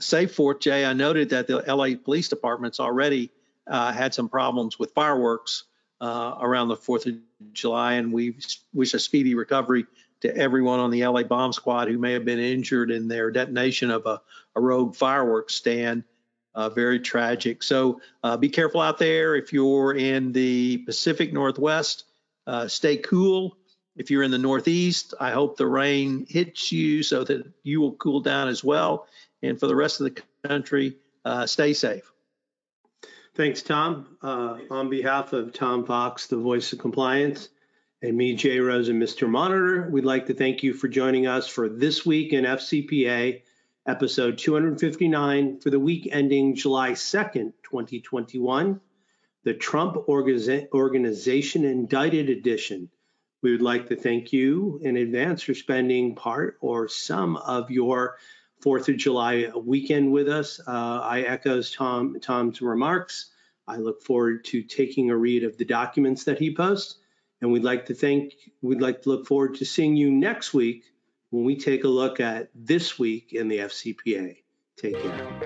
safe 0.00 0.34
Fourth. 0.34 0.60
Jay, 0.60 0.84
I 0.84 0.92
noted 0.92 1.30
that 1.30 1.46
the 1.46 1.58
LA 1.66 1.96
Police 2.02 2.28
Department's 2.28 2.80
already 2.80 3.30
uh, 3.66 3.92
had 3.92 4.14
some 4.14 4.28
problems 4.28 4.78
with 4.78 4.92
fireworks 4.92 5.64
uh, 6.00 6.36
around 6.40 6.68
the 6.68 6.76
Fourth 6.76 7.06
of 7.06 7.14
July, 7.52 7.94
and 7.94 8.12
we 8.12 8.36
wish 8.72 8.94
a 8.94 8.98
speedy 8.98 9.34
recovery 9.34 9.86
to 10.20 10.34
everyone 10.36 10.80
on 10.80 10.90
the 10.90 11.06
LA 11.06 11.22
Bomb 11.22 11.52
Squad 11.52 11.88
who 11.88 11.98
may 11.98 12.12
have 12.12 12.24
been 12.24 12.38
injured 12.38 12.90
in 12.90 13.08
their 13.08 13.30
detonation 13.30 13.90
of 13.90 14.06
a, 14.06 14.20
a 14.56 14.60
rogue 14.60 14.96
fireworks 14.96 15.54
stand. 15.54 16.04
Uh, 16.54 16.68
very 16.68 17.00
tragic. 17.00 17.64
So 17.64 18.00
uh, 18.22 18.36
be 18.36 18.48
careful 18.48 18.80
out 18.80 18.96
there. 18.98 19.34
If 19.34 19.52
you're 19.52 19.92
in 19.92 20.30
the 20.30 20.78
Pacific 20.78 21.32
Northwest, 21.32 22.04
uh, 22.46 22.68
stay 22.68 22.96
cool. 22.96 23.56
If 23.96 24.10
you're 24.10 24.22
in 24.22 24.30
the 24.30 24.38
Northeast, 24.38 25.14
I 25.20 25.30
hope 25.30 25.56
the 25.56 25.66
rain 25.66 26.26
hits 26.28 26.72
you 26.72 27.02
so 27.02 27.22
that 27.24 27.46
you 27.62 27.80
will 27.80 27.92
cool 27.92 28.20
down 28.20 28.48
as 28.48 28.64
well. 28.64 29.06
And 29.42 29.58
for 29.58 29.66
the 29.66 29.76
rest 29.76 30.00
of 30.00 30.12
the 30.12 30.22
country, 30.48 30.96
uh, 31.24 31.46
stay 31.46 31.74
safe. 31.74 32.10
Thanks, 33.36 33.62
Tom. 33.62 34.16
Uh, 34.22 34.58
on 34.70 34.90
behalf 34.90 35.32
of 35.32 35.52
Tom 35.52 35.84
Fox, 35.86 36.28
the 36.28 36.36
voice 36.36 36.72
of 36.72 36.78
compliance, 36.78 37.48
and 38.00 38.16
me, 38.16 38.34
Jay 38.34 38.60
Rose, 38.60 38.88
and 38.88 39.02
Mr. 39.02 39.28
Monitor, 39.28 39.88
we'd 39.90 40.04
like 40.04 40.26
to 40.26 40.34
thank 40.34 40.62
you 40.62 40.74
for 40.74 40.88
joining 40.88 41.26
us 41.26 41.48
for 41.48 41.68
This 41.68 42.04
Week 42.06 42.32
in 42.32 42.44
FCPA, 42.44 43.42
episode 43.86 44.38
259 44.38 45.60
for 45.60 45.70
the 45.70 45.80
week 45.80 46.08
ending 46.12 46.54
July 46.54 46.92
2nd, 46.92 47.52
2021, 47.64 48.80
the 49.42 49.54
Trump 49.54 49.96
Organization 50.08 51.64
Indicted 51.64 52.30
Edition. 52.30 52.88
We 53.44 53.52
would 53.52 53.60
like 53.60 53.88
to 53.88 53.96
thank 53.96 54.32
you 54.32 54.80
in 54.82 54.96
advance 54.96 55.42
for 55.42 55.52
spending 55.52 56.14
part 56.14 56.56
or 56.62 56.88
some 56.88 57.36
of 57.36 57.70
your 57.70 58.16
Fourth 58.62 58.88
of 58.88 58.96
July 58.96 59.50
weekend 59.54 60.10
with 60.10 60.30
us. 60.30 60.58
Uh, 60.66 61.00
I 61.02 61.20
echoes 61.20 61.70
Tom 61.70 62.18
Tom's 62.22 62.62
remarks. 62.62 63.32
I 63.68 63.76
look 63.76 64.02
forward 64.02 64.46
to 64.46 64.62
taking 64.62 65.10
a 65.10 65.16
read 65.16 65.44
of 65.44 65.58
the 65.58 65.66
documents 65.66 66.24
that 66.24 66.38
he 66.38 66.54
posts, 66.54 66.96
and 67.42 67.52
we'd 67.52 67.64
like 67.64 67.84
to 67.86 67.94
thank. 67.94 68.32
We'd 68.62 68.80
like 68.80 69.02
to 69.02 69.10
look 69.10 69.26
forward 69.26 69.56
to 69.56 69.66
seeing 69.66 69.94
you 69.94 70.10
next 70.10 70.54
week 70.54 70.84
when 71.28 71.44
we 71.44 71.54
take 71.54 71.84
a 71.84 71.88
look 71.88 72.20
at 72.20 72.48
this 72.54 72.98
week 72.98 73.34
in 73.34 73.48
the 73.48 73.58
FCPA. 73.58 74.38
Take 74.78 75.02
care. 75.02 75.40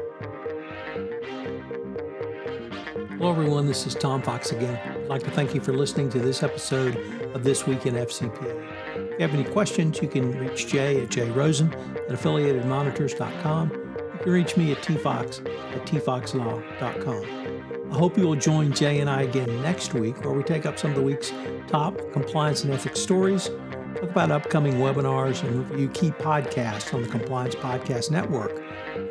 Hello, 3.19 3.33
everyone. 3.33 3.67
This 3.67 3.89
is 3.89 3.97
Tom 3.97 4.23
Fox 4.23 4.53
again. 4.53 4.98
I'd 5.09 5.13
like 5.13 5.23
to 5.23 5.31
thank 5.31 5.55
you 5.55 5.63
for 5.63 5.73
listening 5.73 6.11
to 6.11 6.19
this 6.19 6.43
episode 6.43 6.95
of 7.35 7.43
This 7.43 7.67
Week 7.67 7.87
in 7.87 7.95
FCPA. 7.95 8.63
If 8.95 9.11
you 9.13 9.17
have 9.21 9.33
any 9.33 9.43
questions, 9.43 10.03
you 10.03 10.09
can 10.09 10.39
reach 10.39 10.67
Jay 10.67 11.03
at 11.03 11.09
jrosen 11.09 11.73
at 11.97 12.11
affiliatedmonitors.com. 12.11 13.71
You 13.71 14.19
can 14.21 14.33
reach 14.33 14.59
me 14.59 14.73
at 14.73 14.83
tfox 14.83 15.39
at 15.75 15.87
tfoxlaw.com. 15.87 17.91
I 17.91 17.97
hope 17.97 18.19
you 18.19 18.29
will 18.29 18.37
join 18.37 18.75
Jay 18.75 19.01
and 19.01 19.09
I 19.09 19.23
again 19.23 19.63
next 19.63 19.95
week 19.95 20.23
where 20.27 20.35
we 20.35 20.43
take 20.43 20.67
up 20.67 20.79
some 20.79 20.91
of 20.91 20.97
the 20.99 21.03
week's 21.03 21.33
top 21.69 21.99
compliance 22.13 22.65
and 22.65 22.75
ethics 22.75 23.01
stories, 23.01 23.49
talk 23.95 24.11
about 24.11 24.31
upcoming 24.31 24.75
webinars, 24.75 25.43
and 25.43 25.71
review 25.71 25.89
key 25.89 26.11
podcasts 26.11 26.93
on 26.93 27.01
the 27.01 27.09
Compliance 27.09 27.55
Podcast 27.55 28.11
Network, 28.11 28.63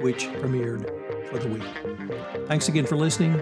which 0.04 0.28
premiered 0.28 0.86
for 1.28 1.39
the 1.39 1.48
week. 1.48 2.48
Thanks 2.48 2.68
again 2.68 2.86
for 2.86 2.98
listening. 2.98 3.41